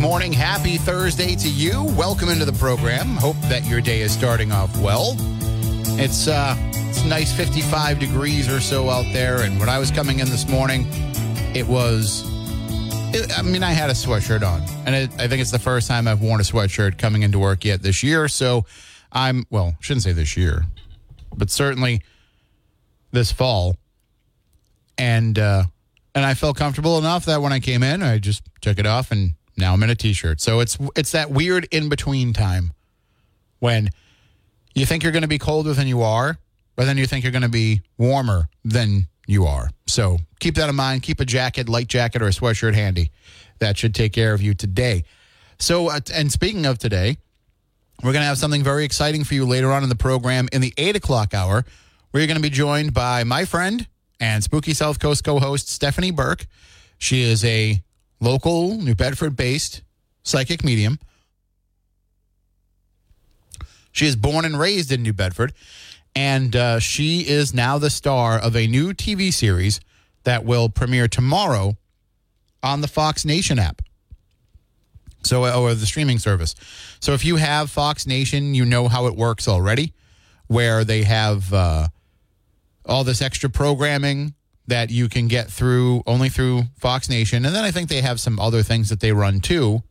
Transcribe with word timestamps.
Morning. 0.00 0.32
Happy 0.32 0.78
Thursday 0.78 1.34
to 1.36 1.48
you. 1.48 1.84
Welcome 1.84 2.30
into 2.30 2.46
the 2.46 2.54
program. 2.54 3.16
Hope 3.16 3.36
that 3.42 3.66
your 3.66 3.82
day 3.82 4.00
is 4.00 4.10
starting 4.10 4.50
off 4.50 4.74
well. 4.80 5.14
It's 5.98 6.26
uh 6.26 6.56
it's 6.88 7.04
nice 7.04 7.36
55 7.36 7.98
degrees 7.98 8.48
or 8.48 8.60
so 8.60 8.88
out 8.88 9.04
there 9.12 9.42
and 9.42 9.60
when 9.60 9.68
I 9.68 9.78
was 9.78 9.90
coming 9.90 10.20
in 10.20 10.30
this 10.30 10.48
morning, 10.48 10.86
it 11.54 11.66
was 11.66 12.24
it, 13.14 13.38
I 13.38 13.42
mean, 13.42 13.62
I 13.62 13.72
had 13.72 13.90
a 13.90 13.92
sweatshirt 13.92 14.42
on. 14.42 14.62
And 14.86 14.94
it, 14.94 15.10
I 15.20 15.28
think 15.28 15.42
it's 15.42 15.50
the 15.50 15.58
first 15.58 15.86
time 15.86 16.08
I've 16.08 16.22
worn 16.22 16.40
a 16.40 16.44
sweatshirt 16.44 16.96
coming 16.96 17.22
into 17.22 17.38
work 17.38 17.66
yet 17.66 17.82
this 17.82 18.02
year, 18.02 18.26
so 18.26 18.64
I'm 19.12 19.44
well, 19.50 19.76
shouldn't 19.80 20.04
say 20.04 20.12
this 20.12 20.34
year, 20.34 20.64
but 21.36 21.50
certainly 21.50 22.00
this 23.12 23.32
fall. 23.32 23.76
And 24.96 25.38
uh 25.38 25.64
and 26.14 26.24
I 26.24 26.32
felt 26.32 26.56
comfortable 26.56 26.96
enough 26.96 27.26
that 27.26 27.42
when 27.42 27.52
I 27.52 27.60
came 27.60 27.82
in, 27.82 28.02
I 28.02 28.18
just 28.18 28.42
took 28.62 28.78
it 28.78 28.86
off 28.86 29.10
and 29.10 29.34
now 29.60 29.74
I'm 29.74 29.82
in 29.82 29.90
a 29.90 29.94
t-shirt. 29.94 30.40
So 30.40 30.60
it's 30.60 30.78
it's 30.96 31.12
that 31.12 31.30
weird 31.30 31.68
in 31.70 31.88
between 31.88 32.32
time 32.32 32.72
when 33.58 33.90
you 34.74 34.86
think 34.86 35.02
you're 35.02 35.12
going 35.12 35.22
to 35.22 35.28
be 35.28 35.38
colder 35.38 35.72
than 35.74 35.86
you 35.86 36.02
are, 36.02 36.38
but 36.76 36.86
then 36.86 36.96
you 36.96 37.06
think 37.06 37.24
you're 37.24 37.32
going 37.32 37.42
to 37.42 37.48
be 37.48 37.82
warmer 37.98 38.48
than 38.64 39.08
you 39.26 39.46
are. 39.46 39.70
So 39.86 40.18
keep 40.38 40.54
that 40.56 40.68
in 40.68 40.74
mind. 40.74 41.02
Keep 41.02 41.20
a 41.20 41.24
jacket, 41.24 41.68
light 41.68 41.86
jacket, 41.86 42.22
or 42.22 42.26
a 42.26 42.30
sweatshirt 42.30 42.74
handy. 42.74 43.10
That 43.58 43.76
should 43.76 43.94
take 43.94 44.12
care 44.12 44.32
of 44.32 44.40
you 44.40 44.54
today. 44.54 45.04
So, 45.58 45.90
uh, 45.90 46.00
and 46.14 46.32
speaking 46.32 46.64
of 46.64 46.78
today, 46.78 47.18
we're 48.02 48.12
going 48.12 48.22
to 48.22 48.28
have 48.28 48.38
something 48.38 48.62
very 48.62 48.84
exciting 48.84 49.24
for 49.24 49.34
you 49.34 49.44
later 49.44 49.70
on 49.70 49.82
in 49.82 49.90
the 49.90 49.94
program 49.94 50.48
in 50.52 50.62
the 50.62 50.72
eight 50.78 50.96
o'clock 50.96 51.34
hour, 51.34 51.64
where 52.10 52.20
you're 52.20 52.26
going 52.26 52.38
to 52.38 52.42
be 52.42 52.48
joined 52.48 52.94
by 52.94 53.24
my 53.24 53.44
friend 53.44 53.86
and 54.18 54.42
Spooky 54.42 54.72
South 54.72 54.98
Coast 54.98 55.22
co-host 55.22 55.68
Stephanie 55.68 56.10
Burke. 56.10 56.46
She 56.96 57.22
is 57.22 57.44
a 57.44 57.82
local 58.20 58.76
New 58.76 58.94
Bedford 58.94 59.36
based 59.36 59.82
psychic 60.22 60.62
medium. 60.62 60.98
She 63.92 64.06
is 64.06 64.14
born 64.14 64.44
and 64.44 64.58
raised 64.58 64.92
in 64.92 65.02
New 65.02 65.12
Bedford, 65.12 65.52
and 66.14 66.54
uh, 66.54 66.78
she 66.78 67.20
is 67.28 67.52
now 67.52 67.78
the 67.78 67.90
star 67.90 68.38
of 68.38 68.54
a 68.54 68.66
new 68.66 68.92
TV 68.92 69.32
series 69.32 69.80
that 70.24 70.44
will 70.44 70.68
premiere 70.68 71.08
tomorrow 71.08 71.76
on 72.62 72.82
the 72.82 72.88
Fox 72.88 73.24
Nation 73.24 73.58
app. 73.58 73.82
So, 75.22 75.44
or 75.44 75.74
the 75.74 75.86
streaming 75.86 76.18
service. 76.18 76.54
So, 77.00 77.12
if 77.12 77.26
you 77.26 77.36
have 77.36 77.70
Fox 77.70 78.06
Nation, 78.06 78.54
you 78.54 78.64
know 78.64 78.88
how 78.88 79.06
it 79.06 79.16
works 79.16 79.46
already, 79.48 79.92
where 80.46 80.82
they 80.82 81.02
have 81.02 81.52
uh, 81.52 81.88
all 82.86 83.04
this 83.04 83.20
extra 83.20 83.50
programming 83.50 84.34
that 84.70 84.90
you 84.90 85.08
can 85.08 85.26
get 85.26 85.50
through 85.50 86.02
only 86.06 86.28
through 86.28 86.62
Fox 86.78 87.08
Nation. 87.08 87.44
And 87.44 87.54
then 87.54 87.64
I 87.64 87.72
think 87.72 87.88
they 87.88 88.00
have 88.00 88.20
some 88.20 88.38
other 88.38 88.62
things 88.62 88.88
that 88.88 89.00
they 89.00 89.12
run 89.12 89.40
too. 89.40 89.82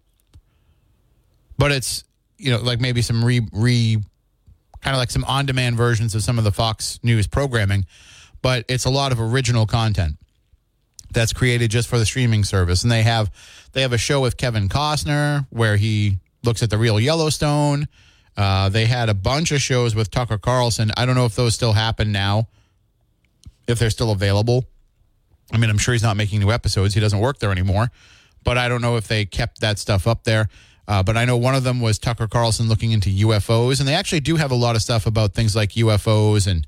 But 1.57 1.71
it's, 1.71 2.05
you 2.37 2.49
know, 2.49 2.59
like 2.59 2.79
maybe 2.79 3.01
some 3.01 3.23
re, 3.23 3.41
re 3.51 3.97
kind 4.81 4.95
of 4.95 4.97
like 4.97 5.11
some 5.11 5.25
on 5.25 5.45
demand 5.45 5.75
versions 5.75 6.15
of 6.15 6.23
some 6.23 6.37
of 6.37 6.45
the 6.45 6.51
Fox 6.53 6.99
News 7.03 7.27
programming. 7.27 7.85
But 8.41 8.63
it's 8.69 8.85
a 8.85 8.89
lot 8.89 9.11
of 9.11 9.19
original 9.19 9.65
content 9.65 10.15
that's 11.11 11.33
created 11.33 11.69
just 11.69 11.89
for 11.89 11.99
the 11.99 12.05
streaming 12.05 12.45
service. 12.45 12.83
And 12.83 12.91
they 12.91 13.03
have 13.03 13.29
they 13.73 13.81
have 13.81 13.91
a 13.91 13.97
show 13.97 14.21
with 14.21 14.37
Kevin 14.37 14.69
Costner 14.69 15.45
where 15.49 15.75
he 15.75 16.19
looks 16.45 16.63
at 16.63 16.69
the 16.69 16.77
real 16.77 17.01
Yellowstone. 17.01 17.89
Uh, 18.37 18.69
they 18.69 18.85
had 18.85 19.09
a 19.09 19.13
bunch 19.13 19.51
of 19.51 19.59
shows 19.59 19.93
with 19.93 20.09
Tucker 20.09 20.37
Carlson. 20.37 20.91
I 20.95 21.05
don't 21.05 21.15
know 21.15 21.25
if 21.25 21.35
those 21.35 21.53
still 21.53 21.73
happen 21.73 22.13
now 22.13 22.47
if 23.69 23.79
they're 23.79 23.89
still 23.89 24.11
available. 24.11 24.65
I 25.51 25.57
mean, 25.57 25.69
I'm 25.69 25.77
sure 25.77 25.93
he's 25.93 26.03
not 26.03 26.17
making 26.17 26.39
new 26.39 26.51
episodes. 26.51 26.93
He 26.93 26.99
doesn't 26.99 27.19
work 27.19 27.39
there 27.39 27.51
anymore. 27.51 27.91
But 28.43 28.57
I 28.57 28.67
don't 28.67 28.81
know 28.81 28.97
if 28.97 29.07
they 29.07 29.25
kept 29.25 29.61
that 29.61 29.79
stuff 29.79 30.07
up 30.07 30.23
there. 30.23 30.49
Uh, 30.87 31.03
but 31.03 31.15
I 31.15 31.25
know 31.25 31.37
one 31.37 31.53
of 31.53 31.63
them 31.63 31.81
was 31.81 31.99
Tucker 31.99 32.27
Carlson 32.27 32.67
looking 32.67 32.91
into 32.91 33.09
UFOs. 33.09 33.79
And 33.79 33.87
they 33.87 33.93
actually 33.93 34.21
do 34.21 34.37
have 34.37 34.51
a 34.51 34.55
lot 34.55 34.75
of 34.75 34.81
stuff 34.81 35.05
about 35.05 35.33
things 35.33 35.55
like 35.55 35.71
UFOs 35.71 36.47
and 36.47 36.65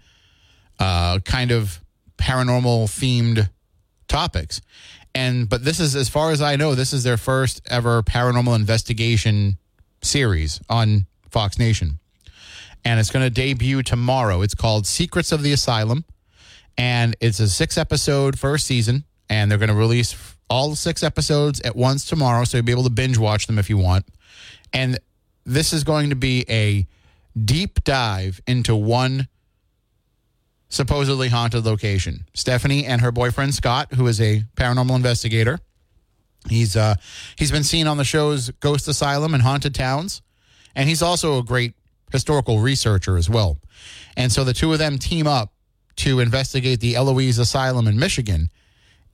uh, 0.79 1.19
kind 1.19 1.51
of 1.51 1.83
paranormal 2.17 2.85
themed 2.85 3.49
topics. 4.07 4.61
And 5.13 5.49
but 5.49 5.65
this 5.65 5.79
is, 5.79 5.95
as 5.95 6.07
far 6.07 6.31
as 6.31 6.41
I 6.41 6.55
know, 6.55 6.75
this 6.75 6.93
is 6.93 7.03
their 7.03 7.17
first 7.17 7.61
ever 7.69 8.01
paranormal 8.03 8.55
investigation 8.55 9.57
series 10.01 10.61
on 10.69 11.07
Fox 11.29 11.57
Nation. 11.57 11.99
And 12.85 12.99
it's 12.99 13.11
going 13.11 13.25
to 13.25 13.29
debut 13.29 13.83
tomorrow. 13.83 14.41
It's 14.41 14.55
called 14.55 14.87
Secrets 14.87 15.31
of 15.31 15.43
the 15.43 15.51
Asylum 15.51 16.05
and 16.77 17.15
it's 17.19 17.39
a 17.39 17.49
six 17.49 17.77
episode 17.77 18.39
first 18.39 18.65
season 18.67 19.03
and 19.29 19.49
they're 19.49 19.57
going 19.57 19.69
to 19.69 19.75
release 19.75 20.35
all 20.49 20.75
six 20.75 21.03
episodes 21.03 21.61
at 21.61 21.75
once 21.75 22.05
tomorrow 22.05 22.43
so 22.43 22.57
you'll 22.57 22.65
be 22.65 22.71
able 22.71 22.83
to 22.83 22.89
binge 22.89 23.17
watch 23.17 23.47
them 23.47 23.57
if 23.57 23.69
you 23.69 23.77
want. 23.77 24.05
And 24.73 24.99
this 25.45 25.73
is 25.73 25.83
going 25.83 26.09
to 26.09 26.15
be 26.15 26.45
a 26.49 26.87
deep 27.39 27.83
dive 27.83 28.41
into 28.47 28.75
one 28.75 29.27
supposedly 30.69 31.29
haunted 31.29 31.65
location. 31.65 32.25
Stephanie 32.33 32.85
and 32.85 33.01
her 33.01 33.11
boyfriend 33.11 33.53
scott 33.53 33.93
who 33.93 34.07
is 34.07 34.19
a 34.21 34.43
paranormal 34.55 34.95
investigator 34.95 35.59
he's 36.49 36.75
uh 36.75 36.95
he's 37.37 37.51
been 37.51 37.63
seen 37.63 37.85
on 37.85 37.97
the 37.97 38.03
shows 38.03 38.49
ghost 38.61 38.87
asylum 38.87 39.35
and 39.35 39.43
haunted 39.43 39.75
towns 39.75 40.23
and 40.75 40.89
he's 40.89 41.01
also 41.01 41.37
a 41.37 41.43
great 41.43 41.75
historical 42.11 42.59
researcher 42.59 43.17
as 43.17 43.29
well. 43.29 43.57
And 44.17 44.31
so 44.31 44.43
the 44.43 44.53
two 44.53 44.71
of 44.73 44.79
them 44.79 44.97
team 44.97 45.27
up 45.27 45.53
to 45.97 46.19
investigate 46.19 46.79
the 46.79 46.95
Eloise 46.95 47.39
Asylum 47.39 47.87
in 47.87 47.99
Michigan. 47.99 48.49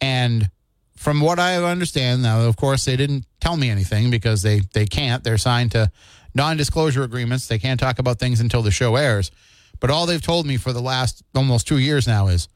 And 0.02 0.50
from 0.96 1.22
what 1.22 1.40
I 1.40 1.62
understand, 1.64 2.24
now, 2.24 2.42
of 2.42 2.56
course, 2.56 2.86
they 2.86 2.96
didn't 2.96 3.26
tell 3.40 3.58
me 3.58 3.70
anything 3.70 4.10
because 4.10 4.42
they, 4.42 4.62
they 4.74 4.86
can't. 4.86 5.24
They're 5.24 5.38
signed 5.38 5.72
to 5.72 5.92
non 6.34 6.58
disclosure 6.58 7.04
agreements. 7.04 7.48
They 7.48 7.60
can't 7.60 7.80
talk 7.80 8.00
about 8.00 8.20
things 8.20 8.40
until 8.40 8.62
the 8.62 8.72
show 8.72 8.96
airs. 8.96 9.32
But 9.80 9.90
all 9.90 10.06
they've 10.06 10.22
told 10.22 10.46
me 10.46 10.58
for 10.58 10.74
the 10.74 10.82
last 10.82 11.24
almost 11.36 11.68
two 11.68 11.78
years 11.78 12.08
now 12.08 12.28
is 12.28 12.48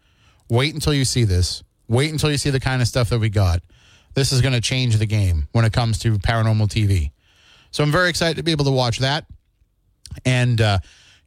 wait 0.49 0.73
until 0.73 0.93
you 0.93 1.05
see 1.05 1.23
this. 1.23 1.63
Wait 1.87 2.11
until 2.11 2.31
you 2.31 2.37
see 2.37 2.49
the 2.49 2.59
kind 2.59 2.81
of 2.81 2.87
stuff 2.87 3.09
that 3.09 3.19
we 3.19 3.29
got. 3.29 3.61
This 4.13 4.31
is 4.31 4.41
going 4.41 4.53
to 4.53 4.61
change 4.61 4.97
the 4.97 5.05
game 5.05 5.47
when 5.51 5.65
it 5.65 5.73
comes 5.73 5.99
to 5.99 6.17
paranormal 6.17 6.67
TV. 6.67 7.11
So 7.71 7.83
I'm 7.83 7.91
very 7.91 8.09
excited 8.09 8.37
to 8.37 8.43
be 8.43 8.51
able 8.51 8.65
to 8.65 8.71
watch 8.71 8.99
that. 8.99 9.25
And, 10.25 10.59
uh, 10.59 10.79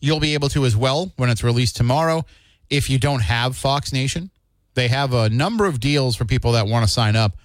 You'll 0.04 0.20
be 0.20 0.34
able 0.34 0.50
to 0.50 0.66
as 0.66 0.76
well 0.76 1.10
when 1.16 1.30
it's 1.30 1.42
released 1.42 1.76
tomorrow. 1.76 2.26
If 2.70 2.90
you 2.90 2.98
don't 2.98 3.22
have 3.22 3.56
Fox 3.56 3.92
Nation, 3.92 4.30
they 4.74 4.88
have 4.88 5.12
a 5.12 5.28
number 5.28 5.66
of 5.66 5.80
deals 5.80 6.16
for 6.16 6.24
people 6.24 6.52
that 6.52 6.66
want 6.66 6.84
to 6.84 6.90
sign 6.90 7.16
up. 7.16 7.36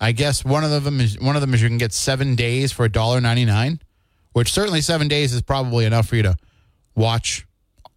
I 0.00 0.12
guess 0.12 0.44
one 0.44 0.62
of 0.64 0.84
them 0.84 1.00
is 1.00 1.18
one 1.18 1.36
of 1.36 1.40
them 1.40 1.54
is 1.54 1.62
you 1.62 1.68
can 1.68 1.78
get 1.78 1.92
seven 1.92 2.34
days 2.36 2.72
for 2.72 2.88
$1.99, 2.88 3.80
which 4.32 4.52
certainly 4.52 4.80
seven 4.80 5.08
days 5.08 5.32
is 5.32 5.42
probably 5.42 5.84
enough 5.86 6.08
for 6.08 6.16
you 6.16 6.22
to 6.22 6.36
watch 6.94 7.46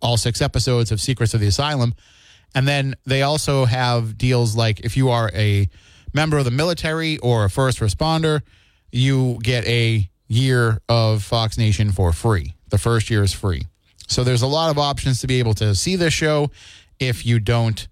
all 0.01 0.17
six 0.17 0.41
episodes 0.41 0.91
of 0.91 1.01
Secrets 1.01 1.33
of 1.33 1.41
the 1.41 1.47
Asylum. 1.47 1.93
And 2.55 2.67
then 2.67 2.95
they 3.05 3.21
also 3.21 3.65
have 3.65 4.17
deals 4.17 4.55
like 4.55 4.79
if 4.79 4.97
you 4.97 5.09
are 5.09 5.29
a 5.33 5.69
member 6.13 6.37
of 6.37 6.45
the 6.45 6.51
military 6.51 7.17
or 7.19 7.45
a 7.45 7.49
first 7.49 7.79
responder, 7.79 8.41
you 8.91 9.39
get 9.43 9.67
a 9.67 10.09
year 10.27 10.79
of 10.87 11.23
Fox 11.23 11.57
Nation 11.57 11.91
for 11.91 12.11
free. 12.13 12.53
The 12.69 12.77
first 12.77 13.09
year 13.09 13.23
is 13.23 13.33
free. 13.33 13.63
So 14.09 14.23
there's 14.23 14.41
a 14.41 14.47
lot 14.47 14.69
of 14.71 14.77
options 14.77 15.21
to 15.21 15.27
be 15.27 15.39
able 15.39 15.53
to 15.55 15.75
see 15.75 15.95
this 15.95 16.13
show 16.13 16.51
if 16.99 17.25
you 17.25 17.39
don't 17.39 17.87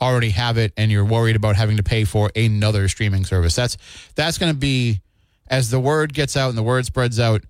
already 0.00 0.30
have 0.30 0.58
it 0.58 0.72
and 0.76 0.90
you're 0.90 1.04
worried 1.04 1.36
about 1.36 1.56
having 1.56 1.78
to 1.78 1.82
pay 1.82 2.04
for 2.04 2.30
another 2.36 2.88
streaming 2.88 3.24
service. 3.24 3.54
That's 3.54 3.76
that's 4.14 4.38
going 4.38 4.52
to 4.52 4.58
be 4.58 5.00
as 5.48 5.70
the 5.70 5.80
word 5.80 6.12
gets 6.12 6.36
out 6.36 6.48
and 6.48 6.58
the 6.58 6.62
word 6.62 6.84
spreads 6.84 7.18
out, 7.20 7.42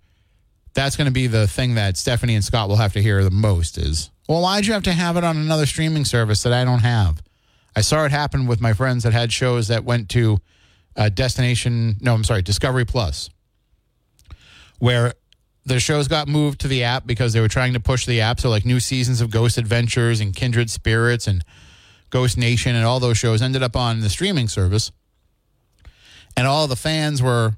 that's 0.74 0.96
going 0.96 1.06
to 1.06 1.12
be 1.12 1.26
the 1.26 1.48
thing 1.48 1.74
that 1.74 1.96
Stephanie 1.96 2.34
and 2.34 2.44
Scott 2.44 2.68
will 2.68 2.76
have 2.76 2.92
to 2.92 3.02
hear 3.02 3.24
the 3.24 3.30
most 3.30 3.78
is, 3.78 4.10
"Well, 4.28 4.42
why'd 4.42 4.66
you 4.66 4.74
have 4.74 4.82
to 4.84 4.92
have 4.92 5.16
it 5.16 5.24
on 5.24 5.36
another 5.36 5.66
streaming 5.66 6.04
service 6.04 6.42
that 6.42 6.52
I 6.52 6.64
don't 6.64 6.80
have?" 6.80 7.22
I 7.74 7.80
saw 7.80 8.04
it 8.04 8.10
happen 8.10 8.46
with 8.46 8.60
my 8.60 8.72
friends 8.72 9.02
that 9.04 9.12
had 9.12 9.32
shows 9.32 9.68
that 9.68 9.84
went 9.84 10.08
to 10.10 10.38
uh, 10.96 11.10
Destination, 11.10 11.96
no, 12.00 12.14
I'm 12.14 12.24
sorry, 12.24 12.40
Discovery 12.40 12.86
Plus, 12.86 13.28
where 14.78 15.12
the 15.66 15.80
shows 15.80 16.06
got 16.06 16.28
moved 16.28 16.60
to 16.60 16.68
the 16.68 16.84
app 16.84 17.06
because 17.06 17.32
they 17.32 17.40
were 17.40 17.48
trying 17.48 17.72
to 17.72 17.80
push 17.80 18.06
the 18.06 18.20
app. 18.20 18.40
So, 18.40 18.48
like 18.48 18.64
new 18.64 18.78
seasons 18.78 19.20
of 19.20 19.30
Ghost 19.30 19.58
Adventures 19.58 20.20
and 20.20 20.34
Kindred 20.34 20.70
Spirits 20.70 21.26
and 21.26 21.44
Ghost 22.10 22.38
Nation 22.38 22.76
and 22.76 22.84
all 22.84 23.00
those 23.00 23.18
shows 23.18 23.42
ended 23.42 23.64
up 23.64 23.74
on 23.74 24.00
the 24.00 24.08
streaming 24.08 24.46
service. 24.46 24.92
And 26.36 26.46
all 26.46 26.68
the 26.68 26.76
fans 26.76 27.20
were 27.20 27.54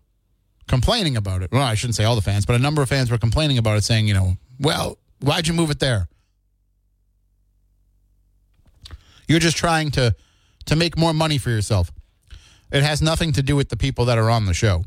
complaining 0.68 1.16
about 1.16 1.42
it. 1.42 1.52
Well, 1.52 1.62
I 1.62 1.74
shouldn't 1.74 1.96
say 1.96 2.04
all 2.04 2.14
the 2.14 2.22
fans, 2.22 2.46
but 2.46 2.56
a 2.56 2.58
number 2.58 2.80
of 2.80 2.88
fans 2.88 3.10
were 3.10 3.18
complaining 3.18 3.58
about 3.58 3.76
it, 3.76 3.84
saying, 3.84 4.08
you 4.08 4.14
know, 4.14 4.36
well, 4.58 4.98
why'd 5.20 5.46
you 5.46 5.52
move 5.52 5.70
it 5.70 5.78
there? 5.78 6.08
You're 9.28 9.40
just 9.40 9.58
trying 9.58 9.90
to 9.92 10.16
to 10.66 10.76
make 10.76 10.96
more 10.96 11.12
money 11.12 11.36
for 11.36 11.50
yourself. 11.50 11.92
It 12.72 12.82
has 12.82 13.02
nothing 13.02 13.32
to 13.32 13.42
do 13.42 13.54
with 13.54 13.68
the 13.68 13.76
people 13.76 14.06
that 14.06 14.16
are 14.16 14.30
on 14.30 14.46
the 14.46 14.54
show. 14.54 14.84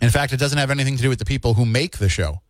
In 0.00 0.10
fact, 0.10 0.32
it 0.32 0.38
doesn't 0.38 0.58
have 0.58 0.70
anything 0.70 0.96
to 0.96 1.02
do 1.02 1.08
with 1.08 1.18
the 1.18 1.24
people 1.24 1.54
who 1.54 1.64
make 1.64 1.98
the 1.98 2.08
show. 2.08 2.40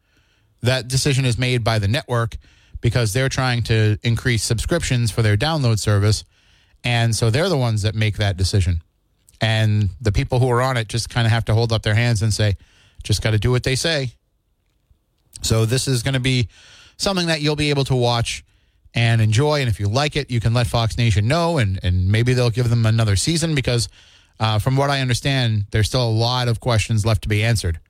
That 0.62 0.88
decision 0.88 1.24
is 1.24 1.38
made 1.38 1.62
by 1.62 1.78
the 1.78 1.88
network 1.88 2.36
because 2.80 3.12
they're 3.12 3.28
trying 3.28 3.62
to 3.64 3.98
increase 4.02 4.42
subscriptions 4.42 5.10
for 5.10 5.22
their 5.22 5.36
download 5.36 5.78
service. 5.78 6.24
And 6.82 7.14
so 7.14 7.30
they're 7.30 7.48
the 7.48 7.56
ones 7.56 7.82
that 7.82 7.94
make 7.94 8.16
that 8.16 8.36
decision. 8.36 8.82
And 9.40 9.90
the 10.00 10.12
people 10.12 10.38
who 10.38 10.50
are 10.50 10.62
on 10.62 10.76
it 10.76 10.88
just 10.88 11.10
kind 11.10 11.26
of 11.26 11.32
have 11.32 11.44
to 11.46 11.54
hold 11.54 11.72
up 11.72 11.82
their 11.82 11.94
hands 11.94 12.22
and 12.22 12.32
say, 12.32 12.56
just 13.02 13.22
got 13.22 13.30
to 13.30 13.38
do 13.38 13.50
what 13.50 13.62
they 13.62 13.76
say. 13.76 14.12
So 15.42 15.64
this 15.66 15.86
is 15.86 16.02
going 16.02 16.14
to 16.14 16.20
be 16.20 16.48
something 16.96 17.26
that 17.26 17.40
you'll 17.40 17.56
be 17.56 17.70
able 17.70 17.84
to 17.84 17.94
watch 17.94 18.44
and 18.94 19.20
enjoy. 19.20 19.60
And 19.60 19.68
if 19.68 19.78
you 19.78 19.88
like 19.88 20.16
it, 20.16 20.30
you 20.30 20.40
can 20.40 20.54
let 20.54 20.66
Fox 20.66 20.96
Nation 20.96 21.28
know, 21.28 21.58
and, 21.58 21.78
and 21.82 22.08
maybe 22.08 22.32
they'll 22.32 22.50
give 22.50 22.70
them 22.70 22.86
another 22.86 23.14
season 23.14 23.54
because, 23.54 23.88
uh, 24.38 24.58
from 24.58 24.76
what 24.76 24.90
I 24.90 25.00
understand, 25.00 25.66
there's 25.70 25.86
still 25.86 26.06
a 26.06 26.10
lot 26.10 26.48
of 26.48 26.60
questions 26.60 27.06
left 27.06 27.22
to 27.22 27.28
be 27.28 27.42
answered 27.42 27.80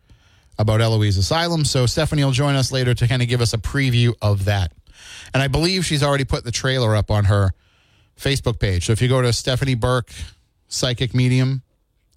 about 0.58 0.81
Eloise 0.81 1.16
Asylum. 1.16 1.64
So 1.64 1.87
Stephanie 1.87 2.25
will 2.25 2.32
join 2.32 2.54
us 2.54 2.72
later 2.72 2.94
to 2.94 3.08
kind 3.08 3.22
of 3.22 3.28
give 3.28 3.40
us 3.40 3.52
a 3.52 3.58
preview 3.58 4.14
of 4.22 4.44
that. 4.46 4.72
And 5.34 5.43
I 5.43 5.48
believe 5.48 5.84
she's 5.84 6.02
already 6.02 6.25
put 6.25 6.44
the 6.44 6.52
trailer 6.52 6.94
up 6.94 7.10
on 7.10 7.25
her 7.25 7.52
Facebook 8.19 8.58
page. 8.58 8.87
So 8.87 8.93
if 8.93 9.02
you 9.02 9.08
go 9.08 9.20
to 9.22 9.32
Stephanie 9.32 9.75
Burke 9.75 10.10
Psychic 10.69 11.14
Medium, 11.14 11.62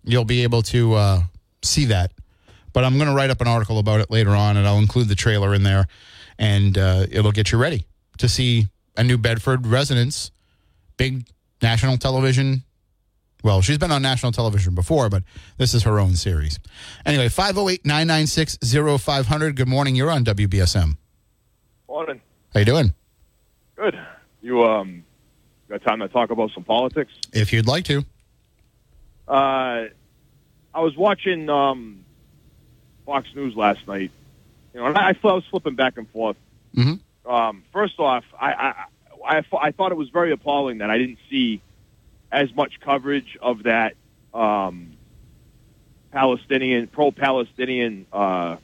you'll 0.03 0.25
be 0.25 0.43
able 0.43 0.61
to 0.63 0.93
uh, 0.93 1.21
see 1.61 1.85
that. 1.85 2.11
But 2.71 2.83
I'm 2.83 2.95
going 2.97 3.09
to 3.09 3.15
write 3.15 3.29
up 3.29 3.41
an 3.41 3.47
article 3.47 3.79
about 3.79 3.99
it 3.99 4.11
later 4.11 4.31
on, 4.31 4.55
and 4.55 4.67
I'll 4.67 4.77
include 4.77 5.07
the 5.07 5.15
trailer 5.15 5.53
in 5.53 5.63
there, 5.63 5.87
and 6.37 6.77
uh, 6.77 7.07
it'll 7.11 7.31
get 7.31 7.51
you 7.51 7.57
ready 7.57 7.85
to 8.19 8.29
see 8.29 8.67
a 8.95 9.03
New 9.03 9.17
Bedford 9.17 9.65
residence, 9.65 10.31
big 10.97 11.25
national 11.61 11.97
television. 11.97 12.63
Well, 13.43 13.61
she's 13.61 13.77
been 13.77 13.91
on 13.91 14.01
national 14.01 14.33
television 14.33 14.75
before, 14.75 15.09
but 15.09 15.23
this 15.57 15.73
is 15.73 15.83
her 15.83 15.97
own 15.99 16.15
series. 16.15 16.59
Anyway, 17.05 17.29
508 17.29 17.85
996 17.85 18.57
0500. 19.01 19.55
Good 19.55 19.67
morning. 19.67 19.95
You're 19.95 20.11
on 20.11 20.25
WBSM. 20.25 20.97
Morning. 21.87 22.21
How 22.53 22.59
you 22.59 22.65
doing? 22.65 22.93
Good. 23.75 23.97
You 24.41 24.63
um 24.65 25.05
got 25.69 25.81
time 25.83 25.99
to 25.99 26.09
talk 26.09 26.31
about 26.31 26.51
some 26.51 26.63
politics? 26.63 27.13
If 27.31 27.53
you'd 27.53 27.67
like 27.67 27.85
to. 27.85 28.03
Uh, 29.27 29.85
I 30.73 30.81
was 30.81 30.97
watching 30.97 31.49
um, 31.49 32.03
Fox 33.05 33.27
News 33.35 33.55
last 33.55 33.87
night. 33.87 34.11
You 34.73 34.81
know, 34.81 34.87
and 34.87 34.97
I, 34.97 35.09
I 35.09 35.15
was 35.21 35.43
flipping 35.49 35.75
back 35.75 35.97
and 35.97 36.09
forth. 36.09 36.37
Mm-hmm. 36.75 37.29
Um, 37.29 37.63
first 37.71 37.99
off, 37.99 38.23
I, 38.39 38.51
I 38.51 38.85
I 39.37 39.45
I 39.61 39.71
thought 39.71 39.91
it 39.91 39.97
was 39.97 40.09
very 40.09 40.31
appalling 40.31 40.79
that 40.79 40.89
I 40.89 40.97
didn't 40.97 41.19
see 41.29 41.61
as 42.31 42.53
much 42.55 42.79
coverage 42.79 43.37
of 43.41 43.63
that 43.63 43.95
um, 44.33 44.97
Palestinian 46.11 46.87
pro-Palestinian 46.87 48.05
uh, 48.11 48.57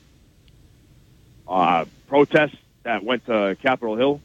uh, 1.48 1.84
protest 2.08 2.56
that 2.82 3.04
went 3.04 3.26
to 3.26 3.56
Capitol 3.62 3.96
Hill. 3.96 4.20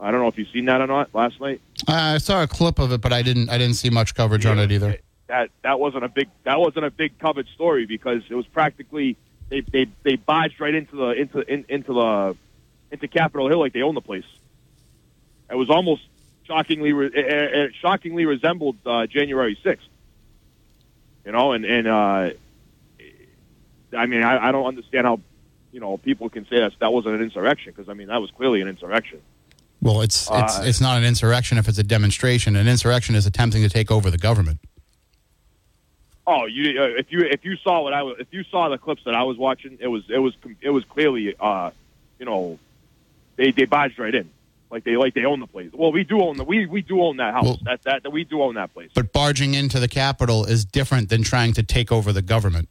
I 0.00 0.10
don't 0.10 0.20
know 0.20 0.28
if 0.28 0.38
you've 0.38 0.48
seen 0.48 0.66
that 0.66 0.80
or 0.80 0.86
not 0.86 1.14
last 1.14 1.40
night. 1.40 1.60
I 1.86 2.18
saw 2.18 2.42
a 2.42 2.46
clip 2.46 2.78
of 2.78 2.92
it, 2.92 3.00
but 3.00 3.12
I 3.12 3.22
didn't. 3.22 3.48
I 3.48 3.58
didn't 3.58 3.74
see 3.74 3.90
much 3.90 4.14
coverage 4.14 4.44
on 4.44 4.58
it 4.58 4.72
either. 4.72 4.98
That 5.28 5.50
that 5.62 5.80
wasn't 5.80 6.04
a 6.04 6.08
big 6.08 6.28
that 6.44 6.58
wasn't 6.58 6.84
a 6.84 6.90
big 6.90 7.18
covered 7.18 7.46
story 7.54 7.86
because 7.86 8.22
it 8.28 8.34
was 8.34 8.46
practically 8.46 9.16
they 9.48 9.60
they 9.60 9.86
they 10.02 10.16
barged 10.16 10.60
right 10.60 10.74
into 10.74 10.96
the 10.96 11.10
into 11.12 11.40
in, 11.40 11.64
into 11.68 11.94
the 11.94 12.36
into 12.90 13.08
Capitol 13.08 13.48
Hill 13.48 13.60
like 13.60 13.72
they 13.72 13.82
own 13.82 13.94
the 13.94 14.00
place. 14.00 14.26
It 15.50 15.54
was 15.54 15.70
almost 15.70 16.02
shockingly 16.46 16.92
re, 16.92 17.06
it, 17.06 17.14
it 17.16 17.74
shockingly 17.80 18.26
resembled 18.26 18.76
uh, 18.86 19.06
January 19.06 19.58
sixth. 19.62 19.86
You 21.24 21.32
know, 21.32 21.52
and 21.52 21.64
and 21.64 21.86
uh, 21.86 22.30
I 23.96 24.06
mean 24.06 24.22
I, 24.22 24.48
I 24.48 24.52
don't 24.52 24.66
understand 24.66 25.06
how 25.06 25.20
you 25.72 25.80
know 25.80 25.96
people 25.96 26.28
can 26.28 26.44
say 26.46 26.60
that 26.60 26.72
that 26.80 26.92
wasn't 26.92 27.16
an 27.16 27.22
insurrection 27.22 27.72
because 27.74 27.88
I 27.88 27.94
mean 27.94 28.08
that 28.08 28.20
was 28.20 28.30
clearly 28.30 28.60
an 28.60 28.68
insurrection. 28.68 29.20
Well, 29.80 30.00
it's 30.00 30.28
it's 30.30 30.58
Uh, 30.58 30.62
it's 30.64 30.80
not 30.80 30.98
an 30.98 31.04
insurrection 31.04 31.58
if 31.58 31.68
it's 31.68 31.78
a 31.78 31.82
demonstration. 31.82 32.56
An 32.56 32.68
insurrection 32.68 33.14
is 33.14 33.26
attempting 33.26 33.62
to 33.62 33.68
take 33.68 33.90
over 33.90 34.10
the 34.10 34.18
government. 34.18 34.60
Oh, 36.26 36.46
you 36.46 36.80
uh, 36.80 36.84
if 36.98 37.12
you 37.12 37.20
if 37.20 37.44
you 37.44 37.56
saw 37.56 37.82
what 37.82 37.92
I 37.92 38.02
was 38.02 38.16
if 38.18 38.28
you 38.32 38.44
saw 38.44 38.68
the 38.68 38.78
clips 38.78 39.02
that 39.04 39.14
I 39.14 39.24
was 39.24 39.36
watching, 39.36 39.76
it 39.80 39.88
was 39.88 40.04
it 40.08 40.18
was 40.18 40.34
it 40.60 40.70
was 40.70 40.84
clearly 40.84 41.34
uh, 41.38 41.70
you 42.18 42.24
know 42.24 42.58
they 43.36 43.50
they 43.50 43.66
barged 43.66 43.98
right 43.98 44.14
in 44.14 44.30
like 44.74 44.82
they 44.84 44.96
like 44.96 45.14
they 45.14 45.24
own 45.24 45.38
the 45.40 45.46
place. 45.46 45.70
Well, 45.72 45.92
we 45.92 46.02
do 46.04 46.20
own 46.20 46.36
the 46.36 46.44
we 46.44 46.66
we 46.66 46.82
do 46.82 47.00
own 47.00 47.16
that 47.18 47.32
house. 47.32 47.44
Well- 47.44 47.58
that, 47.64 47.82
that 47.84 48.02
that 48.02 48.10
we 48.10 48.24
do 48.24 48.42
own 48.42 48.56
that 48.56 48.74
place. 48.74 48.90
But 48.94 49.12
barging 49.12 49.54
into 49.54 49.78
the 49.78 49.88
Capitol 49.88 50.44
is 50.44 50.64
different 50.64 51.08
than 51.08 51.22
trying 51.22 51.52
to 51.54 51.62
take 51.62 51.92
over 51.92 52.12
the 52.12 52.22
government. 52.22 52.68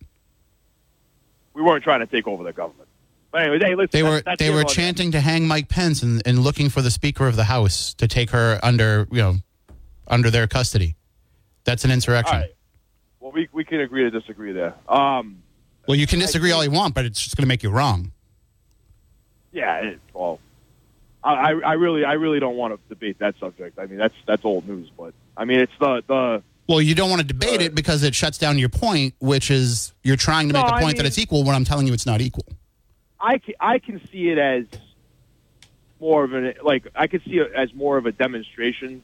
We 1.54 1.62
weren't 1.62 1.84
trying 1.84 2.02
to 2.02 2.08
take 2.08 2.28
over 2.28 2.44
the 2.44 2.52
government. 2.54 2.90
But 3.32 3.44
anyway, 3.44 3.60
hey, 3.60 3.76
listen, 3.76 3.90
They 3.92 4.04
were 4.04 4.22
that's 4.22 4.38
they 4.38 4.50
were 4.52 4.64
chanting 4.64 5.12
to 5.14 5.22
hang 5.22 5.48
Mike 5.48 5.70
Pence 5.70 6.04
and, 6.04 6.22
and 6.26 6.40
looking 6.40 6.70
for 6.70 6.82
the 6.82 6.92
Speaker 6.92 7.26
of 7.28 7.36
the 7.36 7.46
House 7.46 7.94
to 7.96 8.08
take 8.08 8.30
her 8.32 8.60
under 8.62 9.08
you 9.12 9.20
know 9.22 9.36
under 10.08 10.30
their 10.30 10.46
custody. 10.46 10.96
That's 11.64 11.86
an 11.86 11.92
insurrection. 11.92 12.36
All 12.36 12.42
right. 12.42 12.52
Well, 13.22 13.32
we 13.32 13.48
we 13.54 13.64
can 13.64 13.80
agree 13.80 14.04
to 14.04 14.12
disagree 14.12 14.52
there. 14.52 14.76
Um, 14.90 15.38
Well, 15.88 15.96
you 15.96 16.06
can 16.06 16.20
disagree 16.20 16.52
all 16.52 16.64
you 16.64 16.72
want, 16.72 16.94
but 16.96 17.06
it's 17.06 17.22
just 17.24 17.38
going 17.38 17.44
to 17.44 17.48
make 17.48 17.64
you 17.64 17.70
wrong. 17.70 18.12
yeah. 19.54 19.78
It, 19.78 20.00
well, 20.14 20.40
I 21.24 21.34
I 21.34 21.52
I 21.52 21.74
really 21.74 22.06
I 22.06 22.14
really 22.14 22.40
don't 22.40 22.58
want 22.58 22.74
to 22.74 22.80
debate 22.90 23.20
that 23.20 23.36
subject. 23.40 23.80
I 23.80 23.86
mean, 23.86 23.98
that's 23.98 24.16
that's 24.26 24.44
old 24.46 24.68
news. 24.68 24.90
But 24.98 25.14
I 25.38 25.46
mean, 25.46 25.60
it's 25.60 25.72
the 25.80 26.04
the 26.08 26.44
Well, 26.68 26.82
you 26.82 26.96
don't 26.96 27.10
want 27.10 27.22
to 27.22 27.28
debate 27.28 27.62
Uh, 27.62 27.66
it 27.66 27.76
because 27.76 28.04
it 28.04 28.16
shuts 28.16 28.38
down 28.38 28.58
your 28.58 28.70
point, 28.70 29.16
which 29.20 29.50
is 29.52 29.94
you're 30.04 30.16
trying 30.16 30.48
to 30.50 30.54
No, 30.54 30.60
make 30.62 30.68
the 30.68 30.76
I 30.76 30.82
point 30.82 30.98
that 30.98 31.06
it's 31.06 31.18
equal 31.18 31.44
when 31.44 31.56
I'm 31.56 31.66
telling 31.66 31.88
you 31.88 31.94
it's 31.94 32.06
not 32.06 32.22
equal. 32.22 32.46
I 33.20 33.38
can, 33.38 33.54
I 33.60 33.80
can 33.80 34.02
see 34.12 34.30
it 34.30 34.38
as 34.38 34.66
more 36.00 36.24
of 36.26 36.34
an 36.34 36.54
like 36.64 36.88
I 36.96 37.08
could 37.08 37.24
see 37.24 37.38
it 37.38 37.52
as 37.54 37.74
more 37.74 37.98
of 37.98 38.06
a 38.06 38.12
demonstration. 38.12 39.04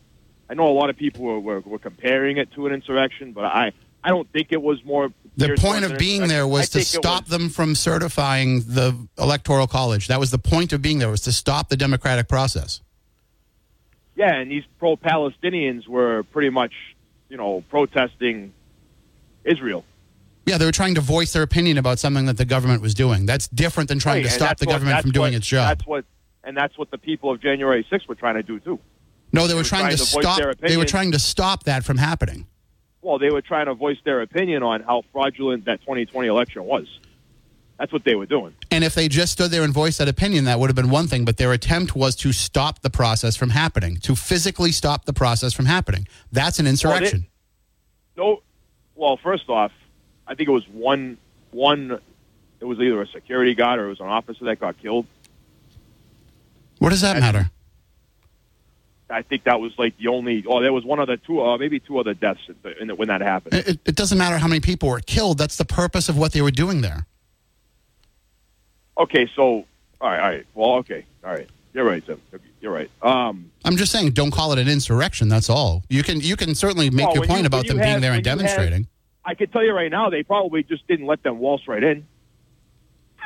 I 0.50 0.56
know 0.56 0.68
a 0.68 0.74
lot 0.74 0.90
of 0.90 0.98
people 0.98 1.26
were, 1.26 1.40
were, 1.40 1.60
were 1.60 1.78
comparing 1.80 2.38
it 2.38 2.52
to 2.54 2.66
an 2.66 2.74
insurrection, 2.74 3.34
but 3.34 3.46
I 3.46 3.72
I 4.04 4.10
don't 4.10 4.32
think 4.32 4.48
it 4.52 4.62
was 4.62 4.84
more. 4.84 5.12
The 5.38 5.56
point 5.58 5.86
of 5.86 5.98
being 5.98 6.28
there 6.28 6.42
I 6.42 6.46
was 6.46 6.70
to 6.70 6.84
stop 6.84 7.24
was- 7.24 7.30
them 7.30 7.50
from 7.50 7.76
certifying 7.76 8.62
the 8.62 8.96
electoral 9.18 9.68
college. 9.68 10.08
That 10.08 10.20
was 10.20 10.32
the 10.32 10.38
point 10.40 10.74
of 10.74 10.82
being 10.82 11.00
there 11.00 11.10
was 11.10 11.22
to 11.22 11.32
stop 11.32 11.70
the 11.70 11.78
democratic 11.78 12.28
process. 12.28 12.82
Yeah, 14.16 14.36
and 14.36 14.52
these 14.52 14.64
pro-Palestinians 14.80 15.88
were 15.88 16.24
pretty 16.24 16.50
much 16.50 16.74
you 17.30 17.38
know 17.38 17.64
protesting 17.70 18.54
Israel. 19.46 19.86
Yeah, 20.46 20.58
they 20.58 20.66
were 20.66 20.72
trying 20.72 20.96
to 20.96 21.02
voice 21.02 21.32
their 21.34 21.44
opinion 21.44 21.78
about 21.78 22.00
something 22.00 22.26
that 22.26 22.38
the 22.38 22.46
government 22.46 22.82
was 22.82 22.94
doing. 22.94 23.26
That's 23.26 23.48
different 23.50 23.88
than 23.88 24.00
trying 24.00 24.24
Right, 24.24 24.30
to 24.30 24.32
stop 24.32 24.58
the 24.58 24.66
what- 24.66 24.74
government 24.74 25.02
from 25.02 25.12
doing 25.12 25.34
what- 25.34 25.38
its 25.38 25.48
job. 25.48 25.78
That's 25.78 25.88
what 25.88 26.06
and 26.44 26.56
that's 26.58 26.78
what 26.78 26.90
the 26.90 26.98
people 26.98 27.32
of 27.32 27.42
January 27.42 27.86
6th 27.90 28.08
were 28.08 28.16
trying 28.16 28.36
to 28.36 28.44
do 28.44 28.60
too. 28.60 28.80
No, 29.32 29.46
they 29.46 29.54
were 29.54 29.60
were 29.60 29.64
trying, 29.64 29.82
trying 29.82 29.92
to, 29.92 29.98
to 29.98 30.06
stop. 30.06 30.58
They 30.60 30.78
were 30.78 30.86
trying 30.86 31.12
to 31.12 31.20
stop 31.20 31.66
that 31.66 31.84
from 31.84 31.98
happening. 31.98 32.48
Well, 33.02 33.18
they 33.18 33.30
were 33.30 33.42
trying 33.42 33.68
to 33.68 33.74
voice 33.74 33.98
their 34.04 34.22
opinion 34.22 34.64
on 34.64 34.82
how 34.82 35.04
fraudulent 35.14 35.66
that 35.66 35.82
2020 35.82 36.28
election 36.28 36.66
was. 36.66 36.88
That's 37.80 37.94
what 37.94 38.04
they 38.04 38.16
were 38.16 38.26
doing. 38.26 38.54
And 38.72 38.84
if 38.84 38.94
they 38.94 39.08
just 39.08 39.32
stood 39.32 39.52
there 39.52 39.64
and 39.64 39.74
voiced 39.74 40.00
that 40.00 40.10
opinion, 40.10 40.44
that 40.46 40.60
would 40.60 40.70
have 40.70 40.76
been 40.76 40.90
one 40.90 41.08
thing. 41.08 41.24
But 41.24 41.38
their 41.38 41.54
attempt 41.54 41.96
was 41.96 42.14
to 42.18 42.34
stop 42.34 42.82
the 42.82 42.90
process 42.90 43.38
from 43.38 43.52
happening, 43.52 43.98
to 43.98 44.18
physically 44.18 44.74
stop 44.74 45.06
the 45.06 45.14
process 45.14 45.54
from 45.54 45.66
happening. 45.66 46.06
That's 46.30 46.60
an 46.60 46.68
insurrection. 46.68 47.28
No, 48.18 48.44
well, 48.96 49.16
first 49.16 49.48
off, 49.48 49.72
I 50.28 50.36
think 50.36 50.50
it 50.50 50.52
was 50.52 50.68
one 50.68 51.18
one. 51.52 52.00
It 52.60 52.66
was 52.66 52.80
either 52.80 53.02
a 53.02 53.08
security 53.08 53.56
guard 53.56 53.80
or 53.80 53.86
it 53.86 53.90
was 53.90 54.02
an 54.02 54.08
officer 54.08 54.44
that 54.46 54.60
got 54.60 54.78
killed. 54.82 55.06
what 56.80 56.90
does 56.90 57.00
that 57.00 57.18
matter? 57.18 57.50
I 59.10 59.22
think 59.24 59.44
that 59.46 59.60
was 59.60 59.72
like 59.78 59.98
the 59.98 60.08
only. 60.08 60.44
Oh, 60.48 60.62
there 60.62 60.72
was 60.74 60.86
one 60.86 61.00
other 61.00 61.18
two, 61.18 61.42
uh, 61.42 61.58
maybe 61.58 61.80
two 61.80 61.98
other 62.00 62.14
deaths 62.14 62.42
in 62.48 62.90
in 62.90 62.96
when 62.98 63.08
that 63.08 63.22
happened. 63.22 63.56
It, 63.56 63.80
it 63.86 63.96
doesn't 63.96 64.18
matter 64.18 64.38
how 64.38 64.48
many 64.48 64.60
people 64.62 64.90
were 64.90 65.00
killed. 65.00 65.38
That's 65.38 65.56
the 65.58 65.66
purpose 65.66 66.10
of 66.10 66.18
what 66.18 66.34
they 66.34 66.42
were 66.42 66.52
doing 66.52 66.82
there. 66.82 67.06
Okay, 68.98 69.30
so 69.36 69.66
all 70.02 70.10
right, 70.10 70.20
all 70.20 70.30
right. 70.30 70.46
Well, 70.54 70.74
okay, 70.76 71.06
all 71.24 71.32
right. 71.32 71.48
You're 71.74 71.86
right, 71.86 72.06
Tim. 72.06 72.20
You're 72.62 72.74
right. 72.74 72.90
Um, 73.02 73.52
I'm 73.64 73.78
just 73.78 73.92
saying, 73.92 74.12
don't 74.12 74.32
call 74.32 74.52
it 74.54 74.60
an 74.60 74.68
insurrection. 74.68 75.30
That's 75.30 75.50
all. 75.50 75.84
You 75.90 76.04
can 76.04 76.20
you 76.20 76.36
can 76.36 76.56
certainly 76.56 76.90
make 76.90 77.08
Well, 77.08 77.16
your 77.18 77.26
point 77.26 77.42
you- 77.42 77.48
about 77.48 77.68
them 77.68 77.78
being 77.78 78.02
there 78.02 78.12
and 78.12 78.18
when 78.18 78.26
you 78.26 78.30
have- 78.30 78.40
demonstrating. 78.40 78.88
I 79.26 79.36
can 79.36 79.50
tell 79.50 79.64
you 79.64 79.74
right 79.74 79.92
now, 79.92 80.10
they 80.10 80.24
probably 80.24 80.64
just 80.64 80.88
didn't 80.88 81.06
let 81.06 81.22
them 81.24 81.40
waltz 81.40 81.68
right 81.68 81.84
in. 81.84 82.06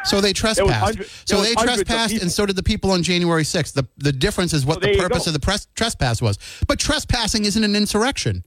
So 0.05 0.19
they 0.21 0.33
trespassed. 0.33 1.27
so 1.27 1.41
they 1.41 1.53
trespassed, 1.55 2.21
and 2.21 2.31
so 2.31 2.45
did 2.45 2.55
the 2.55 2.63
people 2.63 2.91
on 2.91 3.03
January 3.03 3.43
6th. 3.43 3.73
The 3.73 3.87
the 3.97 4.11
difference 4.11 4.53
is 4.53 4.65
what 4.65 4.81
Well, 4.81 4.91
the 4.93 4.99
purpose 4.99 5.27
of 5.27 5.33
the 5.33 5.39
press, 5.39 5.67
trespass 5.75 6.21
was. 6.21 6.37
But 6.67 6.79
trespassing 6.79 7.45
isn't 7.45 7.63
an 7.63 7.75
insurrection. 7.75 8.43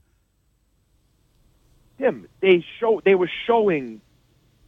Tim, 1.97 2.27
they 2.41 2.63
show 2.79 3.01
they 3.03 3.15
were 3.15 3.29
showing 3.47 4.01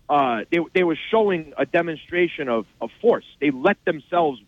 uh, 0.10 0.46
they 0.52 0.60
they 0.74 0.84
were 0.84 0.98
showing 1.12 1.54
a 1.58 1.66
demonstration 1.66 2.50
of, 2.50 2.66
of 2.82 2.90
force. 3.02 3.26
They 3.40 3.52
let 3.52 3.78
themselves 3.86 4.42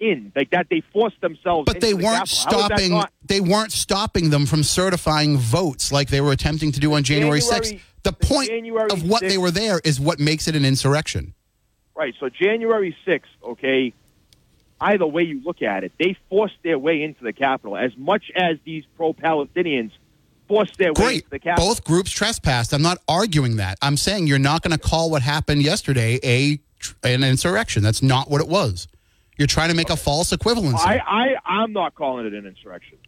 in 0.00 0.32
like 0.34 0.50
that. 0.50 0.66
They 0.68 0.82
forced 0.92 1.20
themselves. 1.20 1.66
But 1.66 1.76
into 1.76 1.86
they 1.86 1.92
the 1.92 2.04
weren't 2.04 2.28
Capitol. 2.28 2.58
How 2.58 2.64
is 2.64 2.68
that 2.68 2.78
stopping. 2.78 2.90
not- 2.90 3.12
They 3.24 3.40
weren't 3.40 3.72
stopping 3.72 4.30
them 4.30 4.46
from 4.46 4.64
certifying 4.64 5.38
votes 5.38 5.92
like 5.92 6.08
they 6.08 6.20
were 6.20 6.32
attempting 6.32 6.72
to 6.72 6.80
do 6.80 6.92
on 6.94 7.04
January, 7.04 7.40
6th. 7.40 7.80
The 8.02 8.10
the 8.10 8.12
point 8.12 8.48
January 8.48 8.88
of 8.90 9.08
what 9.08 9.20
they 9.22 9.38
were 9.38 9.50
there 9.52 9.80
is 9.84 10.00
what 10.00 10.18
makes 10.18 10.48
it 10.48 10.56
an 10.56 10.64
insurrection. 10.64 11.34
Right. 11.96 12.14
So 12.20 12.28
January 12.28 12.96
sixth. 13.04 13.32
Okay. 13.42 13.92
Either 14.78 15.06
way 15.06 15.22
you 15.22 15.42
look 15.42 15.62
at 15.62 15.84
it, 15.84 15.92
they 15.98 16.14
forced 16.28 16.58
their 16.62 16.78
way 16.78 17.02
into 17.02 17.24
the 17.24 17.32
Capitol 17.32 17.78
as 17.78 17.96
much 17.96 18.30
as 18.36 18.58
these 18.64 18.84
pro-Palestinians 18.94 19.90
forced 20.48 20.76
their 20.76 20.92
way 20.92 21.14
into 21.16 21.30
the 21.30 21.38
Capitol. 21.38 21.68
Both 21.68 21.84
groups 21.84 22.10
trespassed. 22.10 22.74
I'm 22.74 22.82
not 22.82 22.98
arguing 23.08 23.56
that. 23.56 23.78
I'm 23.80 23.96
saying 23.96 24.26
you're 24.26 24.38
not 24.38 24.60
going 24.60 24.72
to 24.72 24.78
call 24.78 25.10
what 25.10 25.22
happened 25.22 25.62
yesterday 25.62 26.20
a 26.22 26.60
an 27.02 27.24
insurrection. 27.24 27.82
That's 27.82 28.02
not 28.02 28.30
what 28.30 28.42
it 28.42 28.48
was. 28.48 28.86
You're 29.38 29.46
trying 29.46 29.70
to 29.70 29.74
make 29.74 29.90
a 29.90 29.96
false 29.96 30.30
equivalency. 30.30 30.78
I, 30.78 30.98
I, 30.98 31.36
I'm 31.44 31.72
not 31.72 31.94
calling 31.94 32.26
it 32.26 32.34
an 32.34 32.46
insurrection. 32.46 32.98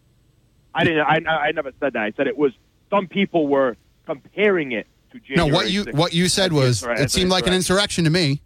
I 0.74 0.84
didn't. 0.84 1.00
I, 1.00 1.48
I 1.48 1.52
never 1.52 1.72
said 1.80 1.94
that. 1.94 2.02
I 2.02 2.12
said 2.12 2.26
it 2.26 2.36
was. 2.36 2.52
Some 2.90 3.08
people 3.08 3.46
were 3.46 3.76
comparing 4.06 4.72
it 4.72 4.86
to 5.12 5.20
January. 5.20 5.50
no, 5.50 5.54
what 5.54 5.70
you 5.70 5.84
6th 5.84 5.94
what 5.94 6.14
you 6.14 6.28
said 6.28 6.52
was 6.52 6.82
it 6.82 7.10
seemed 7.10 7.30
like 7.30 7.46
an 7.46 7.52
insurrection 7.52 8.04
to 8.04 8.10
me. 8.10 8.40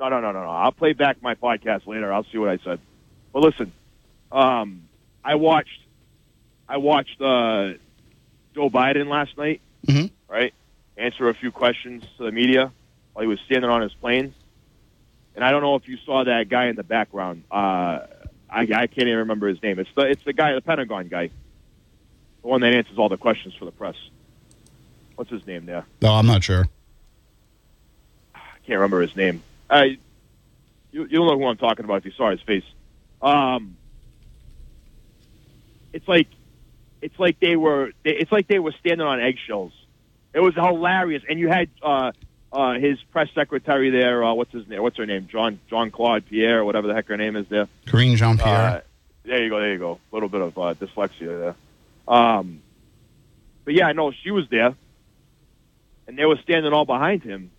No, 0.00 0.08
no, 0.08 0.18
no, 0.20 0.32
no, 0.32 0.42
no. 0.42 0.50
I'll 0.50 0.72
play 0.72 0.94
back 0.94 1.22
my 1.22 1.34
podcast 1.34 1.86
later. 1.86 2.10
I'll 2.10 2.24
see 2.24 2.38
what 2.38 2.48
I 2.48 2.56
said. 2.64 2.80
But 3.34 3.42
listen, 3.42 3.70
um, 4.32 4.84
I 5.22 5.34
watched, 5.34 5.78
I 6.66 6.78
watched 6.78 7.20
uh, 7.20 7.74
Joe 8.54 8.70
Biden 8.70 9.08
last 9.08 9.36
night. 9.36 9.60
Mhm. 9.86 10.10
Right, 10.26 10.54
answer 10.96 11.28
a 11.28 11.34
few 11.34 11.50
questions 11.50 12.04
to 12.16 12.24
the 12.24 12.32
media 12.32 12.72
while 13.12 13.22
he 13.22 13.28
was 13.28 13.40
standing 13.40 13.68
on 13.70 13.82
his 13.82 13.92
plane. 13.94 14.34
And 15.34 15.44
I 15.44 15.50
don't 15.50 15.60
know 15.62 15.74
if 15.74 15.86
you 15.88 15.96
saw 16.06 16.24
that 16.24 16.48
guy 16.48 16.66
in 16.66 16.76
the 16.76 16.82
background. 16.82 17.44
Uh, 17.50 18.00
I, 18.48 18.62
I 18.62 18.86
can't 18.86 18.98
even 19.08 19.18
remember 19.18 19.48
his 19.48 19.62
name. 19.62 19.78
It's 19.78 19.90
the 19.94 20.02
it's 20.02 20.22
the 20.24 20.32
guy, 20.32 20.54
the 20.54 20.60
Pentagon 20.60 21.08
guy, 21.08 21.30
the 22.42 22.48
one 22.48 22.60
that 22.62 22.72
answers 22.74 22.96
all 22.98 23.08
the 23.08 23.16
questions 23.16 23.54
for 23.54 23.64
the 23.64 23.70
press. 23.70 23.96
What's 25.16 25.30
his 25.30 25.46
name 25.46 25.66
there? 25.66 25.84
No, 26.00 26.14
I'm 26.14 26.26
not 26.26 26.42
sure. 26.42 26.66
I 28.34 28.38
can't 28.66 28.78
remember 28.78 29.00
his 29.02 29.14
name. 29.14 29.42
Uh, 29.70 29.84
you 30.90 31.06
you'll 31.08 31.26
know 31.26 31.38
who 31.38 31.46
I'm 31.46 31.56
talking 31.56 31.84
about 31.84 31.98
if 31.98 32.04
you 32.06 32.12
saw 32.12 32.30
his 32.30 32.40
face. 32.40 32.64
Um, 33.22 33.76
it's 35.92 36.08
like 36.08 36.28
it's 37.00 37.18
like 37.18 37.40
they 37.40 37.56
were 37.56 37.92
it's 38.04 38.32
like 38.32 38.48
they 38.48 38.58
were 38.58 38.72
standing 38.80 39.06
on 39.06 39.20
eggshells. 39.20 39.72
It 40.34 40.40
was 40.40 40.54
hilarious, 40.54 41.22
and 41.28 41.38
you 41.38 41.48
had 41.48 41.68
uh, 41.82 42.12
uh, 42.52 42.74
his 42.74 43.00
press 43.12 43.28
secretary 43.34 43.90
there. 43.90 44.24
Uh, 44.24 44.34
what's 44.34 44.52
his 44.52 44.66
name? 44.68 44.82
What's 44.82 44.96
her 44.96 45.06
name? 45.06 45.28
John 45.30 45.60
John 45.68 45.90
Claude 45.90 46.26
Pierre, 46.26 46.64
whatever 46.64 46.88
the 46.88 46.94
heck 46.94 47.08
her 47.08 47.16
name 47.16 47.36
is 47.36 47.46
there. 47.48 47.68
Karine 47.86 48.16
Jean 48.16 48.38
Pierre. 48.38 48.56
Uh, 48.56 48.80
there 49.24 49.42
you 49.42 49.50
go. 49.50 49.60
There 49.60 49.72
you 49.72 49.78
go. 49.78 50.00
A 50.12 50.14
little 50.14 50.28
bit 50.28 50.40
of 50.40 50.58
uh, 50.58 50.74
dyslexia 50.74 51.38
there. 51.38 51.54
Um, 52.08 52.62
but 53.64 53.74
yeah, 53.74 53.86
I 53.86 53.92
know 53.92 54.12
she 54.12 54.30
was 54.30 54.48
there, 54.50 54.74
and 56.06 56.18
they 56.18 56.24
were 56.24 56.38
standing 56.42 56.72
all 56.72 56.84
behind 56.84 57.22
him, 57.22 57.50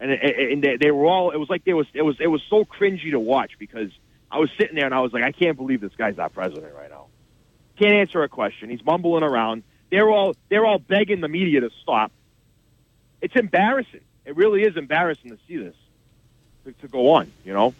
and 0.00 0.10
and 0.10 0.80
they, 0.80 0.90
were 0.90 1.06
all. 1.06 1.30
It 1.30 1.38
was 1.38 1.48
like 1.48 1.64
they 1.64 1.74
was. 1.74 1.86
It 1.94 2.02
was. 2.02 2.16
It 2.20 2.26
was 2.26 2.42
so 2.50 2.64
cringy 2.64 3.10
to 3.12 3.20
watch 3.20 3.52
because 3.58 3.90
I 4.30 4.38
was 4.38 4.50
sitting 4.58 4.74
there 4.74 4.86
and 4.86 4.94
I 4.94 5.00
was 5.00 5.12
like, 5.12 5.24
I 5.24 5.32
can't 5.32 5.56
believe 5.56 5.80
this 5.80 5.94
guy's 5.96 6.16
not 6.16 6.34
president 6.34 6.74
right 6.74 6.90
now. 6.90 7.06
Can't 7.78 7.94
answer 7.94 8.22
a 8.22 8.28
question. 8.28 8.70
He's 8.70 8.84
mumbling 8.84 9.22
around. 9.22 9.62
They're 9.90 10.10
all. 10.10 10.34
They're 10.48 10.66
all 10.66 10.78
begging 10.78 11.20
the 11.20 11.28
media 11.28 11.60
to 11.60 11.70
stop. 11.82 12.12
It's 13.20 13.36
embarrassing. 13.36 14.00
It 14.24 14.36
really 14.36 14.62
is 14.62 14.76
embarrassing 14.76 15.30
to 15.30 15.38
see 15.46 15.56
this 15.56 15.74
to, 16.64 16.72
to 16.72 16.88
go 16.88 17.12
on. 17.12 17.32
You 17.44 17.52
know 17.52 17.74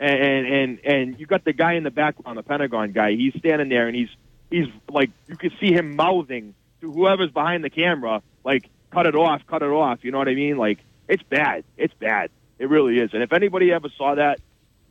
and 0.00 0.46
and 0.46 0.78
and 0.84 1.20
you 1.20 1.26
got 1.26 1.44
the 1.44 1.52
guy 1.52 1.74
in 1.74 1.84
the 1.84 1.90
background, 1.90 2.38
the 2.38 2.42
Pentagon 2.42 2.92
guy. 2.92 3.12
He's 3.14 3.34
standing 3.38 3.68
there, 3.68 3.86
and 3.86 3.96
he's 3.96 4.08
he's 4.50 4.66
like 4.90 5.10
you 5.28 5.36
can 5.36 5.52
see 5.60 5.72
him 5.72 5.96
mouthing 5.96 6.54
to 6.80 6.92
whoever's 6.92 7.30
behind 7.30 7.64
the 7.64 7.70
camera, 7.70 8.22
like 8.44 8.68
"cut 8.90 9.06
it 9.06 9.14
off, 9.14 9.42
cut 9.46 9.62
it 9.62 9.70
off." 9.70 10.00
You 10.02 10.10
know 10.10 10.18
what 10.18 10.28
I 10.28 10.34
mean? 10.34 10.56
Like 10.56 10.78
it's 11.08 11.22
bad. 11.22 11.64
It's 11.76 11.94
bad. 11.94 12.30
It 12.58 12.68
really 12.68 12.98
is. 12.98 13.10
And 13.12 13.22
if 13.22 13.32
anybody 13.32 13.72
ever 13.72 13.88
saw 13.96 14.14
that 14.14 14.40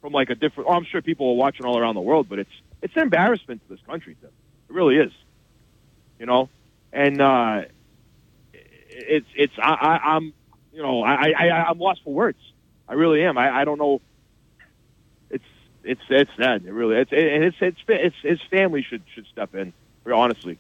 from 0.02 0.14
like 0.14 0.30
a 0.30 0.36
different, 0.36 0.70
oh, 0.70 0.74
I'm 0.74 0.86
sure 0.86 1.02
people 1.02 1.30
are 1.30 1.36
watching 1.36 1.66
all 1.66 1.78
around 1.78 1.96
the 1.96 2.02
world, 2.02 2.28
but 2.30 2.40
it's 2.40 2.52
it's 2.82 2.96
an 2.96 3.04
embarrassment 3.04 3.62
to 3.64 3.76
this 3.76 3.84
country. 3.86 4.16
Tim. 4.20 4.30
It 4.70 4.74
really 4.74 4.98
is. 4.98 5.12
You 6.20 6.26
know, 6.26 6.50
and 6.92 7.22
uh, 7.22 7.62
it's 8.54 9.28
it's 9.36 9.54
I, 9.58 9.74
I, 9.74 10.16
I'm 10.16 10.34
you 10.74 10.82
know 10.82 11.04
I, 11.04 11.32
I 11.38 11.50
I'm 11.70 11.80
lost 11.80 12.02
for 12.04 12.14
words. 12.14 12.38
I 12.88 12.94
really 12.94 13.24
am. 13.24 13.38
I, 13.38 13.62
I 13.62 13.66
don't 13.66 13.80
know 13.80 14.02
it's 15.30 15.44
it's 15.84 16.02
it's 16.10 16.32
sad. 16.38 16.66
It 16.66 16.72
really 16.72 16.98
it's 16.98 17.12
and 17.12 17.44
it's 17.44 17.58
it's 17.60 17.78
it's 17.88 18.16
his 18.22 18.42
family 18.50 18.84
should 18.84 19.04
should 19.14 19.26
step 19.28 19.56
in. 19.56 19.74
Honestly, 20.12 20.58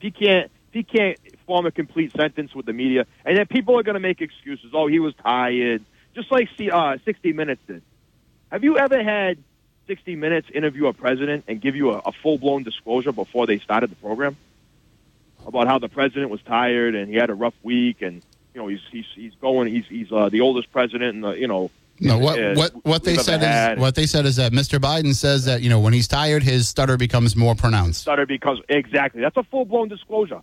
he 0.00 0.10
can't 0.10 0.50
he 0.72 0.82
can't 0.82 1.18
form 1.46 1.66
a 1.66 1.70
complete 1.70 2.12
sentence 2.12 2.54
with 2.54 2.66
the 2.66 2.72
media, 2.72 3.06
and 3.24 3.36
then 3.36 3.46
people 3.46 3.78
are 3.78 3.82
going 3.82 3.94
to 3.94 4.00
make 4.00 4.20
excuses. 4.20 4.70
Oh, 4.72 4.86
he 4.86 4.98
was 4.98 5.14
tired, 5.22 5.84
just 6.14 6.30
like 6.32 6.48
see, 6.56 6.70
uh, 6.70 6.96
60 7.04 7.32
Minutes 7.32 7.60
did. 7.66 7.82
Have 8.50 8.64
you 8.64 8.76
ever 8.78 9.02
had 9.02 9.38
60 9.86 10.16
Minutes 10.16 10.48
interview 10.54 10.86
a 10.86 10.92
president 10.92 11.44
and 11.48 11.60
give 11.60 11.76
you 11.76 11.90
a, 11.92 11.98
a 12.06 12.12
full 12.12 12.38
blown 12.38 12.62
disclosure 12.62 13.12
before 13.12 13.46
they 13.46 13.58
started 13.58 13.90
the 13.90 13.96
program 13.96 14.36
about 15.46 15.66
how 15.66 15.78
the 15.78 15.88
president 15.88 16.30
was 16.30 16.40
tired 16.42 16.94
and 16.94 17.08
he 17.08 17.16
had 17.16 17.28
a 17.30 17.34
rough 17.34 17.54
week 17.62 18.00
and 18.00 18.22
you 18.54 18.60
know 18.60 18.68
he's 18.68 18.80
he's 18.90 19.06
he's 19.14 19.34
going 19.40 19.66
he's 19.68 19.84
he's 19.88 20.12
uh, 20.12 20.28
the 20.28 20.40
oldest 20.40 20.70
president 20.72 21.16
in 21.16 21.20
the 21.20 21.32
you 21.32 21.48
know 21.48 21.70
No, 21.98 22.18
what 22.18 22.38
what 22.56 22.84
what 22.84 23.02
they 23.04 23.16
said 23.16 23.42
is 23.42 23.80
what 23.80 23.94
they 23.96 24.06
said 24.06 24.24
is 24.24 24.36
that 24.36 24.52
Mr. 24.52 24.78
Biden 24.78 25.14
says 25.14 25.46
that 25.46 25.62
you 25.62 25.68
know 25.70 25.80
when 25.80 25.92
he's 25.92 26.06
tired, 26.06 26.42
his 26.44 26.68
stutter 26.68 26.96
becomes 26.96 27.34
more 27.34 27.54
pronounced. 27.56 28.02
stutter 28.02 28.24
because 28.24 28.60
exactly 28.68 29.20
that's 29.20 29.36
a 29.36 29.42
full 29.44 29.64
blown 29.64 29.88
disclosure. 29.88 30.42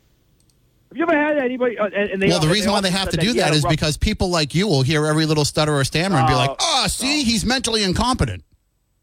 Have 0.90 0.98
you 0.98 1.04
ever 1.04 1.14
had 1.16 1.38
anybody? 1.38 1.78
Uh, 1.78 1.86
and, 1.86 2.20
they, 2.22 2.30
Well, 2.30 2.40
the 2.40 2.48
and 2.48 2.54
reason 2.54 2.72
why 2.72 2.82
they 2.82 2.90
have 2.90 3.10
to 3.10 3.18
do 3.18 3.34
that 3.34 3.56
a 3.56 3.68
because 3.68 3.96
people 3.98 4.30
like 4.30 4.56
you 4.56 4.68
will 4.68 4.82
hear 4.82 5.06
every 5.06 5.26
little 5.28 5.46
stutter 5.46 5.76
or 5.76 5.84
stammer 5.84 6.18
and 6.18 6.28
be 6.28 6.34
like, 6.34 6.50
Oh, 6.52 6.56
"Oh, 6.84 6.88
see, 6.88 7.24
he's 7.24 7.46
mentally 7.46 7.84
incompetent." 7.84 8.44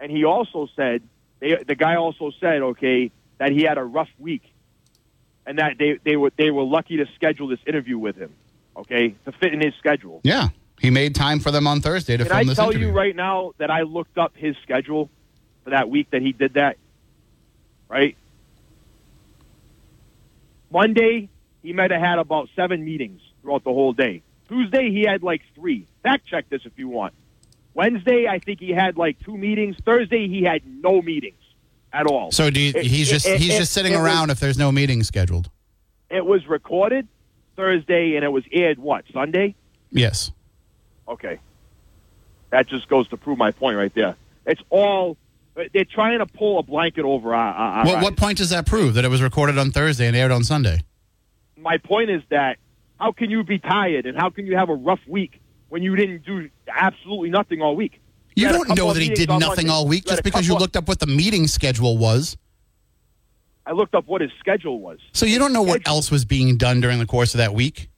and 0.00 0.10
he 0.10 0.24
also 0.24 0.68
said 0.76 1.02
they, 1.40 1.56
the 1.66 1.74
guy 1.74 1.96
also 1.96 2.30
said 2.40 2.60
okay 2.60 3.10
that 3.38 3.52
he 3.52 3.62
had 3.62 3.78
a 3.78 3.84
rough 3.84 4.08
week, 4.18 4.42
and 5.46 5.58
that 5.58 5.78
they 5.78 5.98
they 6.04 6.16
were 6.16 6.32
they 6.36 6.50
were 6.50 6.64
lucky 6.64 6.96
to 6.96 7.06
schedule 7.14 7.46
this 7.46 7.60
interview 7.66 7.98
with 7.98 8.16
him, 8.16 8.34
okay, 8.76 9.14
to 9.24 9.32
fit 9.32 9.54
in 9.54 9.60
his 9.60 9.74
schedule. 9.78 10.20
Yeah, 10.24 10.48
he 10.80 10.90
made 10.90 11.14
time 11.14 11.38
for 11.38 11.52
them 11.52 11.68
on 11.68 11.80
Thursday 11.82 12.16
to 12.16 12.24
Can 12.24 12.30
film 12.30 12.40
I 12.40 12.44
this 12.44 12.56
tell 12.56 12.70
interview. 12.70 12.88
you 12.88 12.92
right 12.92 13.14
now 13.14 13.52
that 13.58 13.70
I 13.70 13.82
looked 13.82 14.18
up 14.18 14.32
his 14.34 14.56
schedule 14.64 15.08
for 15.62 15.70
that 15.70 15.88
week 15.88 16.10
that 16.10 16.20
he 16.20 16.32
did 16.32 16.54
that? 16.54 16.78
Right? 17.88 18.16
Monday, 20.70 21.28
he 21.66 21.73
might 21.73 21.90
have 21.90 22.00
had 22.00 22.18
about 22.20 22.49
seven 22.54 22.85
meetings 22.85 23.20
throughout 23.42 23.64
the 23.64 23.73
whole 23.73 23.92
day. 23.92 24.23
Tuesday, 24.49 24.90
he 24.90 25.02
had 25.02 25.25
like 25.25 25.42
three. 25.56 25.85
Fact 26.04 26.25
check 26.26 26.49
this 26.49 26.62
if 26.64 26.73
you 26.76 26.88
want. 26.88 27.12
Wednesday, 27.75 28.28
I 28.28 28.38
think 28.38 28.61
he 28.61 28.70
had 28.70 28.96
like 28.96 29.18
two 29.25 29.37
meetings. 29.37 29.76
Thursday, 29.85 30.28
he 30.28 30.44
had 30.44 30.62
no 30.64 31.02
meetings 31.02 31.40
at 31.92 32.06
all. 32.06 32.30
So 32.30 32.50
do 32.50 32.61
you, 32.61 32.73
It- 32.75 32.87
he's 32.87 33.11
just 33.11 33.26
it- 33.26 33.40
he's 33.40 33.54
it- 33.54 33.58
just 33.58 33.73
sitting 33.73 33.92
it 33.94 33.96
was- 33.96 34.04
around 34.06 34.30
if 34.30 34.38
there's 34.38 34.56
no 34.56 34.70
meeting 34.70 35.02
scheduled. 35.02 35.50
It 36.08 36.25
was 36.25 36.46
recorded 36.46 37.08
Thursday, 37.56 38.14
and 38.14 38.25
it 38.25 38.30
was 38.30 38.44
aired 38.52 38.78
what 38.78 39.04
Sunday? 39.12 39.56
Yes. 39.90 40.30
Okay, 41.08 41.38
that 42.50 42.68
just 42.68 42.87
goes 42.88 43.08
to 43.08 43.16
prove 43.16 43.38
my 43.38 43.50
point 43.50 43.76
right 43.76 43.92
there. 43.94 44.14
It's 44.46 44.62
all 44.70 45.16
they're 45.73 45.85
trying 45.85 46.18
to 46.20 46.26
pull 46.26 46.58
a 46.61 46.62
blanket 46.62 47.04
over 47.04 47.35
our. 47.35 47.52
our 47.54 47.73
our 47.80 47.85
What, 47.87 47.96
eyes. 47.96 48.02
what 48.04 48.16
point 48.16 48.38
does 48.38 48.50
that 48.50 48.66
prove 48.66 48.94
that 48.94 49.04
it 49.04 49.08
was 49.08 49.23
recorded 49.23 49.58
on 49.58 49.73
Thursday 49.73 50.06
and 50.06 50.14
aired 50.16 50.30
on 50.30 50.44
Sunday? 50.44 50.82
My 51.56 51.78
point 51.78 52.10
is 52.10 52.22
that 52.30 52.58
how 52.98 53.12
can 53.12 53.30
you 53.30 53.44
be 53.44 53.58
tired 53.58 54.06
and 54.06 54.16
how 54.16 54.30
can 54.30 54.46
you 54.46 54.56
have 54.56 54.68
a 54.68 54.75
rough 54.75 55.00
week 55.06 55.40
when 55.68 55.82
you 55.82 55.96
didn't 55.96 56.25
do 56.25 56.48
absolutely 56.68 57.30
nothing 57.30 57.60
all 57.60 57.76
week? 57.76 58.00
You 58.34 58.48
a 58.48 58.52
don't 58.52 58.76
know 58.76 58.92
that 58.92 59.02
he 59.02 59.08
did 59.08 59.28
nothing 59.28 59.48
Monday. 59.48 59.68
all 59.68 59.86
week 59.86 60.04
You 60.06 60.10
just 60.10 60.22
because 60.22 60.46
you 60.46 60.56
looked 60.56 60.76
up 60.76 60.88
what 60.88 61.00
the 61.00 61.06
meeting 61.06 61.46
schedule 61.46 61.96
was. 61.96 62.36
I 63.64 63.72
looked 63.72 63.94
up 63.94 64.06
what 64.06 64.20
his 64.20 64.30
schedule 64.38 64.80
was. 64.80 65.00
So 65.12 65.26
you 65.26 65.38
don't 65.38 65.52
know 65.52 65.62
what 65.62 65.86
else 65.88 66.10
was 66.10 66.25
being 66.25 66.56
done 66.56 66.80
during 66.80 66.98
the 66.98 67.06
course 67.06 67.34
of 67.34 67.38
that 67.38 67.52
week. 67.52 67.88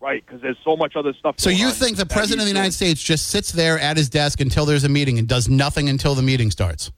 Right, 0.00 0.24
because 0.24 0.40
there's 0.42 0.56
so 0.64 0.76
much 0.76 0.96
other 0.96 1.12
stuff. 1.12 1.36
So 1.38 1.50
you 1.50 1.70
think 1.70 1.96
the 1.96 2.06
president 2.06 2.40
of 2.40 2.46
the 2.46 2.52
United. 2.52 2.72
States 2.72 3.00
just 3.00 3.28
sits 3.28 3.52
there 3.52 3.78
at 3.78 3.96
his 3.96 4.08
desk 4.08 4.40
until 4.40 4.64
there's 4.64 4.82
a 4.82 4.88
meeting 4.88 5.18
and 5.18 5.28
does 5.28 5.48
nothing 5.48 5.88
until 5.88 6.14
the 6.14 6.22
meeting 6.22 6.50
starts? 6.50 6.90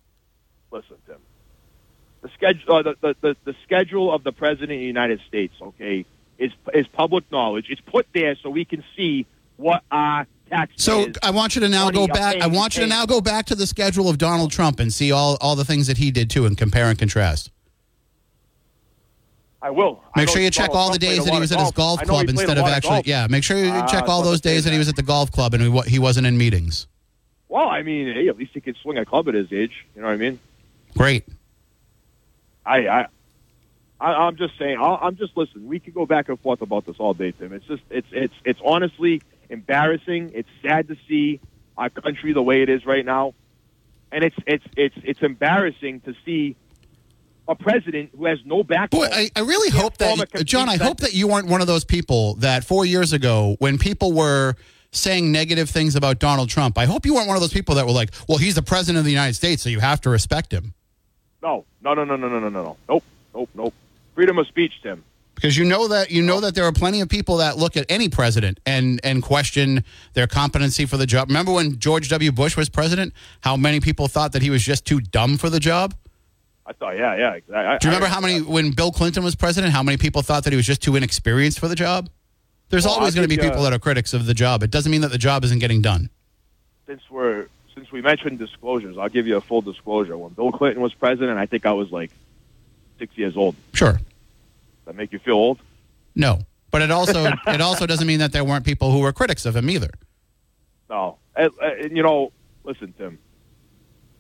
The 2.25 2.31
schedule, 2.31 2.75
uh, 2.75 2.83
the, 2.83 2.97
the, 3.03 3.17
the, 3.21 3.37
the 3.45 3.55
schedule 3.65 4.11
of 4.11 4.25
the 4.25 4.33
president 4.33 4.73
of 4.73 4.79
the 4.79 4.87
United 4.87 5.21
States, 5.29 5.55
okay, 5.61 6.07
is 6.39 6.53
is 6.73 6.87
public 6.87 7.31
knowledge. 7.31 7.67
It's 7.69 7.83
put 7.83 8.07
there 8.15 8.35
so 8.43 8.49
we 8.49 8.65
can 8.65 8.83
see 8.97 9.27
what 9.59 9.83
our. 9.91 10.27
So 10.77 11.07
I 11.23 11.33
want 11.33 11.55
you 11.55 11.61
to 11.61 11.69
now 11.69 11.91
go 11.91 12.07
back. 12.07 12.41
I 12.41 12.47
want 12.47 12.77
you 12.77 12.83
to 12.83 12.89
now 12.89 13.05
go 13.05 13.21
back 13.21 13.45
to 13.47 13.55
the 13.55 13.67
schedule 13.67 14.09
of 14.09 14.17
Donald 14.17 14.53
Trump 14.53 14.81
and 14.81 14.91
see 14.91 15.13
all, 15.13 15.37
all 15.43 15.55
the 15.55 15.67
things 15.67 15.87
that 15.87 15.99
he 15.99 16.11
did 16.11 16.31
too 16.31 16.47
and 16.47 16.57
compare 16.57 16.87
and 16.87 16.99
contrast. 16.99 17.51
I 19.61 19.69
will. 19.71 20.03
Make 20.17 20.29
know 20.29 20.33
sure 20.33 20.43
you 20.43 20.51
check 20.51 20.71
all 20.71 20.93
the 20.93 20.99
Trump 20.99 21.01
played 21.01 21.17
days 21.17 21.25
that 21.27 21.35
he 21.35 21.41
was 21.41 21.53
at 21.53 21.61
his 21.61 21.73
golf 21.73 22.01
I 22.01 22.05
club 22.05 22.29
instead 22.31 22.57
of 22.57 22.65
actually. 22.67 22.91
golf. 22.91 23.07
Yeah, 23.07 23.27
make 23.29 23.45
sure 23.45 23.59
you 23.59 23.71
Uh, 23.71 23.87
check 23.87 24.09
all 24.09 24.23
those 24.23 24.41
days 24.41 24.65
that 24.65 24.73
he 24.73 24.79
was 24.79 24.89
at 24.89 24.97
the 24.97 25.03
golf 25.03 25.31
club 25.31 25.53
and 25.53 25.63
he, 25.63 25.91
he 25.91 25.99
wasn't 25.99 26.27
in 26.27 26.39
meetings. 26.39 26.87
Well, 27.49 27.69
I 27.69 27.83
mean, 27.83 28.15
hey, 28.15 28.29
at 28.29 28.39
least 28.39 28.53
he 28.55 28.63
could 28.63 28.77
swing 28.79 28.97
a 28.97 29.05
club 29.05 29.29
at 29.29 29.35
his 29.35 29.53
age. 29.53 29.87
You 29.95 30.03
know 30.03 30.09
what 30.09 30.15
I 30.15 30.17
mean? 30.17 30.39
Great. 30.97 31.25
I, 32.65 32.89
I, 32.89 33.07
I 34.01 34.07
I'm 34.27 34.37
just 34.37 34.59
saying. 34.59 34.79
I'll, 34.81 34.99
I'm 35.01 35.17
just 35.17 35.37
listening. 35.37 35.67
We 35.67 35.81
could 35.81 35.95
go 35.95 36.07
back 36.07 36.29
and 36.29 36.39
forth 36.41 36.63
about 36.63 36.87
this 36.87 36.97
all 36.99 37.15
day, 37.15 37.33
Tim. 37.33 37.53
It's 37.53 37.67
just, 37.67 37.83
it's, 37.91 38.09
it's, 38.13 38.35
it's 38.45 38.61
honestly 38.65 39.23
embarrassing. 39.51 40.33
It's 40.35 40.49
sad 40.63 40.89
to 40.89 40.97
see 41.09 41.41
our 41.77 41.91
country 41.91 42.33
the 42.33 42.43
way 42.43 42.63
it 42.63 42.69
is 42.69 42.87
right 42.87 43.05
now, 43.05 43.35
and 44.13 44.25
it's, 44.25 44.37
it's, 44.47 44.65
it's, 44.77 44.97
it's 45.03 45.23
embarrassing 45.23 46.01
to 46.03 46.15
see 46.25 46.57
a 47.47 47.55
president 47.55 48.11
who 48.17 48.27
has 48.27 48.39
no 48.45 48.63
backbone. 48.63 49.01
Boy, 49.01 49.09
I, 49.13 49.31
I 49.37 49.41
really 49.41 49.71
hope 49.71 49.99
that 49.99 50.45
Jon. 50.45 50.69
I 50.69 50.77
hope 50.77 50.99
that 50.99 51.15
you 51.15 51.29
weren't 51.29 51.49
one 51.49 51.61
of 51.61 51.67
those 51.67 51.85
people 51.85 52.35
that 52.37 52.65
four 52.65 52.87
years 52.87 53.13
ago, 53.13 53.57
when 53.59 53.79
people 53.79 54.13
were 54.13 54.55
saying 54.93 55.31
negative 55.31 55.69
things 55.69 55.97
about 55.97 56.21
Donald 56.21 56.49
Trump, 56.49 56.79
I 56.79 56.87
hope 56.87 57.05
you 57.05 57.15
weren't 57.15 57.29
one 57.29 57.37
of 57.37 57.43
those 57.43 57.53
people 57.53 57.75
that 57.75 57.85
were 57.85 57.93
like, 57.93 58.15
"Well, 58.29 58.39
he's 58.39 58.55
the 58.55 58.63
president 58.63 58.99
of 58.99 59.05
the 59.05 59.11
United 59.11 59.35
States, 59.35 59.63
so 59.63 59.69
you 59.69 59.81
have 59.81 60.01
to 60.03 60.11
respect 60.11 60.53
him." 60.53 60.75
No, 61.45 61.65
no, 61.83 61.95
no, 61.95 62.05
no, 62.05 62.17
no, 62.17 62.29
no, 62.29 62.39
no, 62.41 62.49
no, 62.49 62.63
no. 62.65 62.77
Nope, 62.89 63.05
nope, 63.35 63.51
nope. 63.55 63.75
Freedom 64.17 64.39
of 64.39 64.47
speech, 64.49 64.73
Tim. 64.83 65.05
Because 65.37 65.57
you 65.57 65.65
know 65.65 65.89
that 65.89 66.11
you 66.11 66.23
know 66.23 66.41
that 66.41 66.55
there 66.55 66.65
are 66.65 66.73
plenty 66.73 67.01
of 67.01 67.09
people 67.09 67.37
that 67.39 67.57
look 67.59 67.77
at 67.77 67.85
any 67.89 68.09
president 68.09 68.61
and 68.65 69.01
and 69.05 69.23
question 69.23 69.85
their 70.15 70.27
competency 70.29 70.87
for 70.87 70.97
the 70.97 71.07
job. 71.07 71.29
Remember 71.29 71.53
when 71.53 71.79
George 71.79 72.09
W. 72.09 72.31
Bush 72.33 72.57
was 72.57 72.69
president? 72.69 73.13
How 73.41 73.57
many 73.57 73.81
people 73.81 74.07
thought 74.09 74.33
that 74.33 74.43
he 74.43 74.51
was 74.51 74.63
just 74.63 74.85
too 74.87 75.01
dumb 75.01 75.37
for 75.37 75.51
the 75.51 75.59
job? 75.61 75.95
I 76.67 76.73
thought, 76.73 76.97
yeah, 76.97 77.17
yeah. 77.17 77.55
I, 77.55 77.77
Do 77.79 77.89
you 77.89 77.93
remember 77.93 78.07
how 78.07 78.21
many 78.21 78.41
when 78.41 78.71
Bill 78.71 78.91
Clinton 78.93 79.23
was 79.25 79.35
president? 79.35 79.73
How 79.73 79.83
many 79.83 79.99
people 79.99 80.23
thought 80.23 80.45
that 80.45 80.53
he 80.53 80.57
was 80.57 80.67
just 80.67 80.81
too 80.83 80.97
inexperienced 80.97 81.59
for 81.59 81.69
the 81.69 81.75
job? 81.75 82.09
There's 82.71 82.87
Well, 82.87 82.95
always 82.95 83.15
going 83.15 83.29
to 83.29 83.37
be 83.37 83.41
people 83.41 83.61
uh, 83.61 83.65
that 83.65 83.73
are 83.75 83.79
critics 83.79 84.15
of 84.15 84.25
the 84.25 84.33
job. 84.35 84.63
It 84.63 84.71
doesn't 84.71 84.91
mean 84.91 85.03
that 85.03 85.11
the 85.11 85.19
job 85.19 85.45
isn't 85.45 85.59
getting 85.59 85.83
done. 85.83 86.09
since 86.87 87.03
we're 87.11 87.49
we 87.95 88.03
mentioned 88.03 88.41
disclosures, 88.41 88.99
I'll 88.99 89.09
give 89.09 89.29
you 89.29 89.37
a 89.37 89.41
full 89.41 89.63
disclosure. 89.63 90.19
When 90.19 90.33
Bill 90.33 90.51
Clinton 90.51 90.83
was 90.83 90.93
president, 90.93 91.39
I 91.39 91.47
think 91.47 91.65
I 91.65 91.73
was 91.73 91.93
like 91.93 92.11
six 92.99 93.17
years 93.17 93.37
old. 93.37 93.55
Sure. 93.73 93.93
Does 93.93 94.03
that 94.87 94.97
make 94.97 95.13
you 95.13 95.21
feel 95.21 95.37
old? 95.37 95.61
No. 96.17 96.41
But 96.73 96.83
it 96.83 96.91
also 96.91 97.31
it 97.47 97.61
also 97.61 97.87
doesn't 97.87 98.07
mean 98.07 98.19
that 98.19 98.33
there 98.33 98.43
weren't 98.45 98.65
people 98.65 98.91
who 98.91 98.99
were 98.99 99.13
critics 99.13 99.47
of 99.47 99.55
him 99.55 99.71
either. 99.71 99.91
No. 100.91 101.19
And, 101.37 101.53
and, 101.63 101.97
you 101.97 102.03
know, 102.03 102.33
listen, 102.65 102.93
Tim. 102.99 103.19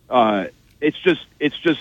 Uh, 0.08 0.46
it's 0.80 0.98
just 1.00 1.26
it's 1.40 1.58
just 1.58 1.80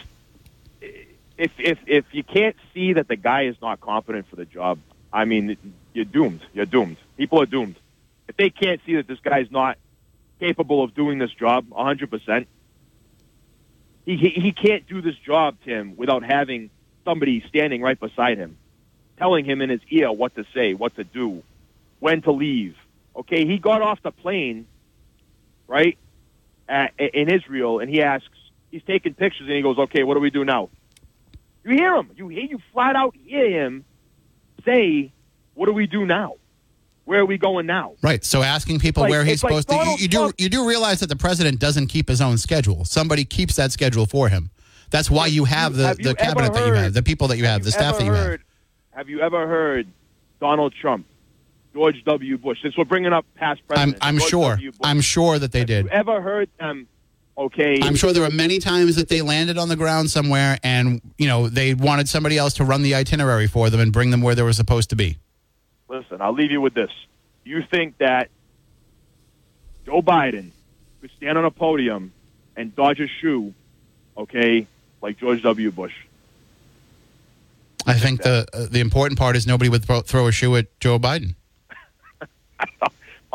if 0.82 1.51
if 1.60 1.77
if 1.86 2.06
you 2.12 2.23
can't 2.23 2.56
see 2.73 2.93
that 2.93 3.08
the 3.08 3.15
guy 3.15 3.43
is 3.43 3.56
not 3.62 3.82
competent 3.82 4.27
for 4.29 4.36
the 4.36 4.45
job, 4.45 4.79
I 5.12 5.25
mean, 5.25 5.58
you're 5.93 6.06
doomed. 6.06 6.41
You're 6.56 6.65
doomed. 6.65 6.97
People 7.17 7.39
are 7.39 7.45
doomed. 7.45 7.75
If 8.27 8.36
they 8.38 8.49
can't 8.49 8.82
see 8.84 8.95
that 8.95 9.06
this 9.06 9.19
guy's 9.19 9.51
not 9.51 9.77
capable 10.43 10.84
of 10.84 10.93
doing 10.93 11.19
this 11.19 11.32
job 11.32 11.69
100%, 11.69 12.45
he 14.06 14.17
he 14.17 14.29
he 14.29 14.51
can't 14.51 14.86
do 14.88 15.01
this 15.01 15.15
job, 15.15 15.56
Tim, 15.63 15.95
without 15.95 16.23
having 16.23 16.69
somebody 17.06 17.41
standing 17.47 17.82
right 17.82 17.97
beside 17.97 18.38
him, 18.38 18.58
telling 19.17 19.45
him 19.45 19.62
in 19.62 19.69
his 19.69 19.79
ear 19.89 20.12
what 20.12 20.36
to 20.36 20.43
say, 20.53 20.73
what 20.73 20.95
to 20.97 21.06
do, 21.06 21.43
when 21.99 22.21
to 22.23 22.32
leave. 22.32 22.75
Okay, 23.15 23.45
he 23.45 23.58
got 23.58 23.82
off 23.82 24.01
the 24.03 24.12
plane, 24.12 24.67
right, 25.67 25.97
at, 26.67 26.91
in 26.99 27.29
Israel, 27.29 27.79
and 27.79 27.89
he 27.89 28.01
asks, 28.01 28.27
he's 28.71 28.84
taking 28.84 29.13
pictures, 29.13 29.47
and 29.47 29.56
he 29.56 29.62
goes, 29.62 29.77
"Okay, 29.77 30.03
what 30.03 30.15
do 30.15 30.19
we 30.19 30.29
do 30.29 30.43
now?" 30.43 30.69
You 31.63 31.71
hear 31.71 31.95
him. 31.95 32.12
You 32.17 32.27
hear 32.27 32.43
you 32.43 32.60
flat 32.73 32.97
out 32.97 33.15
hear 33.15 33.49
him 33.49 33.86
say, 34.65 35.13
"What 35.53 35.67
do 35.67 35.71
we 35.71 35.88
do 35.88 36.06
now? 36.06 36.36
Where 37.06 37.20
are 37.20 37.26
we 37.26 37.38
going 37.38 37.66
now?" 37.66 37.94
Right. 38.02 38.24
So 38.24 38.42
asking 38.44 38.80
people 38.80 39.04
Like- 39.04 39.10
where 39.12 39.24
he's 39.24 39.36
it's 39.36 39.44
like 39.44 39.52
supposed 39.62 39.70
to 39.70 39.76
you, 39.76 39.96
you 40.00 40.08
do 40.08 40.32
you 40.38 40.50
do 40.50 40.68
realize 40.68 41.00
that 41.02 41.08
the 41.10 41.16
president 41.16 41.60
doesn't 41.60 41.88
keep 41.88 42.08
his 42.08 42.22
own 42.22 42.38
schedule. 42.38 42.86
Somebody 42.86 43.26
keeps 43.26 43.56
that 43.56 43.72
schedule 43.72 44.06
for 44.06 44.30
him. 44.30 44.50
That's 44.89 45.10
why 45.10 45.26
you 45.28 45.46
have 45.46 45.76
the, 45.76 45.88
Have 45.88 46.00
you 46.00 46.06
the 46.10 46.16
cabinet 46.16 46.54
that 46.54 46.68
you 46.68 46.74
have, 46.74 46.94
the 46.94 47.02
people 47.02 47.28
that 47.30 47.38
you 47.38 47.46
have, 47.46 47.63
the 47.63 47.72
staff 47.72 47.98
that 47.98 48.06
you 48.06 48.13
have. 48.13 48.26
heard, 48.26 48.42
Have 48.92 49.10
you 49.10 49.22
ever 49.22 49.48
heard 49.48 49.88
Donald 50.39 50.74
Trump, 50.80 51.08
George 51.74 52.04
W. 52.06 52.38
Bush? 52.38 52.60
Since 52.62 52.78
we're 52.78 52.86
bringing 52.86 53.12
up 53.12 53.26
past 53.36 53.62
I'm 53.72 53.76
presidents, 53.94 54.00
I'm 54.02 54.20
sure. 54.20 54.60
I'm 54.84 55.02
sure 55.02 55.39
that 55.39 55.52
they 55.52 55.60
have 55.60 55.68
did. 55.68 55.86
You 55.86 55.92
ever 55.92 56.22
heard 56.22 56.50
them? 56.60 56.88
Okay, 57.36 57.80
I'm 57.82 57.96
sure 57.96 58.13
there 58.13 58.22
were 58.22 58.30
many 58.30 58.60
times 58.60 58.96
that 58.96 59.10
they 59.10 59.24
landed 59.24 59.58
on 59.58 59.68
the 59.68 59.76
ground 59.76 60.12
somewhere 60.12 60.60
and, 60.63 61.02
you 61.18 61.26
know, 61.28 61.50
they 61.50 61.74
wanted 61.74 62.08
somebody 62.08 62.38
else 62.38 62.54
to 62.54 62.63
run 62.63 62.84
the 62.84 62.94
itinerary 62.94 63.48
for 63.48 63.72
them 63.72 63.80
and 63.80 63.92
bring 63.92 64.12
them 64.12 64.22
where 64.22 64.36
they 64.36 64.44
were 64.44 64.54
supposed 64.54 64.92
to 64.92 64.96
be. 64.96 65.18
Listen, 65.93 66.21
I'll 66.23 66.34
leave 66.34 66.49
you 66.49 66.60
with 66.60 66.73
this. 66.73 66.89
You 67.43 67.62
think 67.62 67.99
that 67.99 68.29
Joe 69.86 70.01
Biden 70.01 70.49
could 71.01 71.12
stand 71.17 71.38
on 71.38 71.45
a 71.45 71.51
podium 71.51 72.12
and 72.56 72.75
dodge 72.75 72.99
a 72.99 73.08
shoe, 73.08 73.53
okay, 74.17 74.65
like 75.03 75.19
George 75.19 75.43
W. 75.43 75.69
Bush? 75.69 75.93
I 77.86 77.93
think 77.93 78.23
the 78.23 78.47
uh, 78.53 78.65
the 78.71 78.79
important 78.79 79.19
part 79.19 79.36
is 79.36 79.45
nobody 79.45 79.69
would 79.69 79.86
throw, 79.86 80.01
throw 80.01 80.25
a 80.25 80.32
shoe 80.32 80.56
at 80.56 80.79
Joe 80.79 80.97
Biden. 80.99 81.36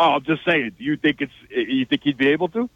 Oh, 0.01 0.13
I'm 0.13 0.23
just 0.23 0.45
saying. 0.45 0.77
Do 0.79 0.85
you 0.85 0.97
think 0.97 1.21
it's? 1.21 1.33
You 1.51 1.85
think 1.85 2.05
he'd 2.05 2.17
be 2.17 2.29
able 2.29 2.47
to? 2.51 2.71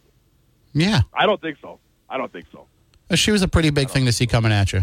Yeah. 0.73 1.03
I 1.15 1.25
don't 1.25 1.41
think 1.41 1.57
so. 1.63 1.79
I 2.11 2.19
don't 2.19 2.33
think 2.33 2.47
so. 2.51 2.67
A 3.11 3.17
shoe 3.17 3.33
is 3.33 3.43
a 3.43 3.49
pretty 3.49 3.71
big 3.71 3.91
thing 3.91 4.07
to 4.07 4.13
see 4.13 4.27
coming 4.27 4.51
at 4.51 4.73
you. 4.73 4.83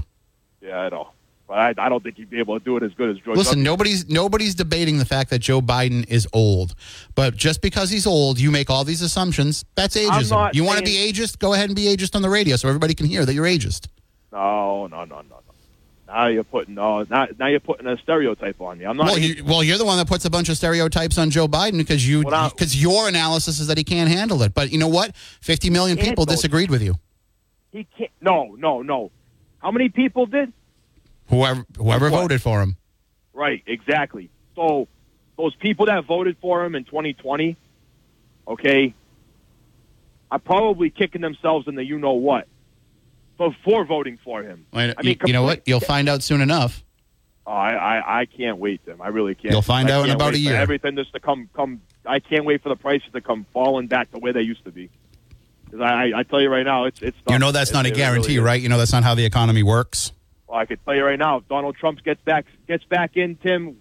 Yeah, 0.62 0.77
I 0.79 0.88
know. 0.88 1.09
But 1.49 1.57
I, 1.57 1.85
I 1.85 1.89
don't 1.89 2.03
think 2.03 2.17
he'd 2.17 2.29
be 2.29 2.38
able 2.38 2.59
to 2.59 2.63
do 2.63 2.77
it 2.77 2.83
as 2.83 2.93
good 2.93 3.09
as 3.09 3.17
George. 3.23 3.35
Listen, 3.35 3.57
W. 3.57 3.63
nobody's 3.63 4.07
nobody's 4.07 4.53
debating 4.53 4.99
the 4.99 5.05
fact 5.05 5.31
that 5.31 5.39
Joe 5.39 5.62
Biden 5.62 6.07
is 6.07 6.27
old, 6.31 6.75
but 7.15 7.35
just 7.35 7.63
because 7.63 7.89
he's 7.89 8.05
old, 8.05 8.39
you 8.39 8.51
make 8.51 8.69
all 8.69 8.83
these 8.83 9.01
assumptions. 9.01 9.65
That's 9.73 9.97
ageism. 9.97 10.53
You 10.53 10.63
want 10.63 10.77
to 10.77 10.85
be 10.85 11.12
ageist? 11.12 11.39
Go 11.39 11.55
ahead 11.55 11.67
and 11.67 11.75
be 11.75 11.85
ageist 11.85 12.15
on 12.15 12.21
the 12.21 12.29
radio 12.29 12.55
so 12.55 12.67
everybody 12.67 12.93
can 12.93 13.07
hear 13.07 13.25
that 13.25 13.33
you're 13.33 13.47
ageist. 13.47 13.88
No, 14.31 14.85
no, 14.85 15.05
no, 15.05 15.15
no, 15.15 15.21
no. 15.23 15.35
Now 16.07 16.27
you're 16.27 16.43
putting 16.43 16.75
no. 16.75 17.03
Now, 17.09 17.25
now 17.39 17.47
you're 17.47 17.59
putting 17.59 17.88
a 17.88 17.97
stereotype 17.97 18.62
on 18.62 18.77
me. 18.77 18.85
I'm 18.85 18.95
not. 18.95 19.07
Well, 19.07 19.17
you, 19.17 19.43
well, 19.43 19.63
you're 19.63 19.79
the 19.79 19.85
one 19.85 19.97
that 19.97 20.07
puts 20.07 20.25
a 20.25 20.29
bunch 20.29 20.49
of 20.49 20.57
stereotypes 20.57 21.17
on 21.17 21.31
Joe 21.31 21.47
Biden 21.47 21.77
because 21.77 22.07
you 22.07 22.25
because 22.25 22.79
your 22.79 23.07
analysis 23.07 23.59
is 23.59 23.65
that 23.67 23.79
he 23.79 23.83
can't 23.83 24.09
handle 24.09 24.43
it. 24.43 24.53
But 24.53 24.71
you 24.71 24.77
know 24.77 24.88
what? 24.88 25.15
50 25.41 25.71
million 25.71 25.97
people 25.97 26.25
disagreed 26.25 26.69
with 26.69 26.83
you. 26.83 26.93
he 27.71 27.88
can't. 27.97 28.12
No, 28.21 28.55
no, 28.55 28.83
no. 28.83 29.09
How 29.57 29.71
many 29.71 29.89
people 29.89 30.27
did? 30.27 30.53
Whoever 31.29 31.65
whoever 31.77 32.09
What? 32.09 32.21
voted 32.21 32.41
for 32.41 32.61
him. 32.61 32.77
Right, 33.33 33.63
exactly. 33.65 34.29
So 34.55 34.87
those 35.37 35.55
people 35.55 35.85
that 35.85 36.05
voted 36.05 36.37
for 36.41 36.63
him 36.65 36.75
in 36.75 36.83
2020, 36.83 37.55
okay, 38.47 38.93
are 40.31 40.39
probably 40.39 40.89
kicking 40.89 41.21
themselves 41.21 41.67
in 41.67 41.75
the 41.75 41.83
you 41.83 41.97
know 41.99 42.13
what 42.13 42.47
before 43.37 43.85
voting 43.85 44.17
for 44.23 44.43
him. 44.43 44.65
I 44.73 44.83
I 44.83 44.87
mean, 44.87 44.95
you, 45.03 45.15
you 45.27 45.33
know 45.33 45.43
what? 45.43 45.63
You'll 45.65 45.79
find 45.79 46.09
out 46.09 46.21
soon 46.23 46.41
enough. 46.41 46.83
Oh, 47.47 47.51
I, 47.51 47.71
I, 47.73 48.19
I 48.21 48.25
can't 48.25 48.57
wait, 48.57 48.85
them. 48.85 49.01
I 49.01 49.07
really 49.07 49.33
can't. 49.33 49.53
You'll 49.53 49.61
find 49.63 49.89
I 49.89 49.93
out 49.93 50.05
in 50.09 50.13
about 50.15 50.29
a 50.29 50.31
for 50.33 50.37
year. 50.37 50.55
Everything 50.55 50.95
just 50.95 51.13
to 51.13 51.19
come 51.19 51.49
come 51.55 51.81
I 52.05 52.19
can't 52.19 52.45
wait 52.45 52.61
for 52.61 52.69
the 52.69 52.75
prices 52.75 53.09
to 53.13 53.21
come 53.21 53.45
falling 53.53 53.87
back 53.87 54.11
to 54.11 54.19
where 54.19 54.33
they 54.33 54.41
used 54.41 54.65
to 54.65 54.71
be. 54.71 54.89
'Cause 55.71 55.81
I, 55.81 56.11
I 56.15 56.23
tell 56.23 56.41
you 56.41 56.49
right 56.49 56.65
now, 56.65 56.85
it's 56.85 57.01
it's. 57.01 57.17
You 57.29 57.37
know 57.39 57.51
that's 57.51 57.71
not 57.71 57.85
a 57.85 57.89
really 57.89 57.97
guarantee, 57.97 58.35
is. 58.37 58.41
right? 58.41 58.59
You 58.61 58.69
know 58.69 58.77
that's 58.79 58.91
not 58.91 59.03
how 59.03 59.13
the 59.15 59.23
economy 59.25 59.61
works. 59.63 60.11
Well, 60.49 60.57
I 60.59 60.65
can 60.65 60.77
tell 60.83 60.95
you 60.95 61.05
right 61.05 61.19
now, 61.19 61.38
if 61.38 61.47
Donald 61.47 61.75
Trump 61.77 62.03
gets 62.03 62.21
back 62.23 62.45
gets 62.67 62.83
back 62.85 63.15
in, 63.15 63.35
Tim, 63.35 63.77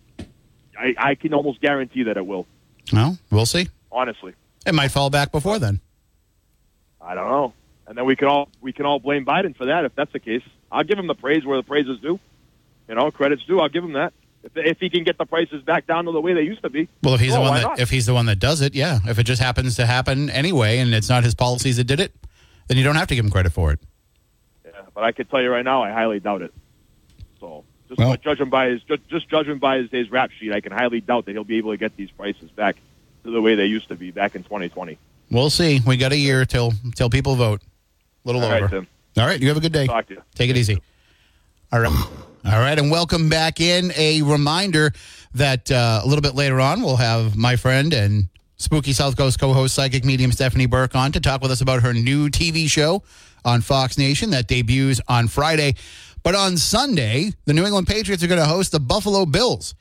I, 0.79 0.95
I 0.99 1.15
can 1.15 1.33
almost 1.33 1.61
guarantee 1.63 2.03
that 2.05 2.17
it 2.19 2.27
will. 2.27 2.47
Well, 2.93 3.19
we'll 3.31 3.47
see. 3.47 3.69
Honestly, 3.91 4.35
It 4.67 4.75
might 4.75 4.89
fall 4.89 5.09
back 5.09 5.33
before 5.33 5.59
then. 5.59 5.81
I 7.01 7.15
don't 7.15 7.29
know. 7.31 7.55
And 7.87 7.97
then 7.97 8.05
we 8.05 8.17
can 8.17 8.29
all 8.29 8.51
we 8.61 8.73
can 8.75 8.85
all 8.85 8.99
blame 8.99 9.25
Biden 9.25 9.57
for 9.57 9.65
that 9.67 9.87
if 9.87 9.95
that's 9.95 10.13
the 10.13 10.21
case. 10.21 10.43
I'll 10.71 10.85
give 10.85 10.99
him 10.99 11.07
the 11.07 11.15
praise 11.15 11.47
where 11.47 11.57
the 11.57 11.63
praise 11.63 11.87
is 11.89 11.99
due. 12.01 12.21
You 12.87 12.95
know, 12.95 13.11
credit's 13.11 13.45
due. 13.47 13.61
I'll 13.61 13.71
give 13.71 13.83
him 13.83 13.95
that. 13.95 14.13
If, 14.45 14.53
if 14.57 14.79
he 14.79 14.91
can 14.91 15.05
get 15.05 15.17
the 15.19 15.25
prices 15.25 15.63
back 15.63 15.87
down 15.87 16.05
to 16.05 16.13
the 16.13 16.21
way 16.21 16.35
they 16.35 16.43
used 16.43 16.63
to 16.63 16.71
be. 16.71 16.87
Well, 17.03 17.15
if 17.15 17.21
he's 17.21 17.33
Oh, 17.33 17.37
the 17.37 17.41
one 17.41 17.55
that 17.55 17.63
not? 17.63 17.81
if 17.81 17.89
he's 17.91 18.05
the 18.07 18.15
one 18.15 18.27
that 18.27 18.39
does 18.39 18.61
it, 18.61 18.75
yeah. 18.75 18.99
If 19.07 19.19
it 19.19 19.25
just 19.25 19.41
happens 19.43 19.77
to 19.77 19.87
happen 19.87 20.29
anyway, 20.31 20.79
and 20.79 20.93
it's 20.95 21.09
not 21.09 21.25
his 21.25 21.35
policies 21.35 21.79
that 21.79 21.85
did 21.85 21.99
it, 21.99 22.13
then 22.69 22.77
you 22.77 22.85
don't 22.85 22.95
have 22.97 23.09
to 23.09 23.15
give 23.15 23.25
him 23.25 23.31
credit 23.31 23.53
for 23.53 23.73
it. 23.73 23.81
But 24.99 25.05
I 25.05 25.13
can 25.13 25.27
tell 25.27 25.41
you 25.41 25.49
right 25.49 25.65
now, 25.65 25.85
I 25.85 25.93
highly 25.93 26.19
doubt 26.19 26.43
it. 26.43 26.53
So 27.39 27.63
just 27.87 28.01
Well- 28.01 28.17
judging 28.17 28.51
by 28.51 28.71
his 28.71 28.83
ju- 28.83 28.99
just 29.09 29.29
judging 29.29 29.59
by 29.59 29.77
his, 29.79 29.89
day's 29.89 30.11
rap 30.11 30.33
sheet, 30.33 30.53
I 30.53 30.61
can 30.61 30.73
highly 30.73 31.01
doubt 31.01 31.27
that 31.27 31.33
he'll 31.33 31.45
be 31.45 31.59
able 31.59 31.71
to 31.71 31.77
get 31.77 31.97
these 31.97 32.11
prices 32.11 32.51
back 32.51 32.75
to 33.23 33.31
the 33.31 33.41
way 33.41 33.55
they 33.55 33.67
used 33.67 33.87
to 33.91 33.95
be 33.95 34.11
back 34.11 34.35
in 34.35 34.43
2020. 34.43 34.99
We'll 35.31 35.51
see. 35.51 35.79
We 35.87 35.99
got 35.99 36.11
a 36.11 36.17
year 36.17 36.45
till 36.45 36.73
till 36.97 37.11
people 37.11 37.37
vote. 37.37 37.63
A 37.63 38.29
little 38.29 38.43
All 38.43 38.51
right, 38.51 38.61
over. 38.65 38.75
Tim. 38.75 38.89
All 39.17 39.25
right. 39.27 39.41
You 39.41 39.47
have 39.47 39.57
a 39.57 39.61
good 39.61 39.73
day. 39.73 39.87
Talk 39.87 40.09
to 40.09 40.15
you. 40.15 40.23
Take 40.35 40.51
it 40.51 40.57
easy. 40.57 40.83
All 41.71 41.79
right. 41.79 41.93
All 42.45 42.59
right. 42.59 42.77
And 42.77 42.91
welcome 42.91 43.29
back 43.29 43.61
in. 43.61 43.93
A 43.97 44.23
reminder 44.23 44.93
that 45.35 45.71
uh, 45.71 46.01
a 46.03 46.09
little 46.09 46.23
bit 46.23 46.35
later 46.35 46.59
on, 46.61 46.83
we'll 46.83 46.97
have 46.97 47.37
my 47.37 47.55
friend 47.55 47.95
and 47.95 48.29
Spooky 48.59 48.93
South 48.93 49.17
Coast 49.17 49.39
co 49.39 49.53
host, 49.53 49.75
psychic 49.75 50.05
medium 50.05 50.33
Stephanie 50.33 50.67
Burke, 50.67 50.97
on 50.97 51.13
to 51.13 51.21
talk 51.21 51.43
with 51.43 51.53
us 51.53 51.61
about 51.61 51.83
her 51.83 51.95
new 51.95 52.29
TV 52.29 52.69
show 52.69 53.05
on 53.45 53.61
Fox 53.61 53.97
Nation 53.97 54.31
that 54.31 54.49
debuts 54.49 55.01
on 55.07 55.29
Friday. 55.29 55.77
But 56.25 56.35
on 56.35 56.57
Sunday, 56.57 57.33
the 57.45 57.53
New 57.55 57.65
England 57.65 57.87
Patriots 57.87 58.23
are 58.25 58.27
going 58.27 58.41
to 58.41 58.47
host 58.47 58.73
the 58.73 58.81
Buffalo 58.81 59.27
Bills. 59.27 59.77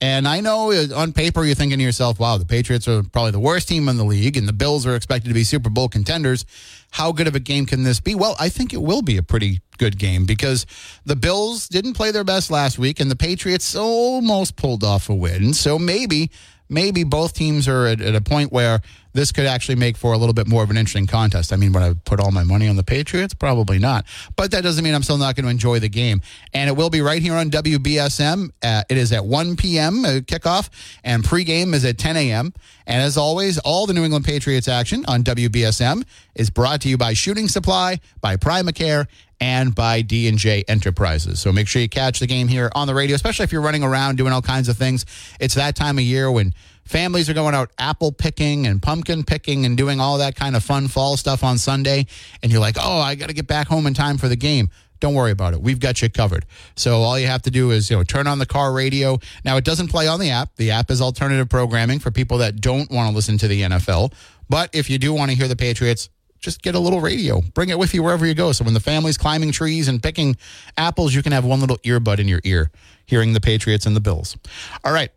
And 0.00 0.26
I 0.28 0.40
know 0.40 0.70
uh, 0.70 0.86
on 0.94 1.12
paper 1.12 1.44
you're 1.44 1.56
thinking 1.56 1.78
to 1.78 1.84
yourself, 1.84 2.20
wow, 2.20 2.38
the 2.38 2.46
Patriots 2.46 2.86
are 2.86 3.02
probably 3.02 3.32
the 3.32 3.40
worst 3.40 3.68
team 3.68 3.88
in 3.88 3.96
the 3.96 4.04
league, 4.04 4.36
and 4.36 4.46
the 4.48 4.52
Bills 4.52 4.86
are 4.86 4.94
expected 4.94 5.28
to 5.28 5.34
be 5.34 5.42
Super 5.44 5.68
Bowl 5.68 5.88
contenders. 5.88 6.46
How 6.92 7.10
good 7.10 7.26
of 7.26 7.34
a 7.34 7.40
game 7.40 7.66
can 7.66 7.82
this 7.82 7.98
be? 7.98 8.14
Well, 8.14 8.36
I 8.38 8.48
think 8.48 8.72
it 8.72 8.80
will 8.80 9.02
be 9.02 9.18
a 9.18 9.22
pretty 9.22 9.60
good 9.76 9.98
game 9.98 10.24
because 10.24 10.64
the 11.04 11.16
Bills 11.16 11.68
didn't 11.68 11.94
play 11.94 12.12
their 12.12 12.24
best 12.24 12.50
last 12.50 12.78
week, 12.78 13.00
and 13.00 13.10
the 13.10 13.16
Patriots 13.16 13.74
almost 13.74 14.56
pulled 14.56 14.84
off 14.84 15.10
a 15.10 15.14
win. 15.14 15.52
So 15.52 15.78
maybe, 15.78 16.30
maybe 16.70 17.04
both 17.04 17.34
teams 17.34 17.68
are 17.68 17.86
at, 17.86 18.00
at 18.00 18.14
a 18.14 18.20
point 18.20 18.52
where 18.52 18.80
this 19.12 19.32
could 19.32 19.46
actually 19.46 19.74
make 19.74 19.96
for 19.96 20.12
a 20.12 20.18
little 20.18 20.32
bit 20.32 20.46
more 20.46 20.62
of 20.62 20.70
an 20.70 20.76
interesting 20.76 21.06
contest. 21.06 21.52
I 21.52 21.56
mean, 21.56 21.72
would 21.72 21.82
I 21.82 21.94
put 22.04 22.20
all 22.20 22.30
my 22.30 22.44
money 22.44 22.68
on 22.68 22.76
the 22.76 22.82
Patriots? 22.82 23.34
Probably 23.34 23.78
not. 23.78 24.04
But 24.36 24.50
that 24.52 24.62
doesn't 24.62 24.84
mean 24.84 24.94
I'm 24.94 25.02
still 25.02 25.18
not 25.18 25.36
going 25.36 25.44
to 25.44 25.50
enjoy 25.50 25.78
the 25.78 25.88
game. 25.88 26.22
And 26.52 26.68
it 26.68 26.74
will 26.74 26.90
be 26.90 27.00
right 27.00 27.22
here 27.22 27.34
on 27.34 27.50
WBSM. 27.50 28.50
Uh, 28.62 28.82
it 28.88 28.96
is 28.96 29.12
at 29.12 29.24
1 29.24 29.56
p.m. 29.56 30.04
Uh, 30.04 30.08
kickoff, 30.20 30.68
and 31.04 31.22
pregame 31.24 31.74
is 31.74 31.84
at 31.84 31.98
10 31.98 32.16
a.m. 32.16 32.52
And 32.86 33.02
as 33.02 33.16
always, 33.16 33.58
all 33.58 33.86
the 33.86 33.94
New 33.94 34.04
England 34.04 34.24
Patriots 34.24 34.68
action 34.68 35.04
on 35.06 35.22
WBSM 35.22 36.04
is 36.34 36.50
brought 36.50 36.80
to 36.82 36.88
you 36.88 36.96
by 36.96 37.12
Shooting 37.12 37.48
Supply, 37.48 38.00
by 38.20 38.36
Primacare, 38.36 39.06
and 39.40 39.74
by 39.74 40.02
D&J 40.02 40.64
Enterprises. 40.68 41.40
So 41.40 41.52
make 41.52 41.66
sure 41.66 41.80
you 41.80 41.88
catch 41.88 42.20
the 42.20 42.26
game 42.26 42.46
here 42.46 42.70
on 42.74 42.86
the 42.86 42.94
radio, 42.94 43.14
especially 43.14 43.44
if 43.44 43.52
you're 43.52 43.62
running 43.62 43.82
around 43.82 44.16
doing 44.16 44.32
all 44.32 44.42
kinds 44.42 44.68
of 44.68 44.76
things. 44.76 45.06
It's 45.40 45.54
that 45.54 45.76
time 45.76 45.98
of 45.98 46.04
year 46.04 46.30
when 46.30 46.52
families 46.90 47.30
are 47.30 47.34
going 47.34 47.54
out 47.54 47.70
apple 47.78 48.10
picking 48.10 48.66
and 48.66 48.82
pumpkin 48.82 49.22
picking 49.22 49.64
and 49.64 49.76
doing 49.76 50.00
all 50.00 50.18
that 50.18 50.34
kind 50.34 50.56
of 50.56 50.64
fun 50.64 50.88
fall 50.88 51.16
stuff 51.16 51.44
on 51.44 51.56
Sunday. 51.56 52.04
And 52.42 52.50
you're 52.50 52.60
like, 52.60 52.76
oh, 52.80 52.98
I 52.98 53.14
got 53.14 53.28
to 53.28 53.32
get 53.32 53.46
back 53.46 53.68
home 53.68 53.86
in 53.86 53.94
time 53.94 54.18
for 54.18 54.26
the 54.28 54.34
game. 54.34 54.70
Don't 54.98 55.14
worry 55.14 55.30
about 55.30 55.54
it. 55.54 55.62
We've 55.62 55.78
got 55.78 56.02
you 56.02 56.10
covered. 56.10 56.44
So 56.74 57.00
all 57.00 57.18
you 57.18 57.28
have 57.28 57.42
to 57.42 57.50
do 57.50 57.70
is, 57.70 57.90
you 57.90 57.96
know, 57.96 58.02
turn 58.02 58.26
on 58.26 58.40
the 58.40 58.44
car 58.44 58.72
radio. 58.72 59.18
Now 59.44 59.56
it 59.56 59.64
doesn't 59.64 59.88
play 59.88 60.08
on 60.08 60.18
the 60.18 60.30
app. 60.30 60.56
The 60.56 60.72
app 60.72 60.90
is 60.90 61.00
alternative 61.00 61.48
programming 61.48 62.00
for 62.00 62.10
people 62.10 62.38
that 62.38 62.60
don't 62.60 62.90
want 62.90 63.08
to 63.08 63.14
listen 63.14 63.38
to 63.38 63.48
the 63.48 63.62
NFL. 63.62 64.12
But 64.48 64.70
if 64.74 64.90
you 64.90 64.98
do 64.98 65.14
want 65.14 65.30
to 65.30 65.36
hear 65.36 65.46
the 65.46 65.56
Patriots, 65.56 66.10
just 66.40 66.60
get 66.60 66.74
a 66.74 66.80
little 66.80 67.00
radio. 67.00 67.40
Bring 67.54 67.68
it 67.68 67.78
with 67.78 67.94
you 67.94 68.02
wherever 68.02 68.26
you 68.26 68.34
go. 68.34 68.50
So 68.50 68.64
when 68.64 68.74
the 68.74 68.80
family's 68.80 69.16
climbing 69.16 69.52
trees 69.52 69.86
and 69.86 70.02
picking 70.02 70.36
apples, 70.76 71.14
you 71.14 71.22
can 71.22 71.30
have 71.32 71.44
one 71.44 71.60
little 71.60 71.78
earbud 71.78 72.18
in 72.18 72.26
your 72.26 72.40
ear, 72.42 72.72
hearing 73.06 73.32
the 73.32 73.40
Patriots 73.40 73.86
and 73.86 73.94
the 73.94 74.00
Bills. 74.00 74.36
All 74.82 74.92
right. 74.92 75.10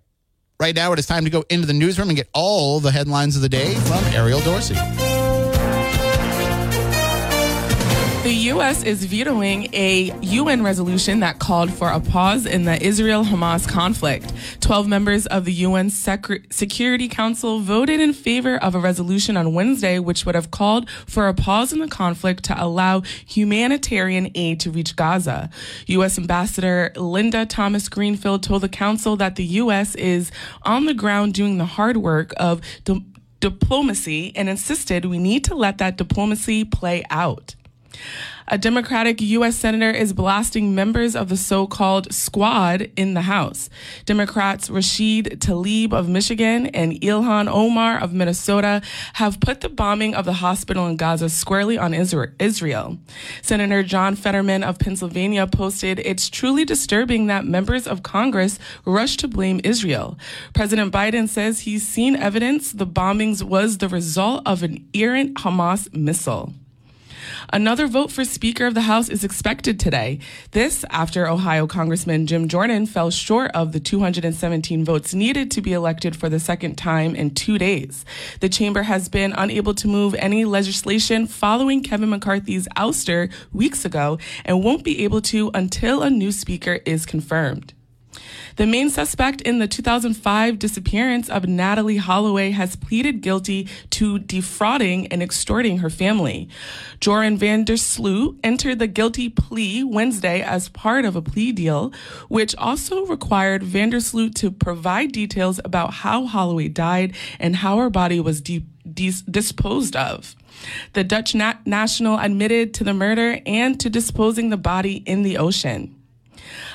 Right 0.63 0.73
now, 0.73 0.93
it 0.93 0.99
is 0.99 1.05
time 1.05 1.25
to 1.25 1.29
go 1.29 1.43
into 1.49 1.67
the 1.67 1.73
newsroom 1.73 2.07
and 2.07 2.15
get 2.15 2.29
all 2.31 2.79
the 2.79 2.89
headlines 2.89 3.35
of 3.35 3.41
the 3.41 3.49
day 3.49 3.73
from 3.73 4.01
Ariel 4.13 4.39
Dorsey. 4.39 4.75
The 8.23 8.33
U.S. 8.53 8.83
is 8.83 9.03
vetoing 9.03 9.67
a 9.73 10.17
UN 10.21 10.63
resolution 10.63 11.19
that 11.19 11.39
called 11.39 11.73
for 11.73 11.89
a 11.89 11.99
pause 11.99 12.45
in 12.45 12.63
the 12.63 12.81
Israel 12.81 13.25
Hamas 13.25 13.67
conflict. 13.67 14.31
Twelve 14.61 14.87
members 14.87 15.27
of 15.27 15.43
the 15.43 15.51
UN 15.51 15.89
Sec- 15.89 16.49
Security 16.49 17.09
Council 17.09 17.59
voted 17.59 17.99
in 17.99 18.13
favor 18.13 18.55
of 18.55 18.75
a 18.75 18.79
resolution 18.79 19.35
on 19.35 19.53
Wednesday, 19.53 19.99
which 19.99 20.25
would 20.25 20.35
have 20.35 20.51
called 20.51 20.89
for 21.05 21.27
a 21.27 21.33
pause 21.33 21.73
in 21.73 21.79
the 21.79 21.87
conflict 21.89 22.45
to 22.45 22.63
allow 22.63 23.01
humanitarian 23.01 24.31
aid 24.35 24.61
to 24.61 24.71
reach 24.71 24.95
Gaza. 24.95 25.49
U.S. 25.87 26.17
Ambassador 26.17 26.93
Linda 26.95 27.45
Thomas 27.45 27.89
Greenfield 27.89 28.41
told 28.41 28.61
the 28.61 28.69
Council 28.69 29.17
that 29.17 29.35
the 29.35 29.43
U.S. 29.45 29.95
is 29.95 30.31
on 30.61 30.85
the 30.85 30.93
ground 30.93 31.33
doing 31.33 31.57
the 31.57 31.65
hard 31.65 31.97
work 31.97 32.31
of 32.37 32.61
di- 32.85 33.03
diplomacy 33.41 34.31
and 34.33 34.47
insisted 34.47 35.03
we 35.03 35.19
need 35.19 35.43
to 35.43 35.55
let 35.55 35.77
that 35.79 35.97
diplomacy 35.97 36.63
play 36.63 37.03
out. 37.09 37.55
A 38.47 38.57
Democratic 38.57 39.21
U.S. 39.21 39.55
Senator 39.55 39.89
is 39.89 40.11
blasting 40.11 40.75
members 40.75 41.15
of 41.15 41.29
the 41.29 41.37
so 41.37 41.65
called 41.65 42.13
squad 42.13 42.91
in 42.97 43.13
the 43.13 43.21
House. 43.21 43.69
Democrats 44.05 44.69
Rashida 44.69 45.37
Tlaib 45.37 45.93
of 45.93 46.09
Michigan 46.09 46.67
and 46.67 46.93
Ilhan 47.01 47.47
Omar 47.47 47.97
of 47.97 48.13
Minnesota 48.13 48.81
have 49.13 49.39
put 49.39 49.61
the 49.61 49.69
bombing 49.69 50.13
of 50.13 50.25
the 50.25 50.33
hospital 50.33 50.87
in 50.87 50.97
Gaza 50.97 51.29
squarely 51.29 51.77
on 51.77 51.93
Israel. 51.93 52.97
Senator 53.41 53.81
John 53.81 54.15
Fetterman 54.15 54.63
of 54.63 54.77
Pennsylvania 54.77 55.47
posted, 55.47 55.99
It's 55.99 56.29
truly 56.29 56.65
disturbing 56.65 57.27
that 57.27 57.45
members 57.45 57.87
of 57.87 58.03
Congress 58.03 58.59
rush 58.85 59.15
to 59.17 59.27
blame 59.29 59.61
Israel. 59.63 60.17
President 60.53 60.93
Biden 60.93 61.29
says 61.29 61.61
he's 61.61 61.87
seen 61.87 62.17
evidence 62.17 62.73
the 62.73 62.87
bombings 62.87 63.41
was 63.41 63.77
the 63.77 63.87
result 63.87 64.43
of 64.45 64.63
an 64.63 64.85
errant 64.93 65.35
Hamas 65.35 65.93
missile. 65.93 66.53
Another 67.51 67.87
vote 67.87 68.11
for 68.11 68.23
Speaker 68.23 68.65
of 68.65 68.73
the 68.73 68.81
House 68.81 69.09
is 69.09 69.23
expected 69.23 69.79
today. 69.79 70.19
This 70.51 70.85
after 70.89 71.27
Ohio 71.27 71.67
Congressman 71.67 72.27
Jim 72.27 72.47
Jordan 72.47 72.85
fell 72.85 73.11
short 73.11 73.51
of 73.51 73.71
the 73.71 73.79
217 73.79 74.85
votes 74.85 75.13
needed 75.13 75.51
to 75.51 75.61
be 75.61 75.73
elected 75.73 76.15
for 76.15 76.29
the 76.29 76.39
second 76.39 76.77
time 76.77 77.15
in 77.15 77.31
two 77.31 77.57
days. 77.57 78.05
The 78.39 78.49
chamber 78.49 78.83
has 78.83 79.09
been 79.09 79.33
unable 79.33 79.73
to 79.75 79.87
move 79.87 80.15
any 80.15 80.45
legislation 80.45 81.27
following 81.27 81.83
Kevin 81.83 82.09
McCarthy's 82.09 82.67
ouster 82.77 83.31
weeks 83.51 83.83
ago 83.83 84.19
and 84.45 84.63
won't 84.63 84.83
be 84.83 85.03
able 85.03 85.21
to 85.21 85.51
until 85.53 86.01
a 86.01 86.09
new 86.09 86.31
speaker 86.31 86.79
is 86.85 87.05
confirmed. 87.05 87.73
The 88.55 88.67
main 88.67 88.89
suspect 88.89 89.41
in 89.41 89.59
the 89.59 89.67
2005 89.67 90.59
disappearance 90.59 91.29
of 91.29 91.43
Natalee 91.43 91.97
Holloway 91.97 92.51
has 92.51 92.75
pleaded 92.75 93.21
guilty 93.21 93.67
to 93.91 94.19
defrauding 94.19 95.07
and 95.07 95.23
extorting 95.23 95.79
her 95.79 95.89
family. 95.89 96.47
Joran 96.99 97.37
van 97.37 97.63
der 97.63 97.77
Sloot 97.77 98.39
entered 98.43 98.79
the 98.79 98.87
guilty 98.87 99.29
plea 99.29 99.83
Wednesday 99.83 100.41
as 100.41 100.69
part 100.69 101.05
of 101.05 101.15
a 101.15 101.21
plea 101.21 101.51
deal, 101.51 101.91
which 102.27 102.55
also 102.55 103.05
required 103.05 103.63
van 103.63 103.89
der 103.89 103.99
Sloot 103.99 104.35
to 104.35 104.51
provide 104.51 105.11
details 105.11 105.59
about 105.65 105.93
how 105.95 106.25
Holloway 106.25 106.67
died 106.67 107.15
and 107.39 107.57
how 107.57 107.77
her 107.77 107.89
body 107.89 108.19
was 108.19 108.41
de- 108.41 108.65
dis- 108.91 109.21
disposed 109.21 109.95
of. 109.95 110.35
The 110.93 111.03
Dutch 111.03 111.33
na- 111.33 111.55
national 111.65 112.19
admitted 112.19 112.73
to 112.75 112.83
the 112.83 112.93
murder 112.93 113.39
and 113.45 113.79
to 113.79 113.89
disposing 113.89 114.49
the 114.49 114.57
body 114.57 114.97
in 115.05 115.23
the 115.23 115.37
ocean. 115.37 115.95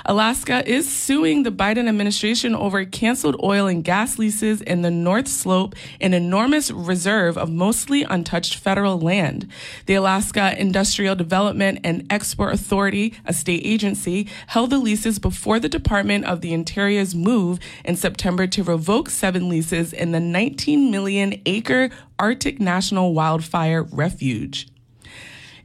Alaska 0.07 0.69
is 0.69 0.91
suing 0.91 1.43
the 1.43 1.51
Biden 1.51 1.89
administration 1.89 2.55
over 2.55 2.85
canceled 2.85 3.37
oil 3.43 3.67
and 3.67 3.85
gas 3.85 4.19
leases 4.19 4.61
in 4.63 4.83
the 4.83 4.91
North 4.91 5.29
Slope, 5.29 5.75
an 6.01 6.15
enormous 6.15 6.71
reserve 6.71 7.37
of 7.37 7.51
mostly 7.51 8.03
untouched 8.05 8.57
federal 8.57 8.99
land. 8.99 9.49
The 9.87 9.95
Alaska 9.95 10.59
Industrial 10.59 11.15
Development 11.15 11.81
and 11.85 12.07
Export 12.11 12.55
Authority, 12.55 13.15
a 13.25 13.33
state 13.33 13.63
agency, 13.65 14.29
held 14.49 14.71
the 14.71 14.79
leases 14.79 15.19
before 15.19 15.59
the 15.59 15.69
Department 15.69 16.25
of 16.25 16.41
the 16.41 16.53
Interior's 16.53 17.15
move 17.15 17.59
in 17.85 17.97
September 17.97 18.47
to 18.47 18.63
revoke 18.63 19.11
seven 19.11 19.49
leases 19.49 19.93
in 19.93 20.13
the 20.13 20.21
19 20.21 20.91
million 20.91 21.41
acre 21.47 21.91
Arctic 22.19 22.61
National 22.61 23.13
Wildlife 23.15 23.87
Refuge 23.93 24.69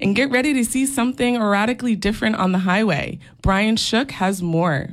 and 0.04 0.18
get 0.18 0.30
ready 0.30 0.54
to 0.54 0.66
see 0.66 0.86
something 0.86 1.42
radically 1.42 1.96
different 1.96 2.36
on 2.36 2.52
the 2.52 2.60
highway. 2.60 3.18
Brian 3.42 3.78
Shook 3.78 4.12
has 4.12 4.42
more. 4.42 4.90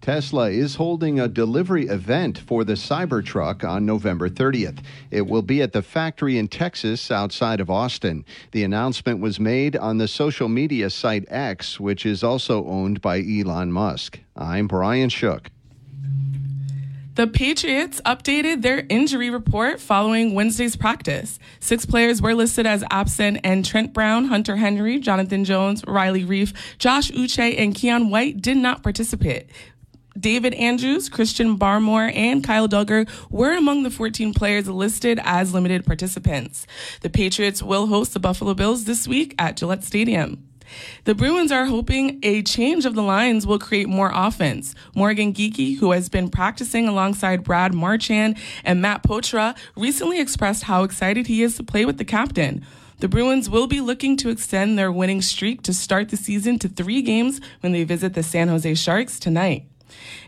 Tesla 0.00 0.50
is 0.50 0.76
holding 0.76 1.20
a 1.20 1.28
delivery 1.28 1.86
event 1.86 2.38
for 2.38 2.64
the 2.64 2.72
Cybertruck 2.72 3.62
on 3.68 3.86
November 3.86 4.28
30th. 4.28 4.78
It 5.10 5.28
will 5.28 5.42
be 5.42 5.62
at 5.62 5.72
the 5.72 5.82
factory 5.82 6.38
in 6.38 6.48
Texas 6.48 7.10
outside 7.10 7.60
of 7.60 7.70
Austin. 7.70 8.24
The 8.50 8.64
announcement 8.64 9.20
was 9.20 9.38
made 9.38 9.76
on 9.76 9.98
the 9.98 10.08
social 10.08 10.48
media 10.48 10.90
site 10.90 11.24
X, 11.28 11.78
which 11.78 12.04
is 12.04 12.24
also 12.24 12.66
owned 12.66 13.00
by 13.00 13.20
Elon 13.20 13.70
Musk. 13.70 14.18
I'm 14.34 14.66
Brian 14.66 15.08
Shook. 15.08 15.51
The 17.14 17.26
Patriots 17.26 18.00
updated 18.06 18.62
their 18.62 18.86
injury 18.88 19.28
report 19.28 19.80
following 19.80 20.32
Wednesday's 20.32 20.76
practice. 20.76 21.38
Six 21.60 21.84
players 21.84 22.22
were 22.22 22.34
listed 22.34 22.64
as 22.64 22.82
absent, 22.90 23.40
and 23.44 23.66
Trent 23.66 23.92
Brown, 23.92 24.24
Hunter 24.24 24.56
Henry, 24.56 24.98
Jonathan 24.98 25.44
Jones, 25.44 25.84
Riley 25.86 26.24
Reiff, 26.24 26.54
Josh 26.78 27.10
Uche, 27.10 27.58
and 27.58 27.74
Keion 27.74 28.08
White 28.08 28.40
did 28.40 28.56
not 28.56 28.82
participate. 28.82 29.50
David 30.18 30.54
Andrews, 30.54 31.10
Christian 31.10 31.58
Barmore, 31.58 32.14
and 32.16 32.42
Kyle 32.42 32.66
Dugger 32.66 33.06
were 33.28 33.52
among 33.58 33.82
the 33.82 33.90
14 33.90 34.32
players 34.32 34.66
listed 34.66 35.20
as 35.22 35.52
limited 35.52 35.84
participants. 35.84 36.66
The 37.02 37.10
Patriots 37.10 37.62
will 37.62 37.88
host 37.88 38.14
the 38.14 38.20
Buffalo 38.20 38.54
Bills 38.54 38.84
this 38.84 39.06
week 39.06 39.34
at 39.38 39.58
Gillette 39.58 39.84
Stadium. 39.84 40.48
The 41.04 41.14
Bruins 41.14 41.52
are 41.52 41.66
hoping 41.66 42.18
a 42.22 42.42
change 42.42 42.84
of 42.84 42.94
the 42.94 43.02
lines 43.02 43.46
will 43.46 43.58
create 43.58 43.88
more 43.88 44.10
offense. 44.14 44.74
Morgan 44.94 45.32
Geekie, 45.32 45.78
who 45.78 45.92
has 45.92 46.08
been 46.08 46.28
practicing 46.28 46.86
alongside 46.88 47.44
Brad 47.44 47.74
Marchand 47.74 48.36
and 48.64 48.80
Matt 48.80 49.02
Poitras, 49.02 49.56
recently 49.76 50.20
expressed 50.20 50.64
how 50.64 50.84
excited 50.84 51.26
he 51.26 51.42
is 51.42 51.56
to 51.56 51.62
play 51.62 51.84
with 51.84 51.98
the 51.98 52.04
captain. 52.04 52.64
The 52.98 53.08
Bruins 53.08 53.50
will 53.50 53.66
be 53.66 53.80
looking 53.80 54.16
to 54.18 54.28
extend 54.28 54.78
their 54.78 54.92
winning 54.92 55.22
streak 55.22 55.62
to 55.62 55.74
start 55.74 56.10
the 56.10 56.16
season 56.16 56.60
to 56.60 56.68
three 56.68 57.02
games 57.02 57.40
when 57.58 57.72
they 57.72 57.82
visit 57.82 58.14
the 58.14 58.22
San 58.22 58.46
Jose 58.46 58.74
Sharks 58.74 59.18
tonight. 59.18 59.71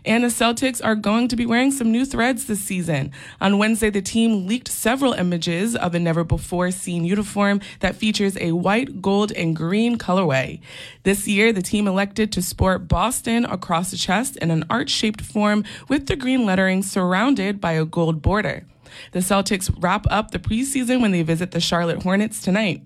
And 0.03 0.23
the 0.23 0.27
Celtics 0.27 0.83
are 0.83 0.95
going 0.95 1.27
to 1.29 1.35
be 1.35 1.45
wearing 1.45 1.71
some 1.71 1.91
new 1.91 2.05
threads 2.05 2.45
this 2.45 2.59
season. 2.59 3.11
On 3.41 3.57
Wednesday, 3.57 3.89
the 3.89 4.01
team 4.01 4.45
leaked 4.47 4.67
several 4.67 5.13
images 5.13 5.75
of 5.75 5.95
a 5.95 5.99
never 5.99 6.23
before 6.23 6.71
seen 6.71 7.05
uniform 7.05 7.61
that 7.79 7.95
features 7.95 8.37
a 8.37 8.51
white, 8.51 9.01
gold, 9.01 9.31
and 9.31 9.55
green 9.55 9.97
colorway. 9.97 10.59
This 11.03 11.27
year, 11.27 11.51
the 11.51 11.61
team 11.61 11.87
elected 11.87 12.31
to 12.33 12.41
sport 12.41 12.87
Boston 12.87 13.45
across 13.45 13.91
the 13.91 13.97
chest 13.97 14.37
in 14.37 14.51
an 14.51 14.65
art 14.69 14.89
shaped 14.89 15.21
form 15.21 15.63
with 15.87 16.07
the 16.07 16.15
green 16.15 16.45
lettering 16.45 16.83
surrounded 16.83 17.59
by 17.59 17.73
a 17.73 17.85
gold 17.85 18.21
border. 18.21 18.65
The 19.11 19.19
Celtics 19.19 19.73
wrap 19.81 20.05
up 20.09 20.31
the 20.31 20.39
preseason 20.39 21.01
when 21.01 21.11
they 21.11 21.23
visit 21.23 21.51
the 21.51 21.59
Charlotte 21.59 22.03
Hornets 22.03 22.41
tonight. 22.41 22.83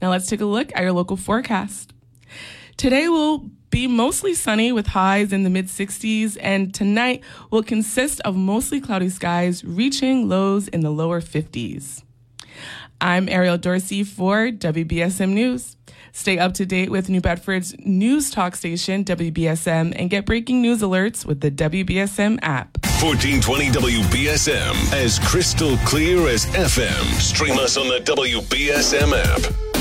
Now 0.00 0.10
let's 0.10 0.26
take 0.26 0.40
a 0.40 0.46
look 0.46 0.74
at 0.74 0.82
your 0.82 0.92
local 0.92 1.16
forecast. 1.16 1.92
Today 2.76 3.08
will 3.08 3.50
be 3.70 3.86
mostly 3.86 4.34
sunny 4.34 4.72
with 4.72 4.88
highs 4.88 5.32
in 5.32 5.44
the 5.44 5.50
mid 5.50 5.66
60s, 5.66 6.36
and 6.40 6.74
tonight 6.74 7.22
will 7.50 7.62
consist 7.62 8.20
of 8.22 8.36
mostly 8.36 8.80
cloudy 8.80 9.08
skies, 9.08 9.64
reaching 9.64 10.28
lows 10.28 10.68
in 10.68 10.80
the 10.80 10.90
lower 10.90 11.20
50s. 11.20 12.02
I'm 13.00 13.28
Ariel 13.28 13.58
Dorsey 13.58 14.02
for 14.02 14.48
WBSM 14.48 15.30
News. 15.30 15.76
Stay 16.12 16.38
up 16.38 16.54
to 16.54 16.66
date 16.66 16.90
with 16.90 17.08
New 17.08 17.20
Bedford's 17.20 17.74
news 17.78 18.30
talk 18.30 18.54
station, 18.54 19.04
WBSM, 19.04 19.92
and 19.96 20.10
get 20.10 20.24
breaking 20.26 20.62
news 20.62 20.80
alerts 20.80 21.26
with 21.26 21.40
the 21.40 21.50
WBSM 21.50 22.38
app. 22.42 22.78
1420 23.02 23.70
WBSM, 23.70 24.92
as 24.92 25.18
crystal 25.20 25.76
clear 25.78 26.28
as 26.28 26.46
FM. 26.46 27.04
Stream 27.20 27.58
us 27.58 27.76
on 27.76 27.88
the 27.88 27.98
WBSM 27.98 29.12
app. 29.12 29.73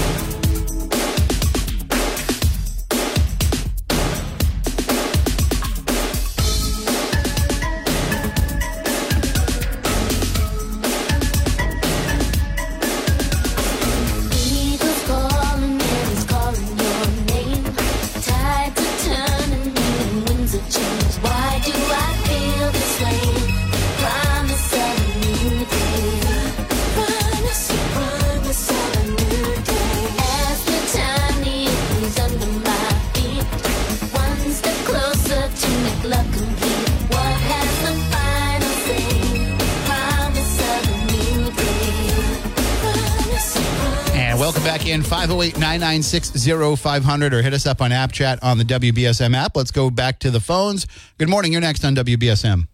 508 45.34 45.58
996 45.58 46.80
0500 46.80 47.34
or 47.34 47.42
hit 47.42 47.54
us 47.54 47.66
up 47.66 47.82
on 47.82 47.92
app 47.92 48.12
chat 48.12 48.38
on 48.44 48.60
the 48.60 48.64
WBSM 48.64 49.36
app. 49.36 49.56
Let's 49.56 49.72
go 49.72 49.90
back 49.90 50.20
to 50.20 50.30
the 50.30 50.40
phones. 50.40 50.86
Good 51.18 51.28
morning. 51.28 51.52
You're 51.52 51.62
next 51.62 51.84
on 51.84 51.96
WBSM. 51.96 52.68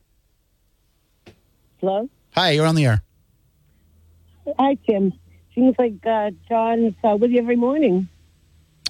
Hello? 1.79 2.09
Hi, 2.35 2.51
you're 2.51 2.65
on 2.65 2.75
the 2.75 2.85
air. 2.85 3.01
Hi, 4.59 4.75
Tim. 4.85 5.13
Seems 5.55 5.73
like 5.79 6.05
uh, 6.05 6.31
Jon's 6.49 6.95
uh, 7.01 7.15
with 7.15 7.31
you 7.31 7.39
every 7.39 7.55
morning. 7.55 8.09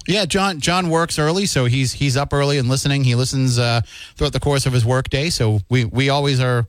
Yeah, 0.04 0.24
Jon. 0.24 0.58
Jon 0.58 0.90
works 0.90 1.16
early, 1.16 1.46
so 1.46 1.66
he's 1.66 1.92
he's 1.92 2.16
up 2.16 2.32
early 2.32 2.58
and 2.58 2.68
listening. 2.68 3.04
He 3.04 3.14
listens 3.14 3.56
uh, 3.56 3.82
throughout 4.16 4.32
the 4.32 4.40
course 4.40 4.66
of 4.66 4.72
his 4.72 4.84
workday. 4.84 5.30
So 5.30 5.60
we 5.68 5.84
we 5.84 6.08
always 6.08 6.40
are 6.40 6.66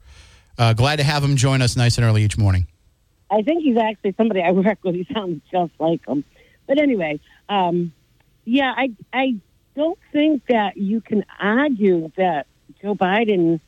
uh, 0.60 0.74
glad 0.74 0.98
to 0.98 1.04
have 1.04 1.24
him 1.24 1.36
join 1.36 1.64
us 1.64 1.76
nice 1.76 1.98
and 1.98 2.06
early 2.06 2.22
each 2.22 2.38
morning. 2.38 2.68
I 3.32 3.42
think 3.42 3.64
he's 3.64 3.78
actually 3.78 4.14
somebody 4.18 4.44
I 4.44 4.52
work 4.52 4.78
with. 4.84 4.94
He 4.94 5.08
sounds 5.12 5.42
just 5.52 5.72
like 5.80 6.06
him. 6.08 6.24
But 6.68 6.80
anyway, 6.80 7.20
um, 7.50 7.94
yeah, 8.46 8.74
I 8.76 8.92
I 9.14 9.36
don't 9.76 10.00
think 10.12 10.44
that 10.48 10.78
you 10.78 11.02
can 11.02 11.26
argue 11.40 12.12
that 12.18 12.48
Joe 12.82 12.96
Biden 12.96 13.60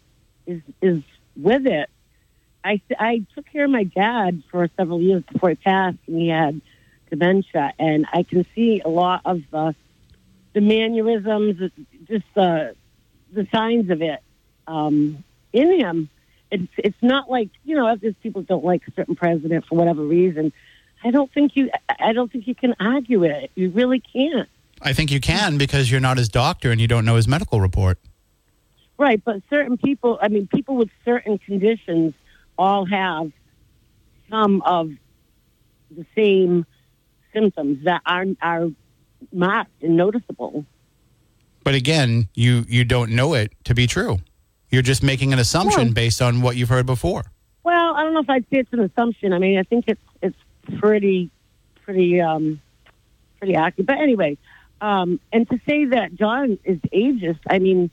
is 0.46 0.62
is 0.82 1.02
with 1.36 1.66
it. 1.68 1.90
I 2.64 2.82
I 2.98 3.26
took 3.36 3.46
care 3.52 3.66
of 3.66 3.72
my 3.72 3.84
dad 3.84 4.44
for 4.50 4.70
several 4.78 5.02
years 5.02 5.24
before 5.32 5.50
he 5.50 5.56
passed, 5.56 5.98
and 6.08 6.20
he 6.20 6.30
had 6.30 6.62
dementia, 7.10 7.74
and 7.78 8.06
I 8.12 8.24
can 8.24 8.46
see 8.56 8.82
a 8.84 8.90
lot 8.90 9.22
of 9.26 9.42
the 9.52 9.76
the 10.54 10.62
mannerisms, 10.62 11.72
just 12.08 12.26
the 12.36 12.76
the 13.32 13.48
signs 13.54 13.90
of 13.90 14.02
it 14.02 14.22
um, 14.68 15.24
in 15.52 15.80
him. 15.80 16.10
It's 16.52 16.72
it's 16.78 17.02
not 17.02 17.30
like 17.30 17.50
you 17.64 17.76
know, 17.76 17.98
if 18.02 18.22
people 18.22 18.44
don't 18.44 18.64
like 18.64 18.88
a 18.88 18.92
certain 18.92 19.16
president 19.16 19.66
for 19.66 19.76
whatever 19.76 20.04
reason. 20.04 20.54
I 21.04 21.12
don't 21.12 21.32
think 21.34 21.56
you. 21.56 21.70
I 22.00 22.14
don't 22.14 22.32
think 22.32 22.48
you 22.48 22.56
can 22.56 22.76
argue 22.80 23.24
it. 23.24 23.52
You 23.56 23.70
really 23.72 24.00
can't. 24.00 24.48
I 24.82 24.94
think 24.94 25.12
you 25.12 25.20
can 25.20 25.58
because 25.58 25.90
you're 25.92 26.02
not 26.02 26.18
his 26.18 26.30
doctor 26.30 26.72
and 26.72 26.80
you 26.82 26.88
don't 26.88 27.06
know 27.06 27.16
his 27.16 27.28
medical 27.28 27.62
report. 27.62 28.00
Right, 28.98 29.22
but 29.24 29.42
certain 29.50 29.78
people, 29.78 30.20
I 30.22 30.28
mean, 30.28 30.48
people 30.48 30.76
with 30.76 30.90
certain 31.04 31.38
conditions 31.40 32.14
all 32.58 32.86
have 32.86 33.32
some 34.30 34.62
of 34.62 34.92
the 35.92 36.06
same 36.16 36.66
symptoms 37.34 37.84
that 37.86 38.02
are 38.06 38.26
are 38.42 38.70
marked 39.32 39.84
and 39.84 39.96
noticeable. 39.98 40.66
But 41.64 41.76
again, 41.76 42.28
you 42.34 42.66
you 42.68 42.84
don't 42.86 43.12
know 43.12 43.34
it 43.34 43.52
to 43.66 43.74
be 43.74 43.88
true. 43.88 44.20
You're 44.70 44.82
just 44.82 45.04
making 45.04 45.34
an 45.34 45.40
assumption 45.40 45.88
Yeah. 45.88 45.94
based 45.94 46.22
on 46.22 46.42
what 46.42 46.56
you've 46.56 46.70
heard 46.70 46.86
before. 46.86 47.26
Well, 47.64 47.96
I 47.96 48.04
don't 48.04 48.14
know 48.14 48.20
if 48.22 48.30
I'd 48.30 48.44
say 48.52 48.60
it's 48.60 48.74
an 48.74 48.82
assumption. 48.82 49.32
I 49.34 49.40
mean, 49.40 49.58
I 49.58 49.64
think 49.64 49.86
it's 49.88 50.02
it's 50.22 50.36
pretty 50.80 51.30
pretty 51.84 52.22
um 52.22 52.62
pretty 53.40 53.56
accurate. 53.56 53.88
But 53.88 54.00
anyway, 54.00 54.38
um 54.82 55.20
and 55.32 55.50
to 55.50 55.60
say 55.68 55.86
that 55.86 56.16
Jon 56.16 56.58
is 56.64 56.80
ageist, 56.94 57.40
I 57.50 57.60
mean 57.60 57.92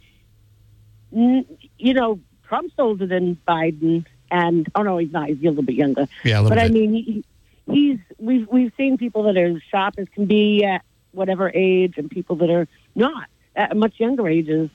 n- 1.15 1.47
you 1.79 1.95
know, 1.95 2.21
Trump's 2.49 2.75
older 2.79 3.07
than 3.07 3.39
Biden 3.47 4.05
and 4.31 4.71
oh 4.75 4.83
no, 4.83 4.99
he's 4.99 5.13
not, 5.13 5.29
he's 5.29 5.39
a 5.41 5.49
little 5.49 5.63
bit 5.63 5.75
younger. 5.75 6.07
Yeah, 6.25 6.43
but 6.43 6.59
I 6.59 6.69
mean, 6.69 6.95
he, 6.95 7.25
he's 7.71 7.99
we've 8.19 8.47
we've 8.49 8.73
seen 8.77 8.97
people 8.97 9.25
that 9.25 9.37
are 9.37 9.47
as 9.47 9.63
sharp 9.71 9.95
as 9.99 10.09
can 10.15 10.27
be 10.27 10.65
at 10.65 10.85
whatever 11.13 11.51
age, 11.53 11.95
and 11.97 12.11
people 12.11 12.37
that 12.37 12.51
are 12.51 12.69
not 12.95 13.29
at 13.57 13.77
much 13.77 13.99
younger 13.99 14.29
ages. 14.29 14.71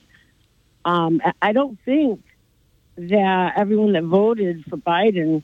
Um, 0.84 1.20
I 1.42 1.52
don't 1.52 1.78
think 1.84 2.22
that 2.96 3.54
everyone 3.56 3.92
that 3.92 4.04
voted 4.04 4.64
for 4.66 4.76
Biden 4.76 5.42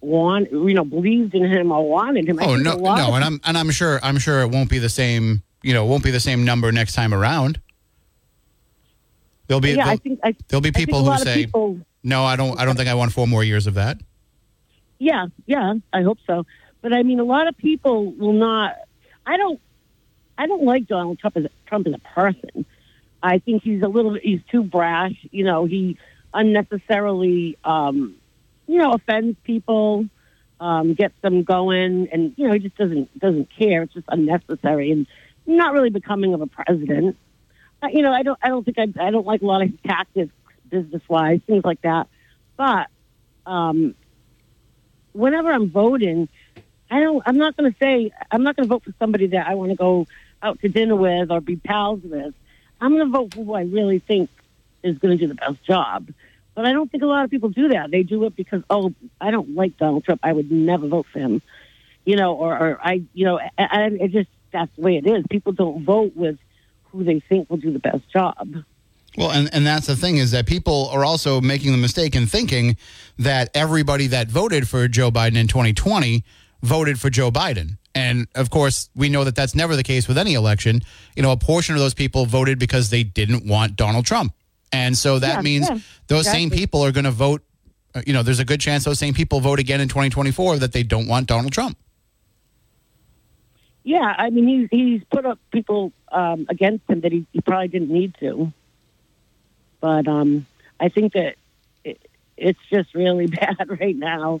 want 0.00 0.50
you 0.52 0.74
know 0.74 0.84
believed 0.84 1.34
in 1.34 1.44
him 1.44 1.72
or 1.72 1.88
wanted 1.88 2.28
him. 2.28 2.38
I 2.40 2.44
oh 2.44 2.56
no, 2.56 2.76
no, 2.76 3.14
and 3.14 3.24
I'm 3.24 3.40
and 3.44 3.58
I'm 3.58 3.70
sure 3.70 4.00
I'm 4.02 4.18
sure 4.18 4.42
it 4.42 4.48
won't 4.48 4.70
be 4.70 4.78
the 4.78 4.88
same. 4.88 5.42
You 5.62 5.74
know, 5.74 5.84
it 5.84 5.88
won't 5.88 6.04
be 6.04 6.10
the 6.10 6.20
same 6.20 6.44
number 6.44 6.70
next 6.72 6.94
time 6.94 7.12
around. 7.12 7.60
There'll 9.46 9.60
be 9.60 9.72
yeah, 9.72 9.82
I 9.82 9.84
there'll, 9.84 9.98
think 9.98 10.20
I, 10.22 10.34
there'll 10.48 10.60
be 10.60 10.68
I 10.68 10.72
people 10.72 11.04
who 11.04 11.18
say, 11.18 11.44
people, 11.44 11.80
"No, 12.02 12.24
I 12.24 12.36
don't. 12.36 12.58
I 12.60 12.64
don't 12.64 12.76
think 12.76 12.88
I 12.88 12.94
want 12.94 13.12
four 13.12 13.26
more 13.26 13.42
years 13.42 13.66
of 13.66 13.74
that." 13.74 13.98
Yeah, 14.98 15.26
yeah, 15.46 15.74
I 15.92 16.02
hope 16.02 16.18
so. 16.26 16.44
But 16.80 16.92
I 16.92 17.02
mean, 17.02 17.18
a 17.20 17.24
lot 17.24 17.48
of 17.48 17.56
people 17.56 18.12
will 18.12 18.32
not. 18.32 18.76
I 19.26 19.36
don't. 19.36 19.60
I 20.36 20.46
don't 20.46 20.62
like 20.62 20.86
Donald 20.86 21.18
Trump 21.18 21.36
as 21.36 21.46
Trump 21.66 21.86
as 21.86 21.94
a 21.94 21.98
person, 21.98 22.64
I 23.22 23.38
think 23.38 23.62
he's 23.62 23.82
a 23.82 23.88
little 23.88 24.14
he's 24.14 24.40
too 24.50 24.62
brash. 24.62 25.14
You 25.30 25.44
know, 25.44 25.64
he 25.64 25.98
unnecessarily, 26.32 27.56
um, 27.64 28.16
you 28.68 28.78
know, 28.78 28.92
offends 28.92 29.36
people, 29.42 30.06
um, 30.60 30.94
gets 30.94 31.14
them 31.22 31.42
going, 31.42 32.08
and 32.12 32.34
you 32.36 32.46
know, 32.46 32.52
he 32.52 32.60
just 32.60 32.76
doesn't 32.76 33.18
doesn't 33.18 33.48
care. 33.58 33.82
It's 33.82 33.94
just 33.94 34.06
unnecessary 34.08 34.92
and 34.92 35.06
not 35.46 35.72
really 35.72 35.90
becoming 35.90 36.34
of 36.34 36.42
a 36.42 36.46
president. 36.46 37.16
Uh, 37.82 37.88
you 37.92 38.02
know, 38.02 38.12
I 38.12 38.22
don't 38.22 38.38
I 38.42 38.48
don't 38.48 38.64
think 38.64 38.78
I 38.78 38.86
I 39.00 39.10
don't 39.10 39.26
like 39.26 39.42
a 39.42 39.46
lot 39.46 39.62
of 39.62 39.70
his 39.70 39.80
tactics 39.86 40.32
business 40.68 41.02
wise, 41.08 41.40
things 41.46 41.64
like 41.64 41.80
that. 41.82 42.08
But 42.56 42.88
um, 43.46 43.94
whenever 45.12 45.50
I'm 45.50 45.70
voting, 45.70 46.28
I 46.90 47.00
don't. 47.00 47.22
I'm 47.26 47.38
not 47.38 47.56
going 47.56 47.72
to 47.72 47.78
say 47.78 48.12
I'm 48.30 48.42
not 48.42 48.56
going 48.56 48.68
to 48.68 48.72
vote 48.72 48.84
for 48.84 48.94
somebody 48.98 49.28
that 49.28 49.46
I 49.46 49.54
want 49.54 49.70
to 49.70 49.76
go 49.76 50.06
out 50.42 50.60
to 50.60 50.68
dinner 50.68 50.96
with 50.96 51.30
or 51.30 51.40
be 51.40 51.56
pals 51.56 52.00
with. 52.02 52.34
I'm 52.80 52.92
going 52.92 53.06
to 53.06 53.12
vote 53.12 53.34
for 53.34 53.44
who 53.44 53.54
I 53.54 53.62
really 53.62 53.98
think 53.98 54.30
is 54.82 54.98
going 54.98 55.16
to 55.16 55.26
do 55.26 55.28
the 55.28 55.34
best 55.34 55.62
job. 55.64 56.08
But 56.58 56.66
I 56.66 56.72
don't 56.72 56.90
think 56.90 57.04
a 57.04 57.06
lot 57.06 57.22
of 57.22 57.30
people 57.30 57.50
do 57.50 57.68
that. 57.68 57.92
They 57.92 58.02
do 58.02 58.24
it 58.24 58.34
because 58.34 58.64
oh, 58.68 58.92
I 59.20 59.30
don't 59.30 59.54
like 59.54 59.76
Donald 59.76 60.02
Trump. 60.02 60.18
I 60.24 60.32
would 60.32 60.50
never 60.50 60.88
vote 60.88 61.06
for 61.12 61.20
him. 61.20 61.40
You 62.04 62.16
know, 62.16 62.34
or, 62.34 62.52
or 62.52 62.80
I, 62.82 63.02
you 63.14 63.26
know, 63.26 63.38
I, 63.38 63.50
I, 63.56 63.82
it 63.92 64.10
just 64.10 64.28
that's 64.50 64.74
the 64.74 64.82
way 64.82 64.96
it 64.96 65.06
is. 65.06 65.24
People 65.30 65.52
don't 65.52 65.84
vote 65.84 66.16
with 66.16 66.36
who 66.86 67.04
they 67.04 67.20
think 67.20 67.48
will 67.48 67.58
do 67.58 67.72
the 67.72 67.78
best 67.78 68.10
job. 68.12 68.56
Well, 69.16 69.30
and, 69.30 69.48
and 69.54 69.64
that's 69.64 69.86
the 69.86 69.94
thing 69.94 70.16
is 70.16 70.32
that 70.32 70.46
people 70.46 70.88
are 70.88 71.04
also 71.04 71.40
making 71.40 71.70
the 71.70 71.78
mistake 71.78 72.16
in 72.16 72.26
thinking 72.26 72.76
that 73.20 73.50
everybody 73.54 74.08
that 74.08 74.26
voted 74.26 74.68
for 74.68 74.88
Joe 74.88 75.12
Biden 75.12 75.36
in 75.36 75.46
2020 75.46 76.24
voted 76.64 76.98
for 76.98 77.08
Joe 77.08 77.30
Biden. 77.30 77.78
And 77.94 78.26
of 78.34 78.50
course, 78.50 78.90
we 78.96 79.08
know 79.08 79.22
that 79.22 79.36
that's 79.36 79.54
never 79.54 79.76
the 79.76 79.84
case 79.84 80.08
with 80.08 80.18
any 80.18 80.34
election. 80.34 80.82
You 81.14 81.22
know, 81.22 81.30
a 81.30 81.36
portion 81.36 81.76
of 81.76 81.80
those 81.80 81.94
people 81.94 82.26
voted 82.26 82.58
because 82.58 82.90
they 82.90 83.04
didn't 83.04 83.46
want 83.46 83.76
Donald 83.76 84.06
Trump. 84.06 84.34
And 84.72 84.96
so 84.96 85.18
that 85.18 85.36
Yeah, 85.36 85.42
means 85.42 85.68
yeah, 85.68 85.78
those 86.08 86.26
same 86.30 86.50
people 86.50 86.82
are 86.84 86.92
going 86.92 87.04
to 87.04 87.10
vote. 87.10 87.42
uh, 87.94 88.02
You 88.06 88.12
know, 88.12 88.22
there's 88.22 88.40
a 88.40 88.44
good 88.44 88.60
chance 88.60 88.84
those 88.84 88.98
same 88.98 89.14
people 89.14 89.40
vote 89.40 89.58
again 89.58 89.80
in 89.80 89.88
2024 89.88 90.58
that 90.58 90.72
they 90.72 90.82
don't 90.82 91.06
want 91.06 91.26
Donald 91.26 91.52
Trump. 91.52 91.78
Yeah, 93.84 94.14
I 94.18 94.30
mean 94.30 94.46
he's 94.46 94.68
he's 94.70 95.04
put 95.10 95.24
up 95.24 95.38
people 95.50 95.92
um, 96.12 96.46
against 96.50 96.88
him 96.90 97.00
that 97.00 97.12
he, 97.12 97.26
he 97.32 97.40
probably 97.40 97.68
didn't 97.68 97.90
need 97.90 98.14
to. 98.20 98.52
But 99.80 100.06
um, 100.08 100.46
I 100.78 100.88
think 100.90 101.14
that 101.14 101.36
it, 101.84 101.98
it's 102.36 102.58
just 102.70 102.94
really 102.94 103.26
bad 103.40 103.56
right 103.80 103.96
now, 103.96 104.40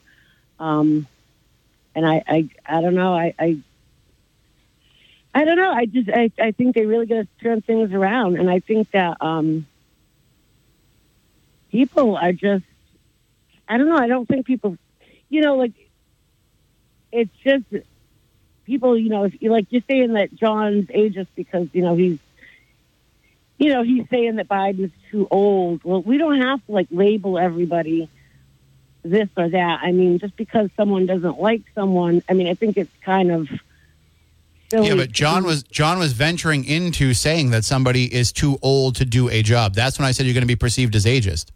um, 0.58 1.06
and 1.94 2.06
I, 2.06 2.22
I 2.26 2.48
I 2.66 2.80
don't 2.82 2.94
know 2.94 3.14
I. 3.14 3.34
I 3.38 3.58
I 5.34 5.44
don't 5.44 5.56
know. 5.56 5.70
I 5.70 5.84
just 5.84 6.08
I, 6.10 6.32
I 6.40 6.50
think 6.50 6.74
they 6.74 6.84
really 6.86 7.06
got 7.06 7.16
to 7.16 7.28
turn 7.40 7.60
things 7.60 7.92
around, 7.92 8.38
and 8.38 8.50
I 8.50 8.58
think 8.58 8.90
that 8.90 9.18
um, 9.20 9.67
people 11.70 12.16
are 12.16 12.32
just 12.32 12.64
I 13.68 13.76
don't 13.76 13.88
know. 13.88 13.98
I 13.98 14.06
don't 14.06 14.26
think 14.26 14.46
people, 14.46 14.76
you 15.28 15.42
know, 15.42 15.56
like 15.56 15.72
it's 17.12 17.34
just 17.44 17.64
people, 18.64 18.96
you 18.96 19.10
know, 19.10 19.24
if 19.24 19.40
you 19.42 19.50
like 19.50 19.66
you're 19.70 19.82
saying 19.88 20.14
that 20.14 20.34
Jon's 20.34 20.86
ageist 20.86 21.28
because, 21.34 21.68
you 21.72 21.82
know, 21.82 21.94
he's 21.94 22.18
you 23.58 23.72
know, 23.72 23.82
he's 23.82 24.08
saying 24.08 24.36
that 24.36 24.48
Biden's 24.48 24.92
too 25.10 25.26
old. 25.30 25.82
Well, 25.84 26.00
we 26.00 26.16
don't 26.16 26.40
have 26.40 26.64
to 26.66 26.72
like 26.72 26.86
label 26.90 27.38
everybody 27.38 28.08
this 29.02 29.28
or 29.36 29.48
that. 29.48 29.80
I 29.82 29.92
mean, 29.92 30.18
just 30.18 30.36
because 30.36 30.70
someone 30.76 31.06
doesn't 31.06 31.40
like 31.40 31.62
someone, 31.74 32.22
I 32.28 32.34
mean, 32.34 32.46
I 32.46 32.54
think 32.54 32.76
it's 32.76 32.92
kind 33.04 33.32
of 33.32 33.48
silly. 34.70 34.88
Yeah, 34.88 34.94
but 34.94 35.12
Jon 35.12 35.44
was 35.44 35.62
Jon 35.64 35.98
was 35.98 36.12
venturing 36.12 36.64
into 36.64 37.14
saying 37.14 37.50
that 37.50 37.64
somebody 37.64 38.12
is 38.12 38.32
too 38.32 38.58
old 38.62 38.96
to 38.96 39.04
do 39.04 39.28
a 39.28 39.42
job. 39.42 39.74
That's 39.74 39.98
when 39.98 40.06
I 40.06 40.12
said 40.12 40.26
you're 40.26 40.34
going 40.34 40.42
to 40.42 40.46
be 40.46 40.56
perceived 40.56 40.94
as 40.94 41.04
ageist. 41.04 41.46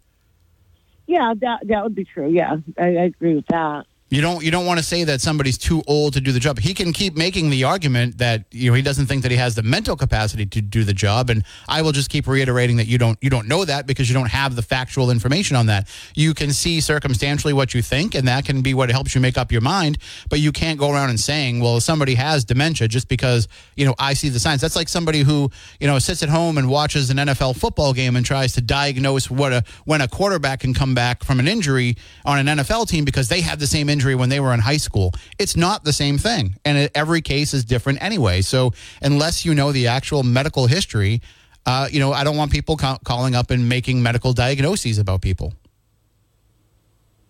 Yeah, 1.13 1.35
that 1.41 1.67
that 1.67 1.83
would 1.83 1.93
be 1.93 2.05
true. 2.05 2.27
Yeah, 2.27 2.55
I, 2.75 2.85
I 2.85 3.03
agree 3.03 3.35
with 3.35 3.45
that. 3.49 3.85
You 4.13 4.21
don't 4.21 4.43
you 4.43 4.51
don't 4.51 4.67
want 4.67 4.77
to 4.77 4.85
say 4.85 5.05
that 5.05 5.21
somebody's 5.21 5.57
too 5.57 5.81
old 5.87 6.13
to 6.13 6.21
do 6.21 6.31
the 6.31 6.39
job. 6.39 6.59
He 6.59 6.75
can 6.75 6.93
keep 6.93 7.15
making 7.15 7.49
the 7.49 7.63
argument 7.63 8.19
that 8.19 8.45
you 8.51 8.69
know 8.69 8.75
he 8.75 8.83
doesn't 8.83 9.07
think 9.07 9.23
that 9.23 9.31
he 9.31 9.37
has 9.37 9.55
the 9.55 9.63
mental 9.63 9.95
capacity 9.95 10.45
to 10.45 10.61
do 10.61 10.83
the 10.83 10.93
job, 10.93 11.31
and 11.31 11.43
I 11.67 11.81
will 11.81 11.93
just 11.93 12.11
keep 12.11 12.27
reiterating 12.27 12.77
that 12.77 12.85
you 12.85 12.99
don't 12.99 13.17
you 13.23 13.31
don't 13.31 13.47
know 13.47 13.65
that 13.65 13.87
because 13.87 14.07
you 14.09 14.13
don't 14.13 14.29
have 14.29 14.55
the 14.55 14.61
factual 14.61 15.09
information 15.09 15.55
on 15.55 15.65
that. 15.65 15.87
You 16.13 16.35
can 16.35 16.53
see 16.53 16.79
circumstantially 16.79 17.53
what 17.53 17.73
you 17.73 17.81
think, 17.81 18.13
and 18.13 18.27
that 18.27 18.45
can 18.45 18.61
be 18.61 18.75
what 18.75 18.91
helps 18.91 19.15
you 19.15 19.21
make 19.21 19.35
up 19.35 19.51
your 19.51 19.61
mind. 19.61 19.97
But 20.29 20.39
you 20.39 20.51
can't 20.51 20.77
go 20.77 20.91
around 20.91 21.09
and 21.09 21.19
saying, 21.19 21.59
well, 21.59 21.79
somebody 21.79 22.13
has 22.13 22.45
dementia 22.45 22.89
just 22.89 23.07
because 23.07 23.47
you 23.75 23.83
know 23.83 23.95
I 23.97 24.13
see 24.13 24.29
the 24.29 24.39
signs. 24.39 24.61
That's 24.61 24.75
like 24.75 24.89
somebody 24.89 25.21
who 25.21 25.49
you 25.79 25.87
know 25.87 25.97
sits 25.97 26.21
at 26.21 26.29
home 26.29 26.59
and 26.59 26.69
watches 26.69 27.09
an 27.09 27.17
NFL 27.17 27.57
football 27.57 27.93
game 27.93 28.15
and 28.15 28.23
tries 28.23 28.53
to 28.53 28.61
diagnose 28.61 29.31
what 29.31 29.53
a 29.53 29.63
when 29.85 30.01
a 30.01 30.07
quarterback 30.07 30.59
can 30.59 30.75
come 30.75 30.93
back 30.93 31.23
from 31.23 31.39
an 31.39 31.47
injury 31.47 31.97
on 32.25 32.37
an 32.37 32.59
NFL 32.59 32.87
team 32.87 33.05
because 33.05 33.27
they 33.27 33.41
have 33.41 33.57
the 33.57 33.65
same 33.65 33.89
injury 33.89 34.02
when 34.15 34.29
they 34.29 34.39
were 34.39 34.53
in 34.53 34.59
high 34.59 34.77
school. 34.77 35.13
It's 35.39 35.55
not 35.55 35.83
the 35.83 35.93
same 35.93 36.17
thing, 36.17 36.55
and 36.65 36.77
it, 36.77 36.91
every 36.93 37.21
case 37.21 37.53
is 37.53 37.63
different 37.63 38.01
anyway. 38.01 38.41
So 38.41 38.73
unless 39.01 39.45
you 39.45 39.55
know 39.55 39.71
the 39.71 39.87
actual 39.87 40.23
medical 40.23 40.67
history, 40.67 41.21
uh, 41.65 41.87
you 41.89 41.99
know 41.99 42.11
I 42.11 42.23
don't 42.23 42.37
want 42.37 42.51
people 42.51 42.77
ca- 42.77 42.99
calling 43.03 43.35
up 43.35 43.49
and 43.49 43.69
making 43.69 44.03
medical 44.03 44.33
diagnoses 44.33 44.97
about 44.97 45.21
people. 45.21 45.53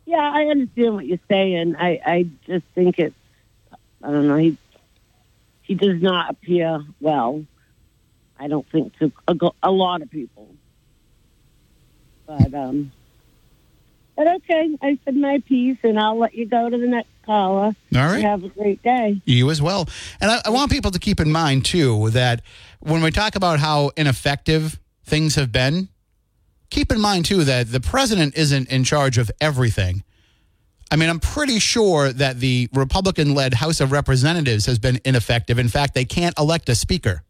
Yeah, 0.06 0.32
I 0.34 0.46
understand 0.46 0.96
what 0.96 1.06
you're 1.06 1.20
saying. 1.30 1.76
I 1.78 2.00
I 2.06 2.28
just 2.46 2.66
think 2.76 3.00
it's 3.00 3.16
I 4.02 4.12
don't 4.12 4.28
know. 4.28 4.38
He 4.38 4.58
he 5.62 5.76
does 5.76 6.02
not 6.02 6.30
appear 6.30 6.84
well. 7.00 7.46
I 8.38 8.48
don't 8.48 8.68
think 8.70 8.98
to 9.00 9.12
a, 9.28 9.36
a 9.64 9.72
lot 9.72 10.02
of 10.02 10.10
people. 10.10 10.50
But 12.26 12.54
um, 12.54 12.92
but 14.16 14.28
okay. 14.28 14.78
I 14.82 14.98
said 15.04 15.16
my 15.16 15.42
piece, 15.48 15.78
and 15.84 16.00
I'll 16.00 16.18
let 16.18 16.34
you 16.34 16.46
go 16.46 16.70
to 16.70 16.78
the 16.78 16.88
next 16.88 17.10
caller. 17.26 17.74
All 17.74 17.76
right. 17.94 18.22
Have 18.22 18.44
a 18.44 18.50
great 18.50 18.82
day. 18.84 19.22
You 19.26 19.50
as 19.50 19.62
well. 19.62 19.88
And 20.22 20.30
I, 20.30 20.42
I 20.46 20.50
want 20.50 20.72
people 20.72 20.92
to 20.92 21.00
keep 21.00 21.20
in 21.20 21.32
mind, 21.32 21.66
too, 21.66 22.10
that 22.12 22.42
when 22.80 23.02
we 23.02 23.12
talk 23.12 23.36
about 23.36 23.60
how 23.60 23.92
ineffective 23.98 24.80
things 25.06 25.36
have 25.36 25.52
been, 25.52 25.90
keep 26.70 26.92
in 26.92 27.00
mind, 27.00 27.26
too, 27.26 27.44
that 27.44 27.72
the 27.72 27.80
president 27.80 28.38
isn't 28.38 28.70
in 28.70 28.84
charge 28.84 29.18
of 29.18 29.32
everything. 29.42 30.04
I 30.92 30.96
mean, 30.96 31.10
I'm 31.10 31.20
pretty 31.20 31.58
sure 31.58 32.14
that 32.14 32.40
the 32.40 32.70
Republican 32.72 33.34
led 33.34 33.56
House 33.56 33.80
of 33.80 33.92
Representatives 33.92 34.68
has 34.68 34.78
been 34.78 35.00
ineffective. 35.04 35.58
In 35.58 35.68
fact, 35.68 35.96
they 35.96 36.06
can't 36.06 36.38
elect 36.38 36.70
a 36.70 36.76
speaker 36.76 37.24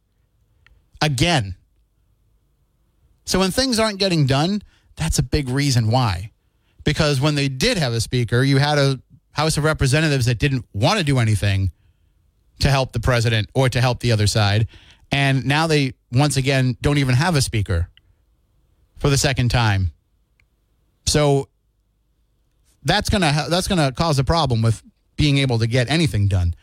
again. 1.02 1.56
So 3.26 3.40
when 3.40 3.52
things 3.52 3.80
aren't 3.80 4.00
getting 4.00 4.26
done, 4.26 4.64
that's 4.98 5.18
a 5.18 5.24
big 5.24 5.48
reason 5.48 5.90
why. 5.90 6.33
Because 6.84 7.22
when 7.22 7.36
they 7.36 7.48
did 7.48 7.78
have 7.78 7.94
a 7.94 8.02
speaker, 8.02 8.44
you 8.44 8.58
had 8.58 8.78
a 8.78 9.00
House 9.32 9.58
of 9.58 9.64
Representatives 9.64 10.26
that 10.26 10.38
didn't 10.38 10.66
want 10.74 11.00
to 11.00 11.06
do 11.06 11.20
anything 11.20 11.72
to 12.60 12.70
help 12.70 12.94
the 12.94 13.00
president 13.00 13.50
or 13.54 13.70
to 13.70 13.82
help 13.82 14.00
the 14.00 14.12
other 14.12 14.28
side. 14.28 14.68
And 15.12 15.46
now 15.46 15.68
they, 15.68 15.94
once 16.12 16.38
again, 16.38 16.78
don't 16.82 16.98
even 16.98 17.16
have 17.16 17.36
a 17.36 17.42
speaker 17.42 17.90
for 18.98 19.10
the 19.10 19.18
second 19.18 19.50
time. 19.50 19.92
So 21.06 21.50
that's 22.84 23.10
going 23.10 23.22
to 23.22 23.46
that's 23.50 23.68
going 23.68 23.80
to 23.80 23.92
cause 23.92 24.20
a 24.20 24.24
problem 24.24 24.62
with 24.62 24.82
being 25.16 25.38
able 25.38 25.60
to 25.60 25.68
get 25.68 25.90
anything 25.90 26.28
done. 26.28 26.56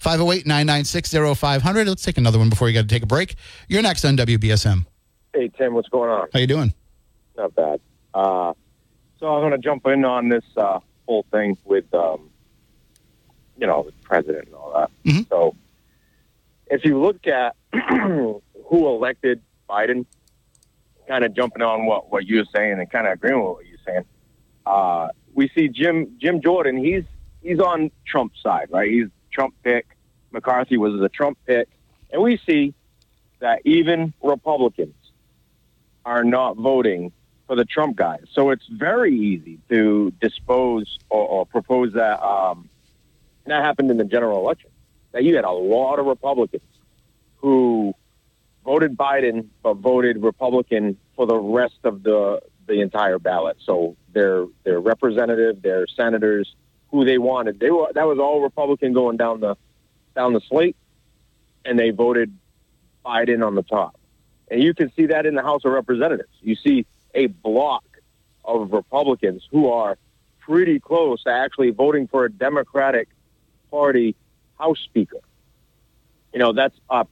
508-996-0500. 0.00 1.86
Let's 1.86 2.02
take 2.02 2.18
another 2.18 2.38
one 2.38 2.50
before 2.50 2.68
you 2.68 2.74
got 2.74 2.82
to 2.82 2.94
take 2.94 3.02
a 3.02 3.06
break. 3.06 3.34
You're 3.68 3.82
next 3.82 4.04
on 4.04 4.16
WBSM. 4.16 4.86
Hey 5.34 5.48
Tim, 5.48 5.74
what's 5.74 5.88
going 5.88 6.10
on? 6.10 6.28
How 6.32 6.38
you 6.38 6.46
doing? 6.46 6.72
Not 7.36 7.54
bad. 7.54 7.80
Uh, 8.14 8.52
so 9.26 9.34
I'm 9.34 9.40
going 9.40 9.50
to 9.50 9.58
jump 9.58 9.84
in 9.88 10.04
on 10.04 10.28
this 10.28 10.44
uh, 10.56 10.78
whole 11.08 11.26
thing 11.32 11.58
with, 11.64 11.92
um, 11.92 12.30
you 13.58 13.66
know, 13.66 13.82
the 13.82 13.92
president 14.02 14.46
and 14.46 14.54
all 14.54 14.72
that. 14.72 14.90
Mhm. 15.04 15.28
So 15.28 15.56
if 16.70 16.84
you 16.84 17.00
look 17.00 17.26
at 17.26 17.56
who 17.72 18.40
elected 18.70 19.42
Biden, 19.68 20.06
kind 21.08 21.24
of 21.24 21.34
jumping 21.34 21.62
on 21.62 21.86
what, 21.86 22.12
what 22.12 22.24
you 22.24 22.36
were 22.36 22.46
saying 22.54 22.78
and 22.78 22.88
kind 22.88 23.08
of 23.08 23.14
agreeing 23.14 23.38
with 23.38 23.54
what 23.56 23.66
you're 23.66 23.78
saying, 23.84 24.04
uh, 24.64 25.08
we 25.34 25.48
see 25.48 25.68
Jim 25.68 26.16
Jim 26.20 26.40
Jordan. 26.40 26.76
He's 26.76 27.02
he's 27.42 27.58
on 27.58 27.90
Trump's 28.06 28.40
side, 28.40 28.68
right? 28.70 28.88
He's 28.88 29.08
Trump 29.32 29.54
pick. 29.64 29.86
McCarthy 30.30 30.76
was 30.76 31.00
a 31.00 31.08
Trump 31.08 31.36
pick, 31.46 31.68
and 32.12 32.22
we 32.22 32.38
see 32.46 32.74
that 33.40 33.60
even 33.64 34.14
Republicans 34.22 34.94
are 36.04 36.22
not 36.22 36.56
voting 36.56 37.10
for 37.46 37.56
the 37.56 37.64
Trump 37.64 37.96
guy. 37.96 38.18
So 38.32 38.50
it's 38.50 38.66
very 38.66 39.16
easy 39.16 39.58
to 39.68 40.12
dispose 40.20 40.98
or, 41.08 41.26
or 41.26 41.46
propose 41.46 41.92
that. 41.94 42.22
Um, 42.22 42.68
and 43.44 43.52
that 43.52 43.62
happened 43.62 43.90
in 43.90 43.96
the 43.96 44.04
general 44.04 44.38
election. 44.38 44.70
That 45.12 45.24
you 45.24 45.36
had 45.36 45.44
a 45.44 45.50
lot 45.50 45.98
of 45.98 46.06
Republicans 46.06 46.62
who 47.36 47.94
voted 48.64 48.96
Biden 48.96 49.46
but 49.62 49.74
voted 49.74 50.22
Republican 50.22 50.98
for 51.14 51.26
the 51.26 51.36
rest 51.36 51.78
of 51.84 52.02
the 52.02 52.40
the 52.66 52.80
entire 52.80 53.18
ballot. 53.18 53.56
So 53.64 53.96
their 54.12 54.46
their 54.64 54.80
representative, 54.80 55.62
their 55.62 55.86
senators, 55.86 56.54
who 56.90 57.04
they 57.04 57.18
wanted, 57.18 57.60
they 57.60 57.70
were 57.70 57.92
that 57.94 58.06
was 58.06 58.18
all 58.18 58.42
Republican 58.42 58.92
going 58.92 59.16
down 59.16 59.40
the 59.40 59.56
down 60.14 60.32
the 60.32 60.40
slate, 60.48 60.76
and 61.64 61.78
they 61.78 61.90
voted 61.90 62.36
Biden 63.04 63.46
on 63.46 63.54
the 63.54 63.62
top. 63.62 63.98
And 64.50 64.62
you 64.62 64.74
can 64.74 64.92
see 64.94 65.06
that 65.06 65.26
in 65.26 65.34
the 65.34 65.42
House 65.42 65.62
of 65.64 65.72
Representatives. 65.72 66.30
You 66.40 66.56
see 66.56 66.86
a 67.16 67.26
block 67.26 67.84
of 68.44 68.72
Republicans 68.72 69.48
who 69.50 69.68
are 69.70 69.98
pretty 70.38 70.78
close 70.78 71.24
to 71.24 71.30
actually 71.30 71.70
voting 71.70 72.06
for 72.06 72.24
a 72.24 72.30
Democratic 72.30 73.08
Party 73.70 74.14
House 74.58 74.78
Speaker. 74.78 75.18
You 76.32 76.38
know, 76.38 76.52
that's 76.52 76.78
a 76.88 77.06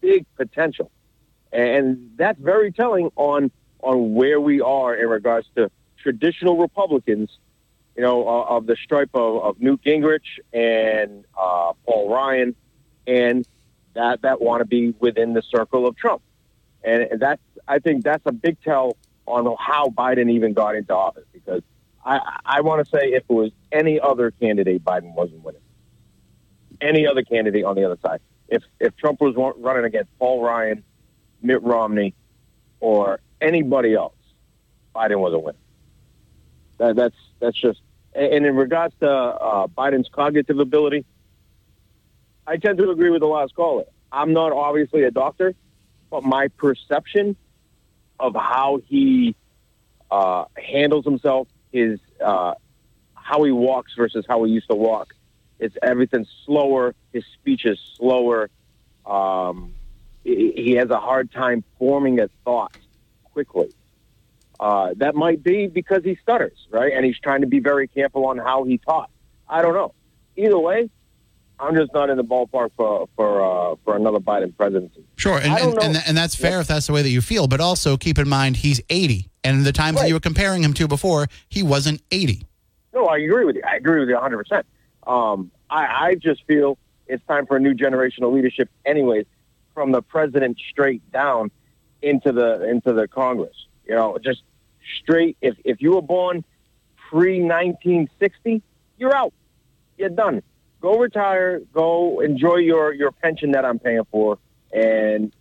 big 0.00 0.24
potential. 0.36 0.90
And 1.52 2.12
that's 2.16 2.38
very 2.40 2.72
telling 2.72 3.10
on 3.16 3.50
on 3.80 4.14
where 4.14 4.40
we 4.40 4.62
are 4.62 4.94
in 4.94 5.08
regards 5.08 5.46
to 5.56 5.70
traditional 5.98 6.56
Republicans, 6.56 7.38
you 7.96 8.02
know, 8.02 8.26
uh, 8.26 8.44
of 8.44 8.66
the 8.66 8.76
stripe 8.76 9.10
of, 9.12 9.42
of 9.42 9.60
Newt 9.60 9.82
Gingrich 9.82 10.40
and 10.54 11.24
uh, 11.38 11.74
Paul 11.84 12.08
Ryan, 12.08 12.56
and 13.06 13.46
that 13.92 14.22
that 14.22 14.40
want 14.40 14.60
to 14.62 14.64
be 14.64 14.94
within 14.98 15.34
the 15.34 15.42
circle 15.42 15.86
of 15.86 15.96
Trump. 15.96 16.22
And 16.82 17.20
that's 17.20 17.42
I 17.68 17.78
think 17.78 18.04
that's 18.04 18.24
a 18.26 18.32
big 18.32 18.60
tell 18.62 18.96
on 19.26 19.56
how 19.58 19.88
Biden 19.88 20.30
even 20.30 20.52
got 20.52 20.76
into 20.76 20.94
office 20.94 21.24
because 21.32 21.62
I 22.04 22.20
I 22.44 22.60
want 22.60 22.84
to 22.84 22.90
say 22.90 23.08
if 23.12 23.24
it 23.28 23.32
was 23.32 23.52
any 23.72 24.00
other 24.00 24.30
candidate, 24.30 24.84
Biden 24.84 25.14
wasn't 25.14 25.42
winning. 25.42 25.60
Any 26.80 27.06
other 27.06 27.22
candidate 27.22 27.64
on 27.64 27.76
the 27.76 27.84
other 27.84 27.98
side, 28.02 28.20
if 28.48 28.62
if 28.80 28.96
Trump 28.96 29.20
was 29.20 29.34
running 29.36 29.84
against 29.84 30.10
Paul 30.18 30.42
Ryan, 30.42 30.84
Mitt 31.40 31.62
Romney, 31.62 32.14
or 32.80 33.20
anybody 33.40 33.94
else, 33.94 34.14
Biden 34.94 35.20
wasn't 35.20 35.44
winning. 35.44 35.60
That, 36.78 36.96
that's 36.96 37.16
that's 37.40 37.60
just. 37.60 37.80
And 38.14 38.46
in 38.46 38.54
regards 38.54 38.94
to 39.00 39.10
uh, 39.10 39.66
Biden's 39.66 40.08
cognitive 40.08 40.60
ability, 40.60 41.04
I 42.46 42.58
tend 42.58 42.78
to 42.78 42.90
agree 42.90 43.10
with 43.10 43.22
the 43.22 43.26
last 43.26 43.56
caller. 43.56 43.84
I'm 44.12 44.32
not 44.32 44.52
obviously 44.52 45.02
a 45.02 45.10
doctor, 45.10 45.54
but 46.10 46.22
my 46.22 46.46
perception 46.46 47.36
of 48.18 48.34
how 48.34 48.80
he 48.86 49.34
uh, 50.10 50.44
handles 50.56 51.04
himself, 51.04 51.48
his 51.72 51.98
uh, 52.24 52.54
how 53.14 53.42
he 53.42 53.52
walks 53.52 53.92
versus 53.96 54.24
how 54.28 54.44
he 54.44 54.52
used 54.52 54.68
to 54.68 54.76
walk, 54.76 55.14
it's 55.58 55.76
everything 55.82 56.26
slower. 56.44 56.94
His 57.12 57.24
speech 57.40 57.64
is 57.64 57.78
slower. 57.96 58.50
Um, 59.06 59.74
he 60.22 60.72
has 60.78 60.88
a 60.90 60.98
hard 60.98 61.30
time 61.32 61.64
forming 61.78 62.18
a 62.20 62.28
thought 62.44 62.72
quickly. 63.24 63.74
Uh, 64.58 64.94
that 64.96 65.14
might 65.14 65.42
be 65.42 65.66
because 65.66 66.02
he 66.04 66.16
stutters, 66.22 66.56
right? 66.70 66.92
And 66.94 67.04
he's 67.04 67.18
trying 67.18 67.42
to 67.42 67.46
be 67.46 67.60
very 67.60 67.88
careful 67.88 68.26
on 68.26 68.38
how 68.38 68.64
he 68.64 68.78
talks. 68.78 69.12
I 69.48 69.60
don't 69.60 69.74
know. 69.74 69.92
Either 70.36 70.58
way, 70.58 70.88
I'm 71.60 71.74
just 71.74 71.92
not 71.94 72.10
in 72.10 72.16
the 72.16 72.24
ballpark 72.24 72.70
for 72.76 73.08
for 73.16 73.42
uh, 73.42 73.76
for 73.84 73.96
another 73.96 74.18
Biden 74.18 74.56
presidency. 74.56 75.04
Sure, 75.16 75.38
and 75.38 75.52
and, 75.52 75.78
and, 75.82 76.02
and 76.06 76.16
that's 76.16 76.34
fair 76.34 76.60
if 76.60 76.66
that's 76.66 76.86
the 76.86 76.92
way 76.92 77.02
that 77.02 77.10
you 77.10 77.20
feel. 77.20 77.46
But 77.46 77.60
also 77.60 77.96
keep 77.96 78.18
in 78.18 78.28
mind 78.28 78.56
he's 78.56 78.80
80, 78.90 79.30
and 79.44 79.64
the 79.64 79.72
times 79.72 80.00
that 80.00 80.08
you 80.08 80.14
were 80.14 80.20
comparing 80.20 80.62
him 80.62 80.74
to 80.74 80.88
before, 80.88 81.28
he 81.48 81.62
wasn't 81.62 82.02
80. 82.10 82.46
No, 82.92 83.06
I 83.06 83.18
agree 83.18 83.44
with 83.44 83.56
you. 83.56 83.62
I 83.68 83.76
agree 83.76 84.00
with 84.00 84.08
you 84.08 84.14
100. 84.14 84.38
percent 84.38 84.66
Um, 85.06 85.50
I, 85.70 86.08
I 86.08 86.14
just 86.16 86.44
feel 86.46 86.78
it's 87.06 87.24
time 87.26 87.46
for 87.46 87.56
a 87.56 87.60
new 87.60 87.74
generation 87.74 88.24
of 88.24 88.32
leadership, 88.32 88.68
anyways, 88.84 89.26
from 89.74 89.92
the 89.92 90.02
president 90.02 90.58
straight 90.70 91.08
down 91.12 91.50
into 92.02 92.32
the 92.32 92.68
into 92.68 92.92
the 92.92 93.06
Congress. 93.08 93.66
You 93.86 93.94
know, 93.94 94.18
just 94.22 94.42
straight. 95.00 95.36
If 95.40 95.56
if 95.64 95.80
you 95.80 95.92
were 95.92 96.02
born 96.02 96.44
pre 96.96 97.40
1960, 97.40 98.62
you're 98.98 99.14
out. 99.14 99.32
You're 99.96 100.08
done. 100.08 100.42
Go 100.84 100.98
retire. 100.98 101.60
Go 101.72 102.20
enjoy 102.20 102.56
your 102.56 102.92
your 102.92 103.10
pension 103.10 103.52
that 103.52 103.64
I'm 103.64 103.78
paying 103.78 104.04
for, 104.10 104.38
and 104.70 105.32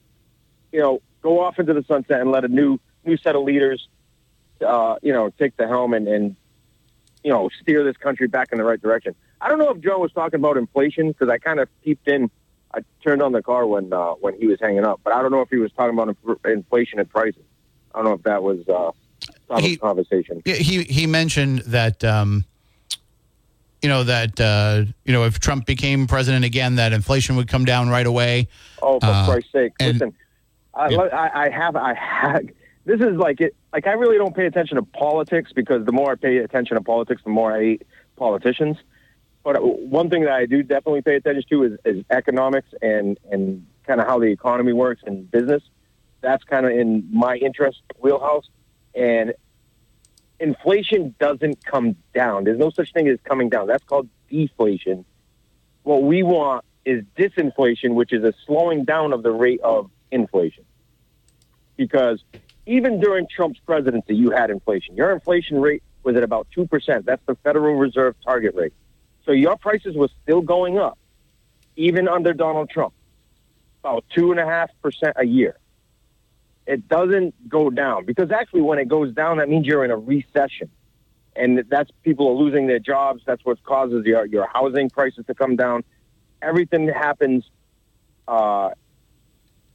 you 0.72 0.80
know, 0.80 1.02
go 1.22 1.42
off 1.42 1.60
into 1.60 1.74
the 1.74 1.84
sunset 1.84 2.22
and 2.22 2.32
let 2.32 2.46
a 2.46 2.48
new 2.48 2.80
new 3.04 3.18
set 3.18 3.36
of 3.36 3.44
leaders, 3.44 3.90
uh, 4.66 4.96
you 5.02 5.12
know, 5.12 5.32
take 5.38 5.58
the 5.58 5.68
helm 5.68 5.94
and, 5.94 6.08
and 6.08 6.38
you 7.26 7.32
know, 7.32 7.50
steer 7.62 7.84
this 7.84 7.98
country 7.98 8.30
back 8.30 8.54
in 8.54 8.58
the 8.58 8.64
right 8.64 8.82
direction. 8.82 9.16
I 9.42 9.50
don't 9.50 9.60
know 9.60 9.70
if 9.72 9.82
Joe 9.82 10.00
was 10.00 10.14
talking 10.14 10.40
about 10.40 10.56
inflation 10.56 11.10
because 11.10 11.28
I 11.28 11.40
kind 11.40 11.60
of 11.60 11.68
peeped 11.84 12.08
in. 12.08 12.32
I 12.74 12.80
turned 13.04 13.22
on 13.22 13.34
the 13.34 13.42
car 13.42 13.68
when 13.68 13.92
uh, 13.92 14.12
when 14.12 14.40
he 14.40 14.48
was 14.48 14.62
hanging 14.62 14.86
up, 14.86 15.02
but 15.04 15.12
I 15.12 15.22
don't 15.22 15.32
know 15.32 15.42
if 15.42 15.50
he 15.50 15.58
was 15.58 15.74
talking 15.74 15.94
about 15.94 16.08
inf- 16.08 16.46
inflation 16.46 17.00
and 17.00 17.10
prices. 17.10 17.44
I 17.94 17.98
don't 17.98 18.06
know 18.06 18.14
if 18.14 18.24
that 18.24 18.44
was 18.44 18.66
uh, 18.70 19.60
He- 19.60 19.76
conversation. 19.76 20.42
He 20.46 20.84
he 20.84 21.06
mentioned 21.06 21.64
that 21.66 22.02
um, 22.06 22.46
you 23.84 23.90
know 23.90 24.04
that 24.06 24.40
uh, 24.40 24.86
you 25.06 25.14
know 25.14 25.26
if 25.26 25.40
Trump 25.40 25.66
became 25.66 26.08
president 26.08 26.46
again, 26.46 26.76
that 26.78 26.94
inflation 26.94 27.36
would 27.36 27.48
come 27.48 27.66
down 27.66 27.90
right 27.90 28.08
away. 28.08 28.48
Oh, 28.82 29.00
for 29.00 29.06
Uh, 29.06 29.26
Christ's 29.26 29.52
sake! 29.52 29.74
and- 29.80 29.94
Listen, 30.00 30.14
I, 30.74 30.90
Yeah. 30.90 31.02
I, 31.02 31.46
I 31.46 31.50
have, 31.50 31.76
I 31.76 31.94
have. 31.94 32.44
This 32.86 33.00
is 33.00 33.16
like 33.16 33.40
it. 33.40 33.56
Like 33.72 33.88
I 33.88 33.94
really 33.94 34.18
don't 34.18 34.36
pay 34.36 34.46
attention 34.46 34.76
to 34.76 34.84
politics 34.84 35.54
because 35.56 35.86
the 35.86 35.94
more 35.94 36.12
I 36.12 36.16
pay 36.16 36.40
attention 36.40 36.76
to 36.76 36.84
politics, 36.84 37.22
the 37.24 37.30
more 37.30 37.54
I 37.54 37.60
hate 37.62 37.84
politicians. 38.18 38.76
But 39.42 39.56
one 39.64 40.10
thing 40.10 40.24
that 40.24 40.34
I 40.34 40.46
do 40.46 40.64
definitely 40.64 41.02
pay 41.02 41.16
attention 41.16 41.44
to 41.50 41.64
is, 41.64 41.74
is 41.86 42.04
economics 42.10 42.68
and 42.82 43.18
and 43.32 43.66
kind 43.88 44.02
of 44.02 44.08
how 44.08 44.20
the 44.20 44.26
economy 44.26 44.74
works 44.74 45.02
and 45.06 45.32
business. 45.32 45.64
That's 46.20 46.44
kind 46.44 46.66
of 46.66 46.74
in 46.74 47.08
my 47.10 47.38
interest 47.38 47.80
wheelhouse. 48.02 48.50
And 48.96 49.34
inflation 50.44 51.16
doesn't 51.20 51.66
come 51.66 51.96
down. 52.14 52.44
There's 52.44 52.60
no 52.60 52.70
such 52.70 52.92
thing 52.92 53.08
as 53.08 53.18
coming 53.24 53.50
down. 53.50 53.68
That's 53.68 53.84
called 53.86 54.10
deflation. 54.30 55.06
What 55.84 56.04
we 56.04 56.22
want 56.22 56.66
is 56.86 57.04
disinflation, 57.18 57.94
which 57.94 58.12
is 58.12 58.24
a 58.24 58.34
slowing 58.46 58.84
down 58.84 59.14
of 59.14 59.24
the 59.24 59.32
rate 59.32 59.62
of 59.62 59.90
inflation. 60.12 60.66
Because 61.78 62.22
even 62.66 63.00
during 63.00 63.26
Trump's 63.34 63.60
presidency, 63.66 64.16
you 64.16 64.32
had 64.32 64.50
inflation. 64.50 64.98
Your 64.98 65.12
inflation 65.12 65.62
rate 65.62 65.82
was 66.04 66.18
at 66.18 66.24
about 66.24 66.48
2%. 66.56 67.06
That's 67.06 67.26
the 67.26 67.36
Federal 67.36 67.76
Reserve 67.76 68.16
target 68.24 68.54
rate. 68.54 68.74
So 69.26 69.32
your 69.32 69.58
prices 69.58 69.96
were 69.96 70.10
still 70.24 70.42
going 70.42 70.78
up, 70.78 71.00
even 71.78 72.10
under 72.10 72.34
Donald 72.34 72.70
Trump, 72.70 72.94
about 73.82 74.04
2.5% 74.16 75.14
a 75.16 75.26
year. 75.26 75.58
It 76.66 76.88
doesn't 76.88 77.50
go 77.50 77.70
down 77.70 78.06
because 78.06 78.32
actually, 78.32 78.62
when 78.62 78.80
it 78.80 78.88
goes 78.88 79.14
down, 79.14 79.38
that 79.38 79.50
means 79.50 79.66
you're 79.66 79.84
in 79.84 79.92
a 79.92 79.98
recession. 79.98 80.70
And 81.36 81.64
that's 81.68 81.90
people 82.04 82.30
are 82.30 82.36
losing 82.36 82.68
their 82.68 82.80
jobs. 82.80 83.24
That's 83.26 83.44
what 83.44 83.62
causes 83.64 84.06
your, 84.06 84.26
your 84.26 84.48
housing 84.48 84.90
prices 84.90 85.26
to 85.26 85.34
come 85.34 85.56
down. 85.56 85.84
Everything 86.42 86.86
that 86.86 86.96
happens 86.96 87.44
uh, 88.28 88.70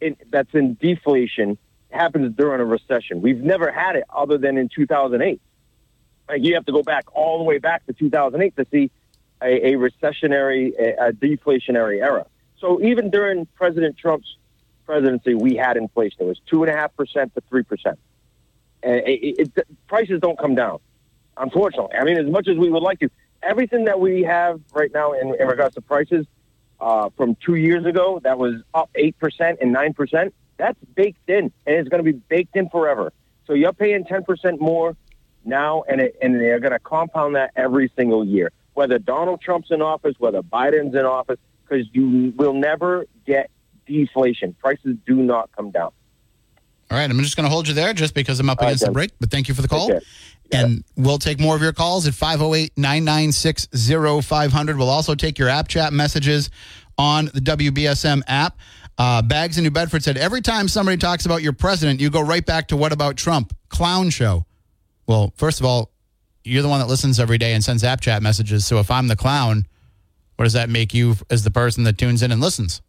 in, 0.01 0.17
that's 0.31 0.55
in 0.55 0.75
deflation 0.75 1.59
happens 1.91 2.35
during 2.37 2.61
a 2.61 2.65
recession. 2.65 3.21
We've 3.21 3.43
never 3.43 3.73
had 3.73 3.97
it 3.97 4.05
other 4.15 4.39
than 4.39 4.57
in 4.57 4.69
2008. 4.69 5.41
Like 6.29 6.45
you 6.45 6.55
have 6.55 6.67
to 6.67 6.73
go 6.73 6.83
back 6.83 7.05
all 7.15 7.39
the 7.39 7.45
way 7.45 7.59
back 7.59 7.87
to 7.87 7.93
2008 7.93 8.57
to 8.57 8.67
see 8.71 8.91
a, 9.43 9.73
a 9.73 9.73
recessionary, 9.75 10.73
a, 10.79 11.09
a 11.09 11.13
deflationary 11.13 12.03
era. 12.03 12.27
So 12.61 12.83
even 12.83 13.11
during 13.11 13.47
President 13.55 13.97
Trump's 13.97 14.37
presidency, 14.89 15.35
we 15.35 15.55
had 15.55 15.77
inflation. 15.77 16.17
It 16.21 16.25
was 16.25 16.41
two 16.51 16.65
and 16.65 16.73
a 16.73 16.77
half 16.77 16.97
percent 16.97 17.35
to 17.35 17.43
three 17.49 17.63
percent, 17.63 17.99
and 18.83 18.97
it, 19.07 19.51
it, 19.57 19.69
prices 19.87 20.19
don't 20.21 20.39
come 20.39 20.55
down. 20.55 20.79
Unfortunately, 21.37 21.95
I 21.95 22.05
mean, 22.05 22.17
as 22.17 22.27
much 22.27 22.49
as 22.49 22.57
we 22.57 22.71
would 22.71 22.83
like 22.83 22.99
to, 23.01 23.11
everything 23.43 23.85
that 23.85 24.01
we 24.01 24.23
have 24.23 24.61
right 24.73 24.91
now 24.93 25.13
in, 25.13 25.35
in 25.39 25.47
regards 25.47 25.75
to 25.75 25.83
prices 25.83 26.25
uh, 26.81 27.11
from 27.19 27.37
two 27.37 27.57
years 27.57 27.85
ago 27.85 28.19
that 28.25 28.39
was 28.39 28.55
up 28.73 28.89
eight 28.95 29.17
percent 29.19 29.59
and 29.61 29.73
nine 29.73 29.93
percent, 29.93 30.35
that's 30.57 30.79
baked 30.95 31.29
in, 31.29 31.53
and 31.67 31.77
it's 31.77 31.91
going 31.91 32.03
to 32.03 32.13
be 32.13 32.19
baked 32.19 32.57
in 32.57 32.71
forever. 32.71 33.13
So 33.47 33.53
you're 33.53 33.75
paying 33.75 34.07
ten 34.07 34.25
percent 34.25 34.59
more 34.59 34.97
now, 35.45 35.85
and 35.87 36.01
it, 36.01 36.17
and 36.23 36.35
they're 36.41 36.61
going 36.61 36.73
to 36.73 36.79
compound 36.79 37.37
that 37.37 37.51
every 37.57 37.93
single 37.95 38.25
year, 38.25 38.53
whether 38.73 38.99
Donald 38.99 39.43
Trump's 39.43 39.71
in 39.71 39.83
office, 39.83 40.15
whether 40.19 40.43
Biden's 40.43 40.95
in 40.95 41.05
office, 41.05 41.39
because 41.63 41.87
you 41.93 42.33
will 42.39 42.55
never 42.55 43.05
get 43.27 43.51
deflation. 43.89 44.55
Prices 44.61 44.97
do 45.07 45.17
not 45.17 45.51
come 45.57 45.71
down. 45.71 45.91
All 46.91 46.97
right, 46.97 47.11
I'm 47.11 47.19
just 47.19 47.37
going 47.37 47.45
to 47.45 47.51
hold 47.51 47.69
you 47.69 47.75
there 47.75 47.93
just 47.93 48.15
because 48.15 48.41
I'm 48.41 48.49
up 48.49 48.61
right, 48.61 48.69
against 48.69 48.87
the 48.87 48.93
break. 48.93 49.11
But 49.21 49.31
thank 49.31 49.49
you 49.49 49.55
for 49.55 49.63
the 49.63 49.69
call. 49.69 49.91
And 50.51 50.85
we'll 50.97 51.19
take 51.19 51.39
more 51.39 51.55
of 51.55 51.61
your 51.61 51.75
calls 51.75 52.07
at 52.07 52.15
508 52.15 52.73
996 52.79 53.69
0500. 54.25 54.79
We'll 54.79 54.89
also 54.89 55.15
take 55.15 55.39
your 55.39 55.51
app 55.51 55.69
chat 55.69 55.93
messages 55.93 56.51
on 56.97 57.27
the 57.27 57.41
WBSM 57.41 58.23
app. 58.27 58.57
Uh, 58.97 59.23
Bags 59.23 59.59
in 59.59 59.65
New 59.65 59.71
Bedford 59.71 60.03
said 60.03 60.17
every 60.17 60.41
time 60.41 60.67
somebody 60.67 60.97
talks 60.97 61.27
about 61.27 61.43
your 61.43 61.53
president, 61.53 62.01
you 62.01 62.11
go 62.11 62.21
right 62.21 62.45
back 62.45 62.69
to 62.69 62.77
what 62.77 62.93
about 62.93 63.17
Trump? 63.17 63.55
Clown 63.69 64.11
show. 64.11 64.47
Well, 65.07 65.33
first 65.37 65.61
of 65.61 65.67
all, 65.67 65.93
you're 66.43 66.63
the 66.63 66.69
one 66.69 66.81
that 66.81 66.89
listens 66.89 67.21
every 67.21 67.39
day 67.39 67.53
and 67.53 67.63
sends 67.63 67.85
app 67.85 68.01
chat 68.01 68.23
messages. 68.23 68.67
So 68.67 68.79
if 68.79 68.91
I'm 68.91 69.09
the 69.09 69.17
clown, 69.17 69.67
what 70.37 70.45
does 70.45 70.55
that 70.55 70.71
make 70.71 70.95
you 70.95 71.17
as 71.31 71.45
the 71.45 71.51
person 71.51 71.85
that 71.85 71.99
tunes 71.99 72.23
in 72.23 72.33
and 72.33 72.41
listens? 72.41 72.81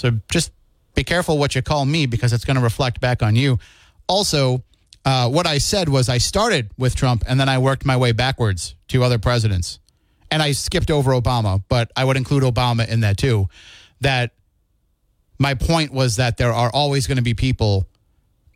So 0.00 0.18
just 0.30 0.52
be 0.94 1.04
careful 1.04 1.36
what 1.36 1.54
you 1.54 1.62
call 1.62 1.84
me 1.84 2.06
because 2.06 2.32
it's 2.32 2.44
going 2.44 2.56
to 2.56 2.62
reflect 2.62 3.00
back 3.00 3.22
on 3.22 3.36
you. 3.36 3.58
Also, 4.06 4.64
uh, 5.04 5.28
what 5.28 5.46
I 5.46 5.58
said 5.58 5.88
was 5.88 6.08
I 6.08 6.18
started 6.18 6.70
with 6.78 6.96
Trump 6.96 7.22
and 7.28 7.38
then 7.38 7.48
I 7.48 7.58
worked 7.58 7.84
my 7.84 7.96
way 7.96 8.12
backwards 8.12 8.74
to 8.88 9.04
other 9.04 9.18
presidents. 9.18 9.78
And 10.30 10.42
I 10.42 10.52
skipped 10.52 10.90
over 10.90 11.12
Obama, 11.12 11.62
but 11.68 11.90
I 11.96 12.04
would 12.04 12.16
include 12.16 12.44
Obama 12.44 12.88
in 12.88 13.00
that 13.00 13.18
too. 13.18 13.48
That 14.00 14.32
My 15.38 15.54
point 15.54 15.92
was 15.92 16.16
that 16.16 16.36
there 16.36 16.52
are 16.52 16.70
always 16.70 17.06
going 17.06 17.16
to 17.16 17.22
be 17.22 17.34
people 17.34 17.86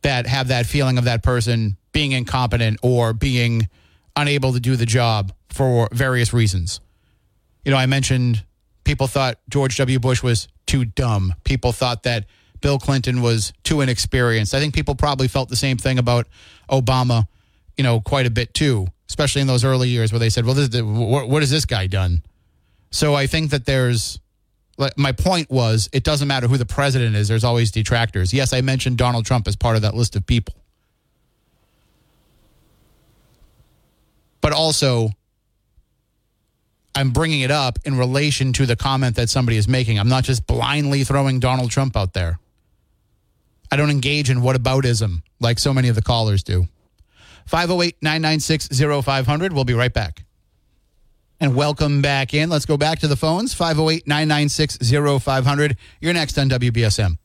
that 0.02 0.26
have 0.26 0.48
that 0.48 0.66
feeling 0.66 0.98
of 0.98 1.04
that 1.04 1.22
person 1.22 1.76
being 1.92 2.12
incompetent 2.12 2.78
or 2.82 3.12
being 3.12 3.68
unable 4.16 4.52
to 4.52 4.60
do 4.60 4.76
the 4.76 4.86
job 4.86 5.32
for 5.48 5.88
various 5.92 6.32
reasons. 6.32 6.80
You 7.64 7.72
know, 7.72 7.78
I 7.78 7.86
mentioned 7.86 8.44
people 8.84 9.06
thought 9.06 9.38
George 9.48 9.76
W. 9.78 9.98
Bush 9.98 10.22
was 10.22 10.48
too 10.66 10.84
dumb. 10.84 11.34
People 11.44 11.72
thought 11.72 12.02
that 12.04 12.26
Bill 12.60 12.78
Clinton 12.78 13.20
was 13.20 13.52
too 13.62 13.80
inexperienced. 13.80 14.54
I 14.54 14.60
think 14.60 14.74
people 14.74 14.94
probably 14.94 15.28
felt 15.28 15.48
the 15.48 15.56
same 15.56 15.76
thing 15.76 15.98
about 15.98 16.26
Obama, 16.70 17.26
you 17.76 17.84
know, 17.84 18.00
quite 18.00 18.26
a 18.26 18.30
bit 18.30 18.54
too, 18.54 18.86
especially 19.08 19.42
in 19.42 19.46
those 19.46 19.64
early 19.64 19.88
years 19.88 20.12
where 20.12 20.18
they 20.18 20.30
said, 20.30 20.46
well, 20.46 20.54
this, 20.54 20.70
what, 20.80 21.28
what 21.28 21.42
has 21.42 21.50
this 21.50 21.66
guy 21.66 21.86
done? 21.86 22.22
So 22.90 23.14
I 23.14 23.26
think 23.26 23.50
that 23.50 23.66
there's, 23.66 24.18
like, 24.78 24.96
my 24.96 25.12
point 25.12 25.50
was, 25.50 25.88
it 25.92 26.04
doesn't 26.04 26.26
matter 26.26 26.48
who 26.48 26.56
the 26.56 26.66
president 26.66 27.16
is, 27.16 27.28
there's 27.28 27.44
always 27.44 27.70
detractors. 27.70 28.32
Yes, 28.32 28.52
I 28.52 28.60
mentioned 28.60 28.96
Donald 28.96 29.26
Trump 29.26 29.46
as 29.46 29.56
part 29.56 29.76
of 29.76 29.82
that 29.82 29.94
list 29.94 30.16
of 30.16 30.26
people. 30.26 30.54
But 34.40 34.52
also, 34.52 35.10
I'm 36.94 37.10
bringing 37.10 37.40
it 37.40 37.50
up 37.50 37.78
in 37.84 37.98
relation 37.98 38.52
to 38.54 38.66
the 38.66 38.76
comment 38.76 39.16
that 39.16 39.28
somebody 39.28 39.56
is 39.56 39.66
making. 39.66 39.98
I'm 39.98 40.08
not 40.08 40.24
just 40.24 40.46
blindly 40.46 41.02
throwing 41.04 41.40
Donald 41.40 41.70
Trump 41.70 41.96
out 41.96 42.12
there. 42.12 42.38
I 43.70 43.76
don't 43.76 43.90
engage 43.90 44.30
in 44.30 44.38
whataboutism 44.38 45.22
like 45.40 45.58
so 45.58 45.74
many 45.74 45.88
of 45.88 45.96
the 45.96 46.02
callers 46.02 46.44
do. 46.44 46.68
508 47.46 47.96
996 48.00 48.68
0500. 49.04 49.52
We'll 49.52 49.64
be 49.64 49.74
right 49.74 49.92
back. 49.92 50.24
And 51.40 51.56
welcome 51.56 52.00
back 52.00 52.32
in. 52.32 52.48
Let's 52.48 52.64
go 52.64 52.76
back 52.76 53.00
to 53.00 53.08
the 53.08 53.16
phones 53.16 53.52
508 53.52 54.06
996 54.06 54.78
0500. 55.22 55.76
You're 56.00 56.14
next 56.14 56.38
on 56.38 56.48
WBSM. 56.48 57.18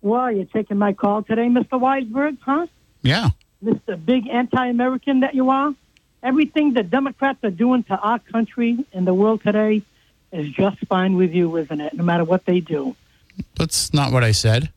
Well, 0.00 0.30
you're 0.30 0.44
taking 0.44 0.78
my 0.78 0.92
call 0.92 1.24
today, 1.24 1.48
Mr. 1.48 1.72
Weisberg, 1.72 2.38
huh? 2.40 2.68
Yeah. 3.02 3.30
Mr. 3.64 4.02
Big 4.02 4.28
anti-American 4.28 5.20
that 5.20 5.34
you 5.34 5.50
are. 5.50 5.74
Everything 6.22 6.72
the 6.72 6.82
Democrats 6.82 7.38
are 7.44 7.50
doing 7.50 7.84
to 7.84 7.96
our 7.98 8.18
country 8.18 8.84
and 8.92 9.06
the 9.06 9.14
world 9.14 9.42
today 9.42 9.82
is 10.32 10.50
just 10.50 10.78
fine 10.86 11.16
with 11.16 11.32
you, 11.32 11.56
isn't 11.56 11.80
it? 11.80 11.94
No 11.94 12.04
matter 12.04 12.24
what 12.24 12.44
they 12.44 12.60
do. 12.60 12.96
That's 13.56 13.94
not 13.94 14.12
what 14.12 14.24
I 14.24 14.32
said. 14.32 14.70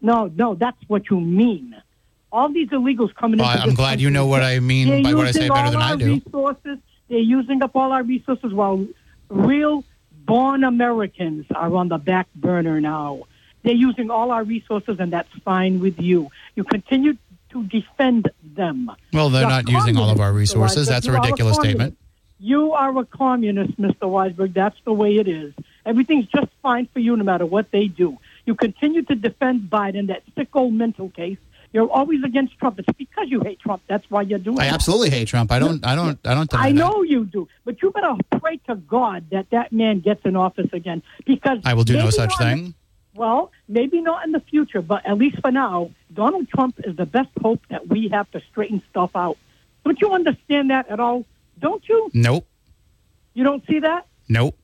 No, 0.00 0.30
no, 0.34 0.54
that's 0.54 0.78
what 0.88 1.08
you 1.08 1.20
mean. 1.20 1.76
All 2.32 2.48
these 2.48 2.68
illegals 2.68 3.14
coming 3.14 3.38
Well, 3.38 3.50
into 3.50 3.62
I'm 3.62 3.74
glad 3.74 4.00
you 4.00 4.10
know 4.10 4.26
what 4.26 4.42
I 4.42 4.58
mean 4.60 5.02
by 5.02 5.14
what 5.14 5.26
I 5.26 5.32
say 5.32 5.48
better 5.48 5.70
than 5.70 5.80
I 5.80 5.96
do. 5.96 6.14
Resources. 6.14 6.78
They're 7.08 7.18
using 7.18 7.62
up 7.62 7.76
all 7.76 7.92
our 7.92 8.02
resources 8.02 8.52
while 8.52 8.86
real 9.28 9.84
born 10.24 10.64
Americans 10.64 11.46
are 11.54 11.74
on 11.74 11.88
the 11.88 11.98
back 11.98 12.26
burner 12.34 12.80
now. 12.80 13.22
They're 13.62 13.74
using 13.74 14.10
all 14.10 14.32
our 14.32 14.44
resources, 14.44 14.98
and 14.98 15.12
that's 15.12 15.32
fine 15.44 15.80
with 15.80 16.00
you. 16.00 16.30
You 16.56 16.64
continue 16.64 17.16
to 17.50 17.64
defend 17.64 18.28
them. 18.56 18.90
Well, 19.12 19.30
they're 19.30 19.48
not 19.48 19.68
using 19.68 19.96
all 19.96 20.10
of 20.10 20.20
our 20.20 20.32
resources. 20.32 20.88
That's 20.88 21.06
a 21.06 21.12
ridiculous 21.12 21.56
communist. 21.56 21.78
statement. 21.78 21.98
You 22.38 22.72
are 22.72 22.98
a 22.98 23.04
communist, 23.04 23.80
Mr. 23.80 24.02
Weisberg. 24.02 24.52
That's 24.52 24.76
the 24.84 24.92
way 24.92 25.16
it 25.16 25.26
is. 25.26 25.54
Everything's 25.86 26.26
just 26.26 26.48
fine 26.62 26.86
for 26.92 26.98
you 26.98 27.16
no 27.16 27.24
matter 27.24 27.46
what 27.46 27.70
they 27.70 27.86
do. 27.86 28.18
You 28.44 28.54
continue 28.54 29.02
to 29.02 29.14
defend 29.14 29.70
Biden, 29.70 30.08
that 30.08 30.22
sick 30.36 30.48
old 30.54 30.74
mental 30.74 31.08
case. 31.08 31.38
You're 31.72 31.90
always 31.90 32.22
against 32.24 32.58
Trump. 32.58 32.78
It's 32.78 32.88
because 32.96 33.28
you 33.28 33.40
hate 33.40 33.60
Trump. 33.60 33.82
That's 33.86 34.08
why 34.10 34.22
you're 34.22 34.38
doing 34.38 34.58
it. 34.58 34.62
I 34.62 34.66
it. 34.66 34.72
absolutely 34.72 35.10
hate 35.10 35.28
Trump. 35.28 35.50
I 35.50 35.58
don't. 35.58 35.84
I 35.84 35.94
don't. 35.94 36.18
I 36.26 36.34
don't. 36.34 36.54
I 36.54 36.72
that. 36.72 36.78
know 36.78 37.02
you 37.02 37.24
do, 37.24 37.48
but 37.64 37.82
you 37.82 37.90
better 37.90 38.14
pray 38.40 38.58
to 38.68 38.76
God 38.76 39.26
that 39.30 39.50
that 39.50 39.72
man 39.72 40.00
gets 40.00 40.24
in 40.24 40.36
office 40.36 40.68
again. 40.72 41.02
Because 41.24 41.58
I 41.64 41.74
will 41.74 41.84
do 41.84 41.96
no 41.96 42.10
such 42.10 42.36
thing. 42.38 42.74
Well, 43.16 43.50
maybe 43.68 44.00
not 44.00 44.24
in 44.24 44.32
the 44.32 44.40
future, 44.40 44.82
but 44.82 45.04
at 45.06 45.16
least 45.18 45.40
for 45.40 45.50
now, 45.50 45.90
Donald 46.12 46.48
Trump 46.48 46.78
is 46.84 46.96
the 46.96 47.06
best 47.06 47.30
hope 47.42 47.60
that 47.70 47.88
we 47.88 48.08
have 48.08 48.30
to 48.32 48.40
straighten 48.50 48.82
stuff 48.90 49.10
out. 49.14 49.36
Don't 49.84 50.00
you 50.00 50.12
understand 50.12 50.70
that 50.70 50.88
at 50.88 51.00
all? 51.00 51.24
Don't 51.58 51.86
you? 51.88 52.10
Nope. 52.12 52.46
You 53.34 53.44
don't 53.44 53.64
see 53.66 53.78
that? 53.80 54.06
Nope. 54.28 54.56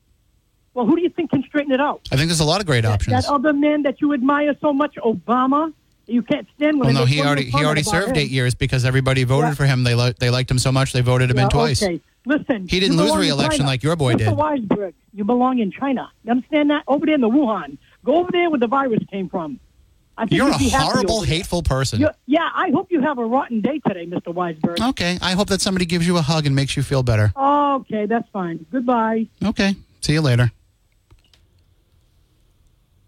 Well, 0.74 0.86
who 0.86 0.96
do 0.96 1.02
you 1.02 1.10
think 1.10 1.30
can 1.30 1.42
straighten 1.42 1.72
it 1.72 1.80
out? 1.80 2.00
I 2.10 2.16
think 2.16 2.28
there's 2.28 2.40
a 2.40 2.44
lot 2.44 2.60
of 2.60 2.66
great 2.66 2.84
options. 2.84 3.24
That 3.24 3.30
other 3.32 3.52
man 3.52 3.82
that 3.82 4.00
you 4.00 4.12
admire 4.14 4.54
so 4.60 4.72
much, 4.72 4.94
Obama. 4.96 5.72
You 6.06 6.22
can't 6.22 6.48
stand 6.56 6.80
when 6.80 6.88
Well, 6.88 7.02
no, 7.02 7.04
he 7.04 7.20
already 7.22 7.44
he 7.44 7.64
already 7.64 7.84
served 7.84 8.08
him. 8.08 8.16
eight 8.16 8.30
years 8.30 8.54
because 8.56 8.84
everybody 8.84 9.22
voted 9.24 9.50
Yeah. 9.50 9.54
for 9.54 9.66
him. 9.66 9.84
They 9.84 9.94
li- 9.94 10.14
they 10.18 10.30
liked 10.30 10.50
him 10.50 10.58
so 10.58 10.72
much 10.72 10.92
they 10.92 11.00
voted 11.00 11.30
him 11.30 11.36
Yeah, 11.36 11.44
in 11.44 11.48
twice. 11.50 11.80
Okay, 11.82 12.00
listen. 12.26 12.66
He 12.68 12.80
didn't 12.80 12.96
lose 12.96 13.14
re-election 13.14 13.66
like 13.66 13.82
your 13.84 13.94
boy 13.94 14.14
Mr. 14.14 14.18
did. 14.18 14.28
Weisberg, 14.30 14.94
you 15.14 15.24
belong 15.24 15.60
in 15.60 15.70
China. 15.70 16.10
You 16.24 16.32
understand 16.32 16.70
that? 16.70 16.82
Over 16.88 17.06
there 17.06 17.14
in 17.14 17.20
the 17.20 17.28
Wuhan. 17.30 17.78
Go 18.04 18.16
over 18.16 18.30
there 18.32 18.50
where 18.50 18.58
the 18.58 18.66
virus 18.66 19.00
came 19.10 19.28
from. 19.28 19.60
I 20.16 20.26
think 20.26 20.32
You're 20.38 20.50
a 20.50 20.58
horrible, 20.58 21.22
hateful 21.22 21.62
person. 21.62 22.00
You- 22.00 22.10
yeah, 22.26 22.48
I 22.54 22.70
hope 22.70 22.92
you 22.92 23.00
have 23.00 23.18
a 23.18 23.24
rotten 23.24 23.60
day 23.62 23.80
today, 23.86 24.06
Mr. 24.06 24.34
Weisberg. 24.34 24.78
Okay, 24.90 25.18
I 25.22 25.32
hope 25.32 25.48
that 25.48 25.60
somebody 25.62 25.86
gives 25.86 26.06
you 26.06 26.18
a 26.18 26.22
hug 26.22 26.44
and 26.46 26.54
makes 26.54 26.76
you 26.76 26.82
feel 26.82 27.02
better. 27.02 27.32
Okay, 27.36 28.04
that's 28.06 28.28
fine. 28.30 28.66
Goodbye. 28.70 29.26
Okay, 29.42 29.74
see 30.02 30.12
you 30.12 30.20
later. 30.20 30.52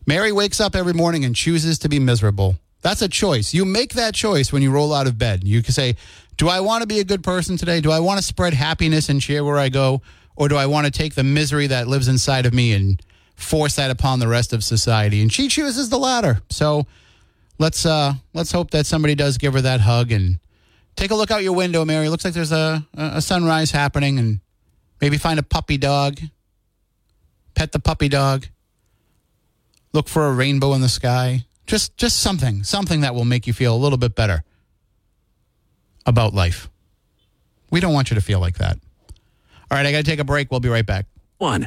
Mary 0.07 0.33
wakes 0.33 0.61
up 0.61 0.75
every 0.75 0.93
morning 0.93 1.25
and 1.25 1.35
chooses 1.35 1.79
to 1.81 1.89
be 1.89 1.99
miserable. 1.99 2.57
That's 2.83 3.01
a 3.03 3.09
choice. 3.09 3.55
You 3.55 3.65
make 3.65 3.95
that 3.95 4.15
choice 4.15 4.53
when 4.53 4.63
you 4.63 4.71
roll 4.71 4.93
out 4.93 5.07
of 5.07 5.17
bed. 5.19 5.45
You 5.45 5.63
can 5.63 5.73
say, 5.73 5.97
Do 6.37 6.49
I 6.49 6.61
want 6.61 6.83
to 6.83 6.87
be 6.87 7.01
a 7.01 7.05
good 7.05 7.23
person 7.23 7.57
today? 7.57 7.81
Do 7.81 7.91
I 7.91 8.01
want 8.01 8.19
to 8.19 8.23
spread 8.25 8.53
happiness 8.55 9.09
and 9.09 9.21
cheer 9.21 9.43
where 9.45 9.57
I 9.59 9.69
go? 9.71 10.03
Or 10.37 10.49
do 10.49 10.57
I 10.57 10.67
want 10.67 10.85
to 10.87 10.91
take 10.91 11.15
the 11.15 11.25
misery 11.25 11.69
that 11.69 11.87
lives 11.87 12.09
inside 12.09 12.45
of 12.45 12.53
me 12.53 12.73
and 12.73 13.01
force 13.35 13.77
that 13.77 13.91
upon 13.91 14.19
the 14.19 14.29
rest 14.29 14.53
of 14.53 14.65
society? 14.65 15.23
And 15.23 15.33
she 15.33 15.49
chooses 15.49 15.89
the 15.89 15.99
latter. 15.99 16.41
So 16.51 16.87
let's 17.59 17.87
uh 17.87 18.15
let's 18.33 18.53
hope 18.53 18.71
that 18.71 18.87
somebody 18.87 19.15
does 19.15 19.39
give 19.39 19.55
her 19.55 19.61
that 19.61 19.81
hug 19.81 20.13
and 20.13 20.39
take 20.97 21.11
a 21.11 21.15
look 21.15 21.31
out 21.31 21.43
your 21.43 21.55
window, 21.55 21.85
Mary. 21.85 22.09
Looks 22.09 22.25
like 22.25 22.35
there's 22.35 22.53
a, 22.53 22.87
a 22.95 23.21
sunrise 23.21 23.71
happening 23.71 24.19
and 24.19 24.41
maybe 25.01 25.19
find 25.19 25.39
a 25.39 25.43
puppy 25.43 25.77
dog. 25.77 26.21
Pet 27.55 27.73
the 27.73 27.79
puppy 27.79 28.09
dog. 28.09 28.47
Look 29.93 30.09
for 30.09 30.27
a 30.27 30.33
rainbow 30.33 30.73
in 30.75 30.81
the 30.81 30.89
sky. 30.89 31.45
Just 31.67 31.97
just 31.97 32.21
something, 32.21 32.63
something 32.65 33.01
that 33.03 33.15
will 33.15 33.25
make 33.25 33.47
you 33.47 33.53
feel 33.53 33.75
a 33.75 33.79
little 33.79 33.99
bit 33.99 34.15
better 34.15 34.45
about 36.05 36.35
life. 36.35 36.69
We 37.71 37.81
don't 37.81 37.95
want 37.95 38.11
you 38.11 38.15
to 38.17 38.21
feel 38.21 38.41
like 38.41 38.59
that. 38.59 38.79
All 39.71 39.79
right, 39.79 39.87
I 39.87 39.93
got 39.93 39.99
to 39.99 40.05
take 40.05 40.21
a 40.21 40.25
break. 40.25 40.51
We'll 40.51 40.61
be 40.61 40.69
right 40.69 40.85
back. 40.85 41.07
One. 41.39 41.67